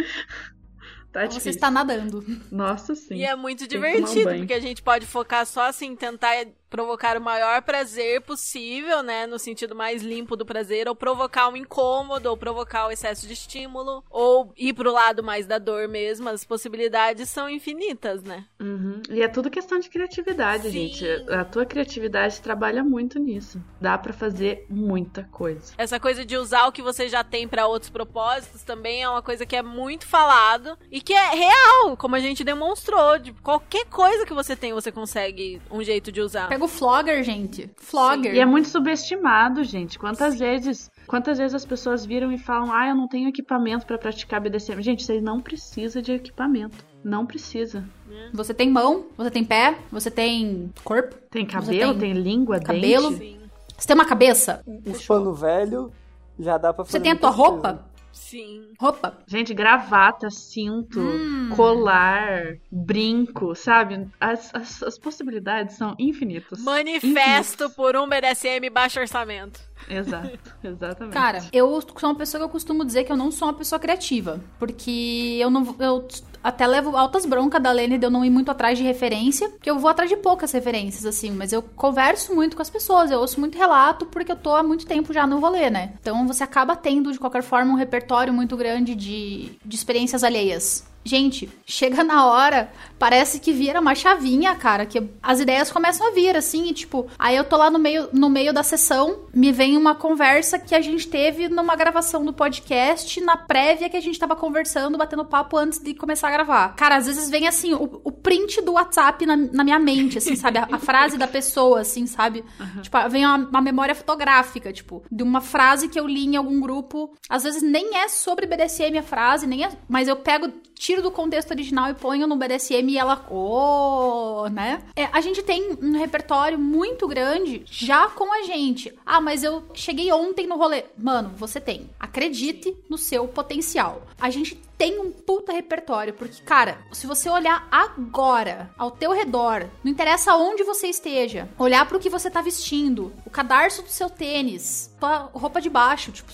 [1.13, 1.51] Tá Você difícil.
[1.53, 2.25] está nadando.
[2.51, 3.15] Nossa, sim.
[3.15, 6.35] E é muito um divertido, porque a gente pode focar só assim, tentar
[6.75, 9.29] provocar o maior prazer possível, né?
[9.29, 13.33] No sentido mais limpo do prazer, ou provocar um incômodo, ou provocar o excesso de
[13.33, 16.29] estímulo, ou ir pro lado mais da dor mesmo.
[16.29, 18.45] As possibilidades são infinitas, né?
[18.61, 19.01] Uhum.
[19.09, 20.89] E é tudo questão de criatividade, Sim.
[20.89, 21.07] gente.
[21.31, 23.63] A tua criatividade trabalha muito nisso.
[23.81, 25.75] Dá pra fazer muita coisa.
[25.79, 29.23] Essa coisa de usar o que você já tem pra outros propósitos também é uma
[29.23, 33.17] coisa que é muito falado e que é real, como a gente demonstrou.
[33.21, 36.49] De qualquer coisa que você tem, você consegue um jeito de usar.
[36.49, 37.71] Pega o Flogger, gente.
[37.77, 38.35] Flogger.
[38.35, 39.99] E é muito subestimado, gente.
[39.99, 43.99] Quantas vezes, quantas vezes as pessoas viram e falam: "Ah, eu não tenho equipamento pra
[43.99, 44.81] praticar BDSM".
[44.83, 46.77] Gente, vocês não precisa de equipamento.
[47.03, 47.85] Não precisa.
[48.33, 53.11] Você tem mão, você tem pé, você tem corpo, Tem cabelo, tem tem, língua, cabelo.
[53.11, 53.25] dente.
[53.25, 53.41] Sim.
[53.77, 55.93] você tem uma cabeça, Uns pano velho,
[56.39, 56.99] já dá pra fazer.
[56.99, 57.43] você tem a tua coisa.
[57.51, 57.85] roupa,
[58.15, 58.73] Sim.
[58.81, 59.19] roupa.
[59.27, 61.51] Gente, gravata, cinto, Hum.
[61.55, 64.07] colar, brinco, sabe?
[64.21, 66.61] As, as, as possibilidades são infinitas.
[66.61, 67.75] Manifesto Infinitas.
[67.75, 69.61] por um BDSM baixo orçamento.
[69.89, 71.13] Exato, exatamente.
[71.13, 73.79] Cara, eu sou uma pessoa que eu costumo dizer que eu não sou uma pessoa
[73.79, 74.41] criativa.
[74.59, 75.77] Porque eu não.
[75.79, 76.07] Eu
[76.45, 79.49] até levo altas broncas da Lene de eu não ir muito atrás de referência.
[79.49, 81.31] Porque eu vou atrás de poucas referências, assim.
[81.31, 83.11] Mas eu converso muito com as pessoas.
[83.11, 85.95] Eu ouço muito relato porque eu tô há muito tempo já no rolê, né?
[86.01, 90.85] Então você acaba tendo, de qualquer forma, um repertório muito grande de, de experiências alheias.
[91.05, 96.11] Gente, chega na hora, parece que vira uma chavinha, cara, que as ideias começam a
[96.11, 99.53] vir, assim, e tipo, aí eu tô lá no meio, no meio da sessão, me
[99.53, 104.01] vem uma conversa que a gente teve numa gravação do podcast, na prévia que a
[104.01, 106.75] gente tava conversando, batendo papo antes de começar a gravar.
[106.77, 110.35] Cara, às vezes vem assim, o, o print do WhatsApp na, na minha mente, assim,
[110.37, 110.59] sabe?
[110.59, 112.45] A, a frase da pessoa, assim, sabe?
[112.83, 116.61] Tipo, vem uma, uma memória fotográfica, tipo, de uma frase que eu li em algum
[116.61, 117.13] grupo.
[117.29, 120.51] Às vezes nem é sobre BDSM a frase, nem é, mas eu pego,
[120.95, 124.83] tiro do contexto original e ponho no BDSM e ela, oh, né?
[124.95, 128.97] É, a gente tem um repertório muito grande já com a gente.
[129.05, 130.85] Ah, mas eu cheguei ontem no rolê.
[130.97, 131.91] Mano, você tem.
[131.99, 134.07] Acredite no seu potencial.
[134.21, 139.69] A gente tem um puta repertório, porque, cara, se você olhar agora ao teu redor,
[139.83, 144.11] não interessa onde você esteja, olhar pro que você tá vestindo, o cadarço do seu
[144.11, 146.33] tênis, tua roupa de baixo, tipo,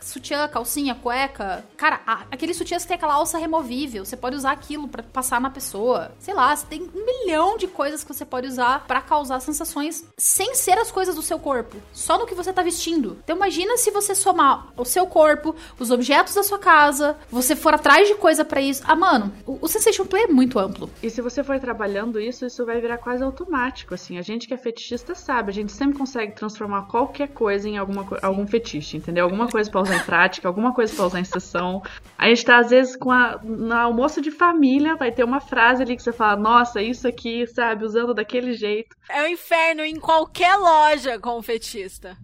[0.00, 1.64] sutiã, calcinha, cueca.
[1.76, 5.50] Cara, aquele sutiã você tem aquela alça removível, você pode usar aquilo pra passar na
[5.50, 6.12] pessoa.
[6.18, 10.04] Sei lá, você tem um milhão de coisas que você pode usar pra causar sensações
[10.16, 13.18] sem ser as coisas do seu corpo, só no que você tá vestindo.
[13.22, 17.74] Então imagina se você somar o seu corpo, os objetos da sua casa, você for
[17.74, 18.82] atrás de coisa pra isso.
[18.86, 20.88] Ah, mano, o, o Sensation Play é muito amplo.
[21.02, 24.16] E se você for trabalhando isso, isso vai virar quase automático, assim.
[24.16, 28.05] A gente que é fetichista sabe, a gente sempre consegue transformar qualquer coisa em alguma
[28.22, 29.24] algum fetiche, entendeu?
[29.24, 31.82] Alguma coisa pra usar em prática, alguma coisa pra usar em sessão.
[32.16, 35.82] A gente tá, às vezes, com a, no almoço de família, vai ter uma frase
[35.82, 38.96] ali que você fala, nossa, isso aqui, sabe, usando daquele jeito.
[39.08, 42.16] É o inferno em qualquer loja com fetista.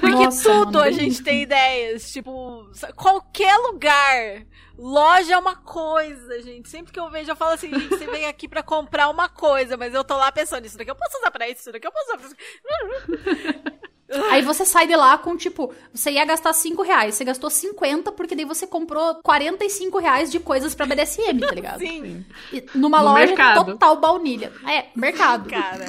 [0.00, 2.12] Porque Nossa, tudo a gente tem ideias.
[2.12, 4.46] Tipo, qualquer lugar.
[4.78, 6.68] Loja é uma coisa, gente.
[6.68, 9.76] Sempre que eu vejo, eu falo assim, gente, você vem aqui pra comprar uma coisa,
[9.76, 11.92] mas eu tô lá pensando, isso daqui eu posso usar pra isso, isso daqui eu
[11.92, 13.78] posso usar pra isso.
[14.30, 18.10] Aí você sai de lá com, tipo, você ia gastar 5 reais, você gastou 50
[18.12, 21.80] porque daí você comprou 45 reais de coisas pra BDSM, tá ligado?
[21.80, 23.64] Sim, E numa No loja mercado.
[23.66, 24.50] total baunilha.
[24.66, 25.48] É, mercado.
[25.50, 25.84] cara.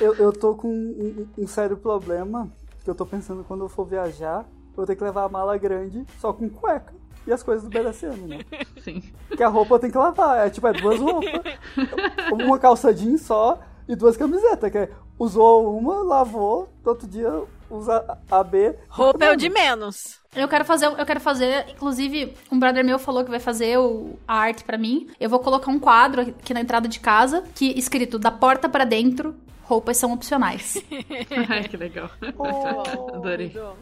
[0.00, 2.50] Eu, eu tô com um, um sério problema
[2.82, 5.56] que eu tô pensando quando eu for viajar, eu vou ter que levar a mala
[5.56, 6.92] grande só com cueca.
[7.26, 8.40] E as coisas do BDSM, né?
[8.82, 9.02] Sim.
[9.26, 10.46] Porque a roupa eu tenho que lavar.
[10.46, 11.40] É tipo, é duas roupas.
[12.30, 13.58] Uma calça jeans só
[13.88, 14.70] e duas camisetas.
[14.70, 18.74] Que é, usou uma, lavou, outro dia usa a B.
[18.88, 20.20] Roupa é o de menos.
[20.34, 24.18] Eu quero fazer, eu quero fazer, inclusive, um brother meu falou que vai fazer o,
[24.26, 25.08] a arte pra mim.
[25.18, 28.84] Eu vou colocar um quadro aqui na entrada de casa que escrito da porta pra
[28.84, 30.82] dentro, roupas são opcionais.
[31.48, 32.10] Ai, que legal.
[33.14, 33.46] Adorei.
[33.46, 33.74] Então,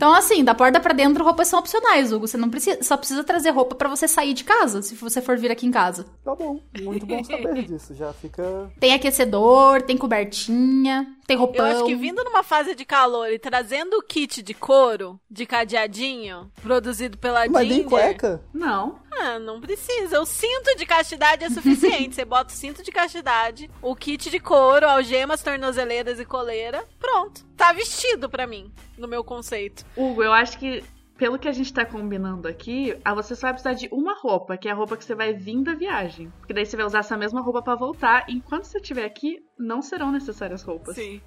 [0.00, 2.26] assim, da porta pra dentro, roupas são opcionais, Hugo.
[2.26, 5.36] Você não precisa, só precisa trazer roupa pra você sair de casa, se você for
[5.36, 6.06] vir aqui em casa.
[6.24, 7.94] Tá bom, muito bom saber disso.
[7.94, 8.70] Já fica.
[8.78, 11.66] Tem aquecedor, tem cobertinha, tem roupão.
[11.66, 15.44] Eu acho que vindo numa fase de calor e trazendo o kit de couro, de
[15.44, 17.88] cadeadinho, produzido pela Mas nem Ginger...
[17.88, 18.42] cueca?
[18.52, 18.98] Não.
[19.12, 20.20] Ah, não precisa.
[20.20, 22.14] O cinto de castidade é suficiente.
[22.14, 26.82] Você bota o cinto de castidade, o kit de couro, algemas, tornozeleiras e coleira.
[26.98, 27.44] Pronto.
[27.54, 29.84] Tá vestido pra mim, no meu conceito.
[29.94, 30.82] Hugo, eu acho que
[31.18, 34.56] pelo que a gente tá combinando aqui, ah, você só vai precisar de uma roupa,
[34.56, 36.32] que é a roupa que você vai vir da viagem.
[36.38, 38.24] Porque daí você vai usar essa mesma roupa pra voltar.
[38.28, 40.94] Enquanto você estiver aqui, não serão necessárias roupas.
[40.94, 41.20] Sim.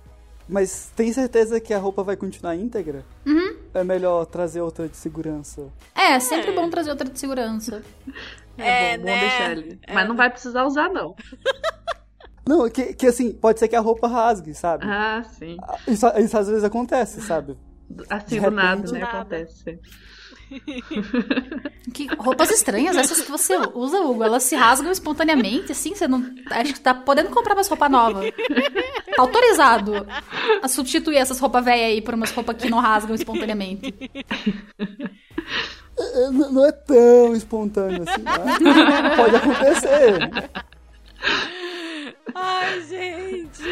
[0.47, 3.05] Mas tem certeza que a roupa vai continuar íntegra?
[3.25, 3.57] Uhum.
[3.73, 5.67] É melhor trazer outra de segurança.
[5.93, 7.83] É, sempre bom trazer outra de segurança.
[8.57, 9.13] É, É, bom, né?
[9.15, 9.79] bom deixar ali.
[9.93, 11.15] Mas não vai precisar usar, não.
[12.47, 14.83] Não, que, que assim, pode ser que a roupa rasgue, sabe?
[14.85, 15.57] Ah, sim.
[15.87, 17.55] Isso, isso às vezes acontece, sabe?
[18.09, 18.99] Assim, do nada, né?
[18.99, 19.17] Nada.
[19.19, 19.79] Acontece.
[21.93, 24.21] Que roupas estranhas essas que você usa, Hugo.
[24.23, 25.95] Elas se rasgam espontaneamente, assim.
[25.95, 26.23] Você não.
[26.49, 28.31] Acho que tá podendo comprar umas roupas novas.
[29.15, 30.05] Tá autorizado
[30.61, 33.93] a substituir essas roupas velhas aí por umas roupas que não rasgam espontaneamente.
[35.97, 39.15] É, n- Não é tão espontâneo assim, né?
[39.15, 40.51] Pode acontecer.
[42.35, 43.63] Ai, gente.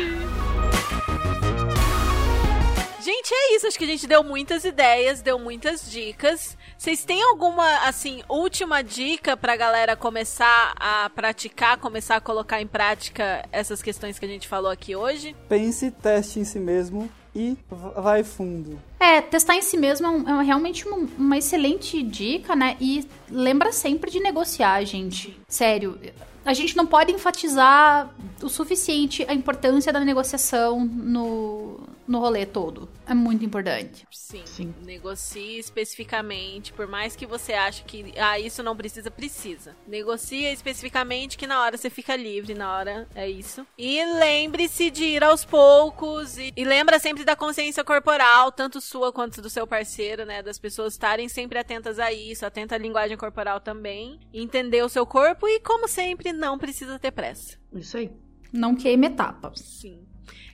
[3.09, 3.65] Gente, é isso.
[3.65, 6.55] Acho que a gente deu muitas ideias, deu muitas dicas.
[6.77, 12.67] Vocês têm alguma, assim, última dica pra galera começar a praticar, começar a colocar em
[12.67, 15.35] prática essas questões que a gente falou aqui hoje?
[15.49, 17.57] Pense, teste em si mesmo e
[17.97, 18.79] vai fundo.
[18.99, 22.77] É, testar em si mesmo é, um- é realmente uma, uma excelente dica, né?
[22.79, 25.35] E lembra sempre de negociar, gente.
[25.47, 25.99] Sério.
[26.45, 28.09] A gente não pode enfatizar
[28.41, 31.79] o suficiente a importância da negociação no,
[32.09, 32.89] no rolê todo.
[33.05, 34.07] É muito importante.
[34.11, 34.41] Sim.
[34.45, 34.73] Sim.
[34.83, 39.75] Negocie especificamente, por mais que você ache que ah, isso não precisa, precisa.
[39.87, 43.65] Negocia especificamente que na hora você fica livre, na hora é isso.
[43.77, 49.13] E lembre-se de ir aos poucos e, e lembra sempre da consciência corporal, tanto sua
[49.13, 53.17] quanto do seu parceiro, né, das pessoas estarem sempre atentas a isso, atenta à linguagem
[53.17, 57.55] corporal também, entender o seu corpo e como sempre não precisa ter pressa.
[57.71, 58.11] Isso aí.
[58.51, 59.51] Não queime etapa.
[59.55, 60.08] Sim.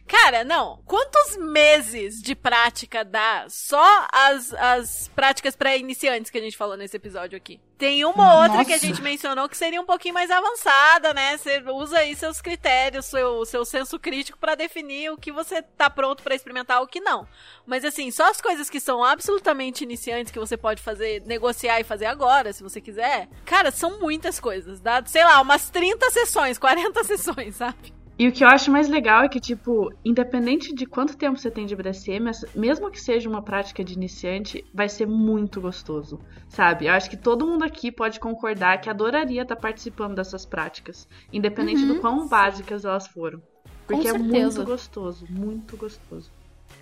[0.08, 0.82] Cara, não.
[0.86, 6.78] Quantos meses de prática dá só as, as práticas para iniciantes que a gente falou
[6.78, 7.60] nesse episódio aqui?
[7.78, 8.88] Tem uma ou outra que a Nossa.
[8.88, 11.38] gente mencionou que seria um pouquinho mais avançada, né?
[11.38, 15.90] Você usa aí seus critérios, seu, seu senso crítico para definir o que você tá
[15.90, 17.28] pronto para experimentar o que não.
[17.66, 21.84] Mas assim, só as coisas que são absolutamente iniciantes que você pode fazer, negociar e
[21.84, 23.28] fazer agora, se você quiser.
[23.44, 28.05] Cara, são muitas coisas, dá, sei lá, umas 30 sessões, 40 sessões, sabe?
[28.18, 31.52] E o que eu acho mais legal é que, tipo, independente de quanto tempo você
[31.52, 36.86] tem de BDSM, mesmo que seja uma prática de iniciante, vai ser muito gostoso, sabe?
[36.86, 41.86] Eu acho que todo mundo aqui pode concordar que adoraria estar participando dessas práticas, independente
[41.86, 43.42] do quão básicas elas foram.
[43.86, 44.60] Porque é certeza.
[44.60, 46.32] muito gostoso, muito gostoso.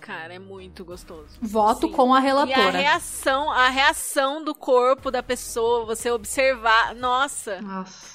[0.00, 1.38] cara, é muito gostoso.
[1.40, 1.92] Voto Sim.
[1.92, 2.78] com a E a relatora.
[2.78, 8.13] reação, a reação do corpo da pessoa, você observar, nossa, Nossa.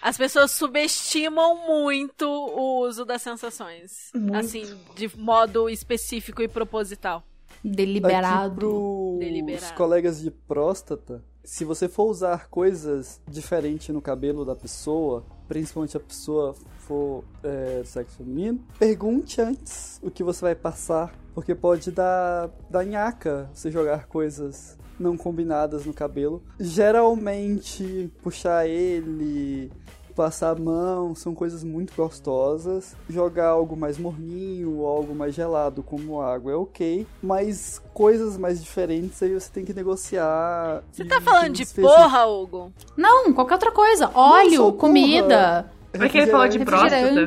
[0.00, 4.36] As pessoas subestimam muito o uso das sensações, Muito.
[4.36, 4.64] assim,
[4.94, 7.24] de modo específico e proposital.
[7.58, 9.16] Aqui Deliberado.
[9.18, 9.74] Deliberado.
[9.74, 16.00] colegas de próstata, se você for usar coisas diferentes no cabelo da pessoa, principalmente a
[16.00, 22.50] pessoa for é, sexo feminino, pergunte antes o que você vai passar, porque pode dar,
[22.70, 26.42] dar nhaca você jogar coisas não combinadas no cabelo.
[26.58, 29.70] Geralmente, puxar ele,
[30.14, 32.96] passar a mão, são coisas muito gostosas.
[33.08, 37.06] Jogar algo mais morninho ou algo mais gelado, como água, é ok.
[37.22, 40.82] Mas coisas mais diferentes aí você tem que negociar.
[40.90, 42.72] Você tá falando de porra, Hugo?
[42.96, 44.10] Não, qualquer outra coisa.
[44.12, 44.76] Óleo, porra.
[44.78, 47.26] comida, Vai querer falar de próstata?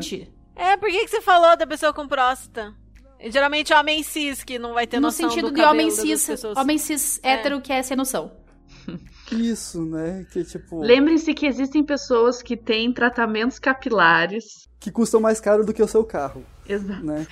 [0.56, 2.74] É, por que, que você falou da pessoa com próstata?
[3.30, 6.28] Geralmente é homem cis que não vai ter No noção sentido do de homem cis,
[6.56, 7.34] homem cis É.
[7.34, 8.32] hétero que é sem noção.
[9.32, 10.26] Isso, né?
[10.32, 10.82] Que tipo.
[10.82, 14.68] Lembrem-se que existem pessoas que têm tratamentos capilares.
[14.80, 17.06] Que custam mais caro do que o seu carro, Exato.
[17.06, 17.26] né?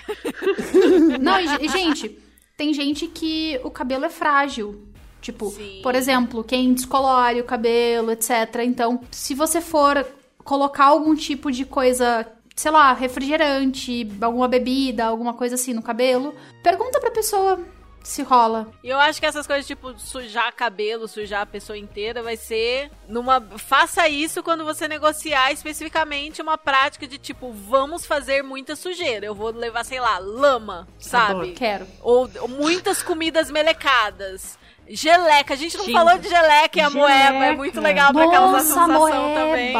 [1.20, 2.18] Não, e, e, gente,
[2.56, 4.88] tem gente que o cabelo é frágil.
[5.22, 5.82] Tipo, Sim.
[5.84, 8.30] por exemplo, quem descolore o cabelo, etc.
[8.64, 10.06] Então, se você for
[10.46, 12.26] colocar algum tipo de coisa,
[12.60, 17.58] sei lá, refrigerante, alguma bebida, alguma coisa assim no cabelo, pergunta pra pessoa
[18.04, 18.68] se rola.
[18.84, 22.92] E eu acho que essas coisas, tipo, sujar cabelo, sujar a pessoa inteira, vai ser
[23.08, 23.40] numa.
[23.58, 29.26] Faça isso quando você negociar especificamente uma prática de tipo, vamos fazer muita sujeira.
[29.26, 31.32] Eu vou levar, sei lá, lama, sabe?
[31.32, 31.54] Adoro.
[31.54, 31.88] Quero.
[32.02, 34.60] Ou, ou muitas comidas melecadas.
[34.86, 37.56] Geleca, a gente não falou de geleca e a moeba, é Geleca.
[37.56, 39.74] muito legal pra causar Nossa, sensação também.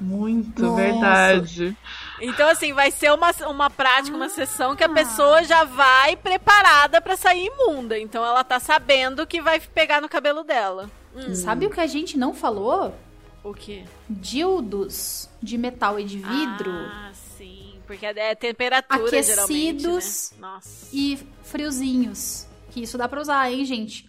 [0.00, 0.76] Muito Nossa.
[0.76, 1.76] verdade.
[2.20, 7.00] Então, assim, vai ser uma, uma prática, uma sessão que a pessoa já vai preparada
[7.00, 7.98] pra sair imunda.
[7.98, 10.90] Então, ela tá sabendo que vai pegar no cabelo dela.
[11.34, 12.94] Sabe o que a gente não falou?
[13.42, 13.84] O quê?
[14.08, 17.80] Dildos de metal e de vidro Ah, sim.
[17.86, 20.32] Porque é temperatura, geralmente, Aquecidos.
[20.32, 20.38] né?
[20.40, 20.88] Nossa.
[20.92, 22.46] e friozinhos.
[22.70, 24.07] Que isso dá pra usar, hein, gente?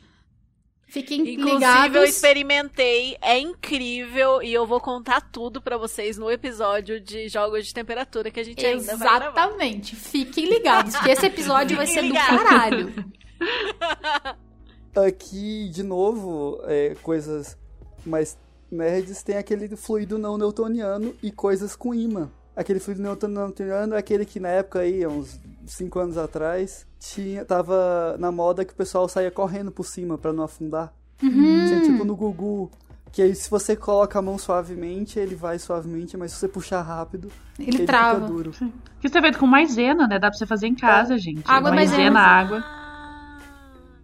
[0.90, 1.96] Fiquem Inclusive, ligados.
[1.96, 7.68] eu experimentei, é incrível e eu vou contar tudo pra vocês no episódio de jogos
[7.68, 9.18] de temperatura que a gente ainda vai.
[9.18, 9.96] Exatamente.
[9.96, 12.92] Fiquem ligados, porque esse episódio vai ser do caralho.
[15.06, 17.56] Aqui, de novo, é, coisas
[18.04, 18.36] mais
[18.72, 22.32] nerds, tem aquele fluido não newtoniano e coisas com imã.
[22.56, 25.40] Aquele fluido não newtoniano é aquele que na época aí, uns
[25.72, 30.34] 5 anos atrás, tinha, tava na moda que o pessoal saía correndo por cima pra
[30.34, 30.94] não afundar.
[31.20, 32.72] Tinha tipo no Gugu.
[33.12, 36.82] Que aí se você coloca a mão suavemente, ele vai suavemente, mas se você puxar
[36.84, 38.20] rápido, Ele trava.
[38.22, 38.52] fica duro.
[39.00, 40.20] Que isso é feito com maisena, né?
[40.20, 41.42] Dá pra você fazer em casa, gente.
[41.46, 42.20] Água, maisena, maisena.
[42.20, 42.64] água.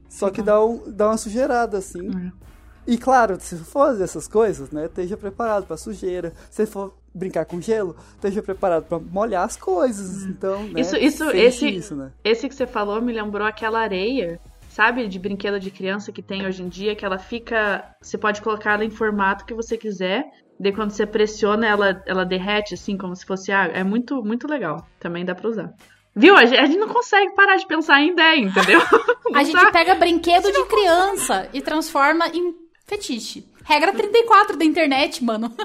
[0.09, 2.07] Só que dá, um, dá uma sujeirada, assim.
[2.07, 2.31] Uhum.
[2.87, 6.33] E claro, se for fazer essas coisas, né, esteja preparado pra sujeira.
[6.49, 10.23] Se for brincar com gelo, esteja preparado pra molhar as coisas.
[10.25, 10.81] Então, né.
[10.81, 12.11] Isso- isso- esse- isso, né?
[12.23, 14.39] Esse que você falou me lembrou aquela areia,
[14.69, 17.85] sabe, de brinquedo de criança que tem hoje em dia, que ela fica.
[18.01, 20.25] Você pode colocar ela em formato que você quiser.
[20.59, 23.75] Daí quando você pressiona, ela, ela derrete, assim, como se fosse água.
[23.75, 24.85] É muito, muito legal.
[24.99, 25.73] Também dá pra usar.
[26.15, 26.35] Viu?
[26.37, 28.79] A gente, a gente não consegue parar de pensar em ideia, entendeu?
[29.35, 32.53] A gente pega brinquedo de criança e transforma em
[32.85, 33.45] fetiche.
[33.63, 35.53] Regra 34 da internet, mano.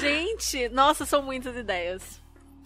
[0.00, 2.20] Gente, nossa, são muitas ideias.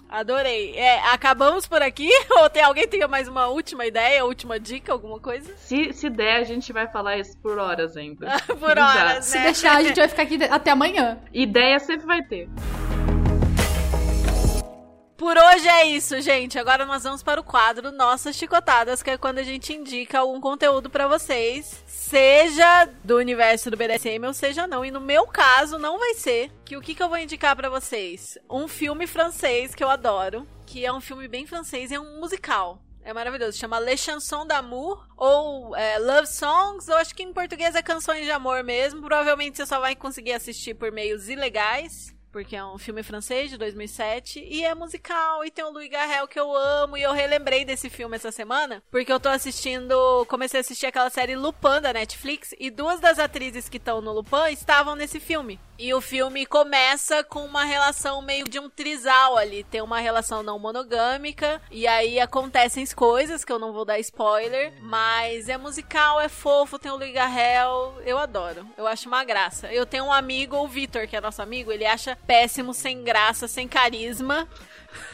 [0.08, 0.74] Adorei.
[0.76, 2.08] É, acabamos por aqui?
[2.40, 5.52] Ou tem alguém tem mais uma última ideia, última dica, alguma coisa?
[5.56, 8.28] Se, se der, a gente vai falar isso por horas ainda.
[8.58, 9.44] por horas, Se né?
[9.44, 11.18] deixar, a gente vai ficar aqui até amanhã.
[11.32, 12.48] Ideia sempre vai ter.
[15.26, 16.56] Por hoje é isso, gente.
[16.56, 20.40] Agora nós vamos para o quadro Nossas Chicotadas, que é quando a gente indica algum
[20.40, 24.84] conteúdo pra vocês, seja do universo do BDSM ou seja não.
[24.84, 26.52] E no meu caso, não vai ser.
[26.64, 28.38] Que o que, que eu vou indicar pra vocês?
[28.48, 32.80] Um filme francês que eu adoro, que é um filme bem francês, é um musical.
[33.02, 33.58] É maravilhoso.
[33.58, 36.86] Chama Les Chansons d'Amour ou é, Love Songs.
[36.86, 39.00] Eu acho que em português é Canções de Amor mesmo.
[39.02, 43.56] Provavelmente você só vai conseguir assistir por meios ilegais porque é um filme francês de
[43.56, 47.64] 2007 e é musical e tem o Louis Garrel que eu amo e eu relembrei
[47.64, 49.96] desse filme essa semana porque eu tô assistindo,
[50.28, 54.12] comecei a assistir aquela série Lupin da Netflix e duas das atrizes que estão no
[54.12, 55.58] Lupin estavam nesse filme.
[55.78, 60.42] E o filme começa com uma relação meio de um trisal ali, tem uma relação
[60.42, 65.58] não monogâmica e aí acontecem as coisas que eu não vou dar spoiler, mas é
[65.58, 68.66] musical, é fofo, tem o Louis Garrel, eu adoro.
[68.76, 69.70] Eu acho uma graça.
[69.70, 73.46] Eu tenho um amigo, o Vitor, que é nosso amigo, ele acha péssimo, sem graça,
[73.46, 74.48] sem carisma.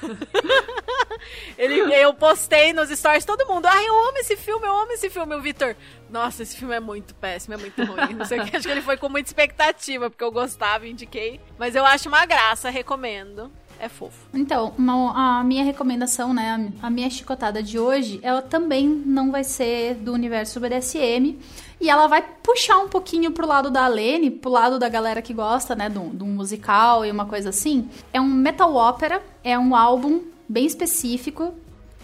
[1.58, 5.10] Ele, eu postei nos stories, todo mundo, ai, eu amo esse filme, eu amo esse
[5.10, 5.34] filme.
[5.34, 5.76] O Vitor,
[6.08, 8.14] nossa, esse filme é muito péssimo, é muito ruim.
[8.14, 11.40] Não sei o que, acho que ele foi com muita expectativa, porque eu gostava, indiquei.
[11.58, 13.52] Mas eu acho uma graça, recomendo.
[13.82, 14.28] É fofo.
[14.32, 19.42] Então, uma- a minha recomendação, né, a minha chicotada de hoje, ela também não vai
[19.42, 21.36] ser do universo BDSM.
[21.80, 25.34] E ela vai puxar um pouquinho pro lado da Lene, pro lado da galera que
[25.34, 27.88] gosta, né, de um musical e uma coisa assim.
[28.12, 31.52] É um metal opera, é um álbum bem específico,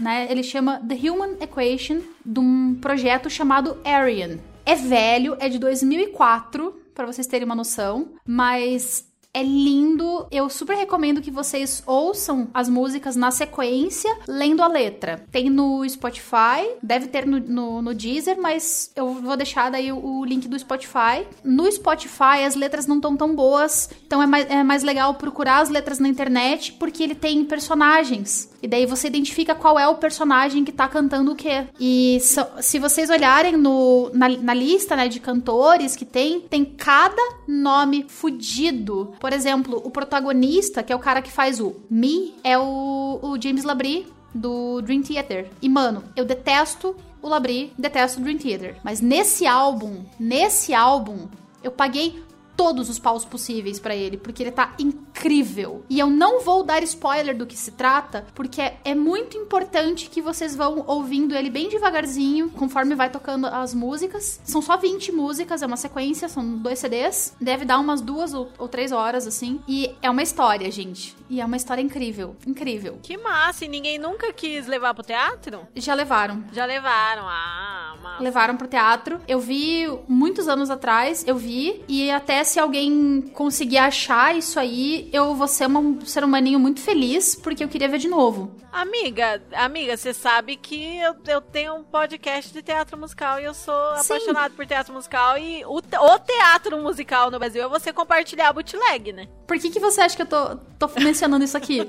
[0.00, 0.26] né?
[0.28, 4.38] Ele chama The Human Equation, de um projeto chamado Arian.
[4.66, 10.26] É velho, é de 2004, pra vocês terem uma noção, mas é lindo.
[10.30, 15.24] Eu super recomendo que vocês ouçam as músicas na sequência, lendo a letra.
[15.30, 20.04] Tem no Spotify, deve ter no, no, no Deezer, mas eu vou deixar daí o,
[20.04, 21.26] o link do Spotify.
[21.44, 25.60] No Spotify, as letras não estão tão boas, então é mais, é mais legal procurar
[25.60, 28.50] as letras na internet, porque ele tem personagens.
[28.62, 31.68] E daí você identifica qual é o personagem que tá cantando o quê.
[31.78, 36.64] E so- se vocês olharem no, na, na lista né, de cantores que tem, tem
[36.64, 39.12] cada nome fudido.
[39.20, 43.40] Por exemplo, o protagonista, que é o cara que faz o Me, é o, o
[43.40, 45.50] James Labrie, do Dream Theater.
[45.60, 48.76] E, mano, eu detesto o Labrie, detesto o Dream Theater.
[48.84, 51.26] Mas nesse álbum, nesse álbum,
[51.62, 52.22] eu paguei
[52.58, 55.84] todos os paus possíveis pra ele, porque ele tá incrível.
[55.88, 60.10] E eu não vou dar spoiler do que se trata, porque é, é muito importante
[60.10, 64.40] que vocês vão ouvindo ele bem devagarzinho, conforme vai tocando as músicas.
[64.42, 67.36] São só 20 músicas, é uma sequência, são dois CDs.
[67.40, 69.60] Deve dar umas duas ou, ou três horas, assim.
[69.68, 71.16] E é uma história, gente.
[71.30, 72.34] E é uma história incrível.
[72.44, 72.98] Incrível.
[73.00, 75.60] Que massa, e ninguém nunca quis levar pro teatro?
[75.76, 76.42] Já levaram.
[76.52, 78.22] Já levaram, ah, massa.
[78.22, 79.20] levaram pro teatro.
[79.28, 85.08] Eu vi muitos anos atrás, eu vi, e até se alguém conseguir achar isso aí,
[85.12, 88.56] eu vou ser um ser humaninho muito feliz, porque eu queria ver de novo.
[88.72, 93.54] Amiga, amiga, você sabe que eu, eu tenho um podcast de teatro musical e eu
[93.54, 94.14] sou Sim.
[94.14, 99.12] apaixonada por teatro musical e o, o teatro musical no Brasil é você compartilhar bootleg,
[99.12, 99.28] né?
[99.46, 101.80] Por que, que você acha que eu tô, tô mencionando isso aqui?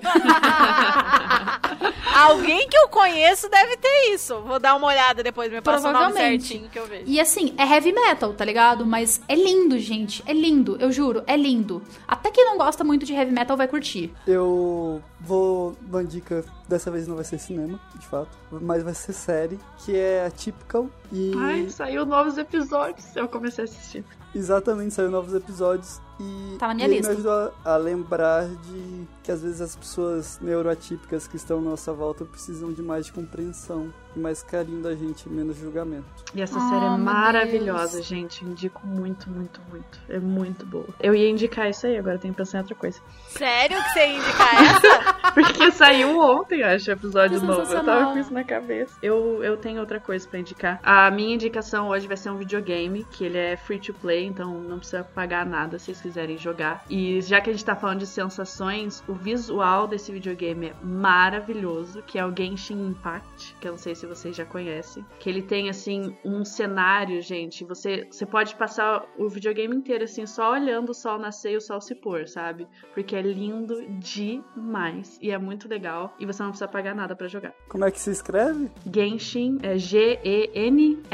[2.16, 4.42] Alguém que eu conheço deve ter isso.
[4.42, 7.04] Vou dar uma olhada depois, me passa o nome certinho que eu vejo.
[7.06, 8.86] E assim, é heavy metal, tá ligado?
[8.86, 10.24] Mas é lindo, gente.
[10.26, 10.49] É lindo,
[10.80, 11.82] eu juro, é lindo.
[12.08, 14.12] Até quem não gosta muito de heavy metal vai curtir.
[14.26, 15.76] Eu vou.
[15.88, 19.96] Uma dica, dessa vez não vai ser cinema, de fato, mas vai ser série, que
[19.96, 20.88] é a Typical.
[21.12, 23.16] E Ai, saiu novos episódios.
[23.16, 24.04] Eu comecei a assistir.
[24.34, 26.00] exatamente saiu novos episódios.
[26.20, 27.08] E, Tá na minha e lista.
[27.10, 27.32] me ajudou
[27.64, 32.26] a, a lembrar de que às vezes as pessoas neuroatípicas que estão à nossa volta
[32.26, 36.06] precisam de mais de compreensão e mais carinho da gente, menos julgamento.
[36.36, 38.06] E essa Ah, série é meu maravilhosa, Deus.
[38.06, 38.44] gente.
[38.46, 40.00] Indico muito, muito, muito.
[40.10, 40.88] É muito boa.
[41.00, 43.00] Eu ia indicar isso aí, agora eu tenho que pensar em outra coisa.
[43.30, 45.20] Sério que você ia indicar essa?
[45.34, 47.72] Porque saiu ontem, acho, o episódio Que novo.
[47.74, 48.96] Eu tava com isso na cabeça.
[49.02, 50.80] Eu, eu tenho outra coisa pra indicar.
[50.84, 54.54] A minha indicação hoje vai ser um videogame, que ele é free to play, então
[54.60, 56.84] não precisa pagar nada se vocês quiserem jogar.
[56.90, 62.02] E já que a gente tá falando de sensações, o visual desse videogame é maravilhoso,
[62.04, 65.06] que é o Genshin Impact, que eu não sei se vocês já conhecem.
[65.20, 67.64] Que ele tem, assim, um cenário, gente.
[67.64, 71.62] Você, você pode passar o videogame inteiro, assim, só olhando o sol nascer e o
[71.62, 72.68] sol se pôr, sabe?
[72.94, 75.18] Porque é lindo demais.
[75.22, 76.14] E é muito legal.
[76.20, 77.54] E você não precisa pagar nada pra jogar.
[77.68, 78.72] Como é que se escreve?
[78.92, 81.10] Genshin é G-E-N-S-H-I-N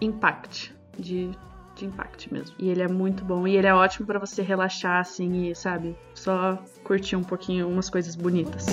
[0.00, 0.76] Impact.
[0.98, 1.30] De,
[1.74, 2.54] de Impact mesmo.
[2.58, 3.46] E ele é muito bom.
[3.46, 5.96] E ele é ótimo pra você relaxar, assim, e, sabe?
[6.14, 8.66] Só curtir um pouquinho umas coisas bonitas.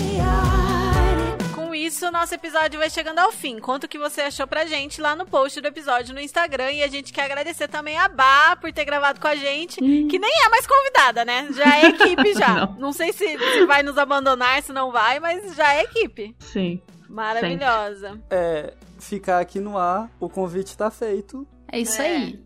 [1.73, 3.57] Com isso, nosso episódio vai chegando ao fim.
[3.57, 6.71] Conta o que você achou pra gente lá no post do episódio no Instagram.
[6.71, 10.19] E a gente quer agradecer também a Bá por ter gravado com a gente, que
[10.19, 11.47] nem é mais convidada, né?
[11.51, 12.53] Já é equipe já.
[12.69, 12.75] Não.
[12.77, 12.93] não.
[12.93, 16.35] sei se, se vai nos abandonar, se não vai, mas já é equipe.
[16.37, 16.79] Sim.
[17.09, 18.21] Maravilhosa.
[18.29, 22.05] É ficar aqui no ar, o convite tá feito É isso É.
[22.05, 22.39] aí.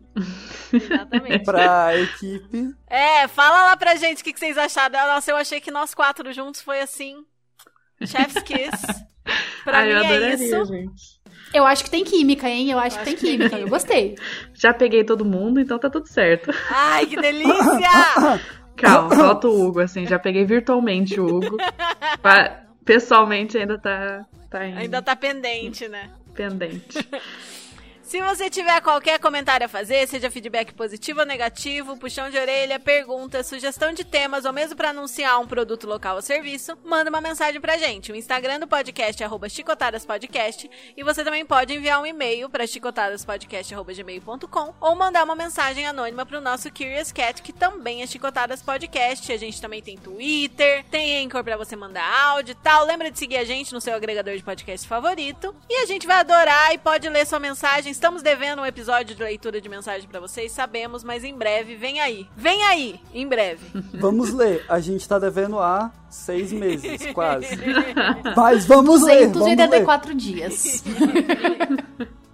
[0.72, 1.44] Exatamente.
[1.44, 2.74] pra equipe.
[2.86, 5.06] É, fala lá pra gente o que, que vocês acharam.
[5.06, 7.26] Nossa, eu achei que nós quatro juntos foi assim.
[8.04, 9.06] Chef's Kiss.
[9.64, 10.64] Pra Ai, mim eu é adoraria, isso.
[10.66, 11.18] gente.
[11.52, 12.70] Eu acho que tem química, hein?
[12.70, 13.58] Eu acho, que tem química.
[13.58, 14.14] Eu gostei.
[14.54, 16.50] Já peguei todo mundo, então tá tudo certo.
[16.70, 18.40] Ai, que delícia!
[18.76, 20.06] Calma, falta o Hugo, assim.
[20.06, 21.56] Já peguei virtualmente o Hugo.
[22.84, 26.10] Pessoalmente ainda tá, tá Ainda tá pendente, né?
[26.34, 26.98] pendente.
[28.08, 32.80] Se você tiver qualquer comentário a fazer, seja feedback positivo ou negativo, puxão de orelha,
[32.80, 37.20] pergunta, sugestão de temas ou mesmo para anunciar um produto local ou serviço, manda uma
[37.20, 38.10] mensagem pra gente.
[38.10, 44.74] O Instagram do podcast é chicotadaspodcast e você também pode enviar um e-mail para chicotadaspodcast.gmail.com
[44.80, 49.30] ou mandar uma mensagem anônima pro nosso Curious Cat, que também é Chicotadas Podcast.
[49.30, 52.86] A gente também tem Twitter, tem Anchor pra você mandar áudio e tal.
[52.86, 55.54] Lembra de seguir a gente no seu agregador de podcast favorito.
[55.68, 57.97] E a gente vai adorar e pode ler sua mensagem.
[57.98, 61.98] Estamos devendo um episódio de leitura de mensagem pra vocês, sabemos, mas em breve, vem
[61.98, 62.28] aí.
[62.36, 63.66] Vem aí, em breve.
[63.92, 64.64] Vamos ler.
[64.68, 67.48] A gente tá devendo há seis meses, quase.
[68.36, 69.26] Mas vamos ler.
[69.26, 69.56] Vamos ler.
[69.56, 70.84] 284 dias.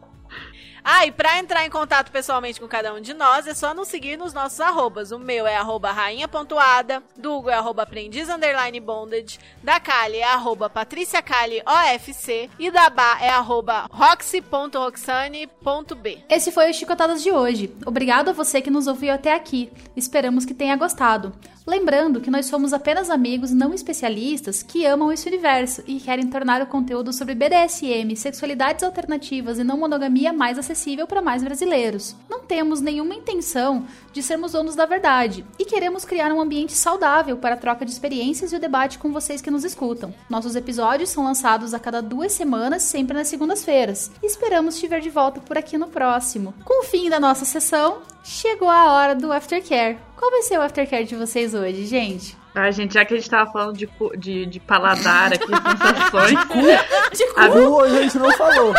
[0.87, 3.89] Ah, e pra entrar em contato pessoalmente com cada um de nós, é só nos
[3.89, 5.13] seguir nos nossos arrobas.
[5.13, 10.25] O meu é arroba rainha.ada, do Hugo é arroba aprendiz underline bondage, da Kali é
[10.25, 16.25] arroba patriciakali OFC e da Bá é arroba roxy.roxane.b.
[16.29, 17.75] Esse foi o Chicotadas de hoje.
[17.87, 19.73] Obrigado a você que nos ouviu até aqui.
[19.97, 21.33] Esperamos que tenha gostado.
[21.67, 26.61] Lembrando que nós somos apenas amigos não especialistas que amam esse universo e querem tornar
[26.61, 32.15] o conteúdo sobre BDSM, sexualidades alternativas e não monogamia mais acessível para mais brasileiros.
[32.29, 37.39] Não temos nenhuma intenção de sermos donos da verdade e queremos criar um ambiente saudável
[37.39, 40.15] para a troca de experiências e o debate com vocês que nos escutam.
[40.29, 44.13] Nossos episódios são lançados a cada duas semanas, sempre nas segundas-feiras.
[44.23, 46.53] Esperamos te ver de volta por aqui no próximo.
[46.63, 49.97] Com o fim da nossa sessão, chegou a hora do aftercare.
[50.17, 52.37] Qual vai ser o aftercare de vocês hoje, gente?
[52.55, 56.31] Ah, gente, já que a gente tava falando de, cu- de, de paladar aqui, sensações.
[56.31, 57.41] De cu?
[57.41, 58.73] A Lu a gente não falou.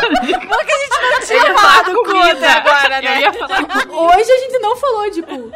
[1.26, 3.34] Tinha falado comida agora, né?
[3.34, 4.16] Falar.
[4.16, 5.52] Hoje a gente não falou de cu.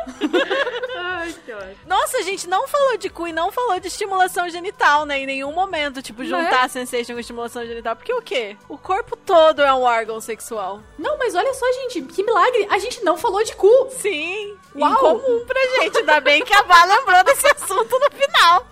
[0.98, 1.76] Ai, que ótimo.
[1.88, 5.20] Nossa, a gente não falou de cu e não falou de estimulação genital, né?
[5.20, 6.02] Em nenhum momento.
[6.02, 7.96] Tipo, juntar a sensation com estimulação genital.
[7.96, 8.58] Porque o quê?
[8.68, 10.82] O corpo todo é um órgão sexual.
[10.98, 12.68] Não, mas olha só, gente, que milagre.
[12.70, 13.88] A gente não falou de cu.
[13.92, 14.58] Sim.
[14.76, 14.92] Uau.
[14.92, 15.98] Incomum pra gente.
[16.00, 18.68] Ainda bem que a Vá lembrou desse assunto no final.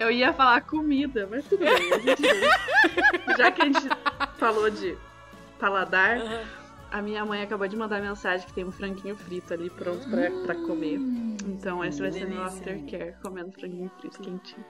[0.00, 1.92] Eu ia falar comida, mas tudo bem.
[1.92, 3.88] a gente- Já que a gente
[4.38, 4.96] falou de
[5.58, 6.18] paladar,
[6.90, 10.30] a minha mãe acabou de mandar mensagem que tem um franguinho frito ali pronto pra,
[10.46, 10.98] pra comer.
[11.46, 14.64] Então esse vai ser meu aftercare, comendo franguinho frito quentinho.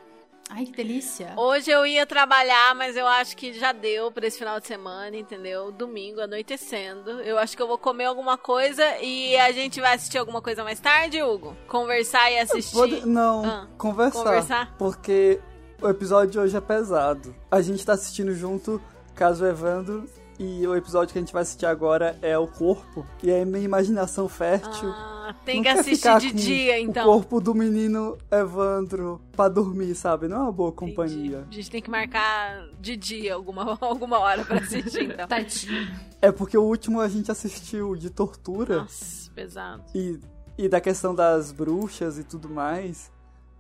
[0.50, 1.34] Ai, que delícia.
[1.36, 5.16] Hoje eu ia trabalhar, mas eu acho que já deu pra esse final de semana,
[5.16, 5.70] entendeu?
[5.70, 7.10] Domingo, anoitecendo.
[7.20, 10.64] Eu acho que eu vou comer alguma coisa e a gente vai assistir alguma coisa
[10.64, 11.54] mais tarde, Hugo?
[11.68, 12.74] Conversar e assistir.
[12.74, 14.74] Pode- não, Ah, conversar, conversar?
[14.78, 15.38] Porque
[15.82, 17.34] o episódio de hoje é pesado.
[17.50, 18.80] A gente tá assistindo junto
[19.14, 20.08] Caso Evandro
[20.38, 23.04] e o episódio que a gente vai assistir agora é o corpo.
[23.22, 24.88] E aí minha imaginação fértil.
[24.90, 27.08] Ah, tem não que quer assistir ficar de com dia, então.
[27.08, 30.28] O corpo do menino Evandro pra dormir, sabe?
[30.28, 30.90] Não é uma boa Entendi.
[30.92, 31.44] companhia.
[31.50, 35.26] A gente tem que marcar de dia alguma, alguma hora pra assistir, então.
[35.26, 35.88] Tadinho.
[36.22, 39.82] É porque o último a gente assistiu de tortura Nossa, pesado.
[39.94, 40.20] e,
[40.56, 43.10] e da questão das bruxas e tudo mais.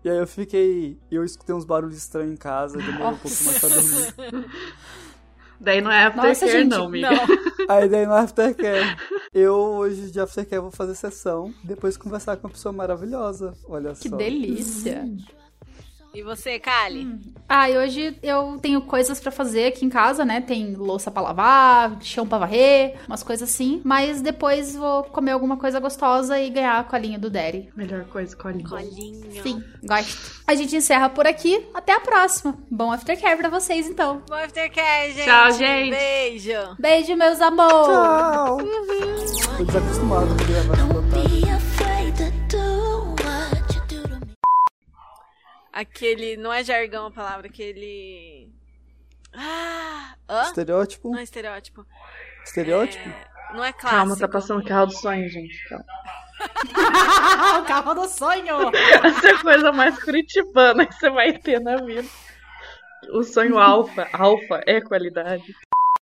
[0.04, 0.96] E aí eu fiquei.
[1.10, 4.48] Eu escutei uns barulhos estranhos em casa, demorou um pouco mais pra dormir.
[5.60, 7.10] Daí não é Nossa, aftercare gente, não, amiga.
[7.10, 7.18] Não.
[7.68, 8.96] Aí daí no Aftercare.
[9.34, 13.54] Eu hoje de Aftercare vou fazer sessão, depois conversar com uma pessoa maravilhosa.
[13.68, 14.16] Olha Que só.
[14.16, 15.04] delícia.
[16.14, 17.06] E você, Kali?
[17.48, 20.40] Ah, e hoje eu tenho coisas pra fazer aqui em casa, né?
[20.40, 23.80] Tem louça pra lavar, chão pra varrer, umas coisas assim.
[23.84, 27.70] Mas depois vou comer alguma coisa gostosa e ganhar a colinha do Daddy.
[27.76, 28.68] Melhor coisa, colinha.
[28.68, 29.42] Colinho.
[29.42, 30.42] Sim, gosto.
[30.46, 31.66] A gente encerra por aqui.
[31.74, 32.58] Até a próxima.
[32.70, 34.22] Bom aftercare pra vocês, então.
[34.28, 35.24] Bom aftercare, gente.
[35.24, 35.90] Tchau, gente.
[35.90, 36.76] Beijo.
[36.78, 37.86] Beijo, meus amores.
[37.86, 38.58] Tchau!
[39.56, 42.47] Tô desacostumado com gravar Don't essa be afraid
[45.78, 46.36] Aquele.
[46.36, 48.52] Não é jargão a palavra, aquele.
[49.32, 50.16] Ah!
[50.28, 50.42] Hã?
[50.42, 51.10] Estereótipo?
[51.12, 51.86] Não é estereótipo.
[52.44, 53.08] Estereótipo?
[53.08, 53.96] É, não é clássico.
[53.96, 55.68] Calma, tá passando o carro do sonho, gente.
[55.68, 55.84] Calma.
[57.62, 58.72] o carro do sonho.
[59.04, 62.08] Essa é a coisa mais curitibana que você vai ter na vida.
[63.12, 65.54] O sonho alfa, alfa é qualidade.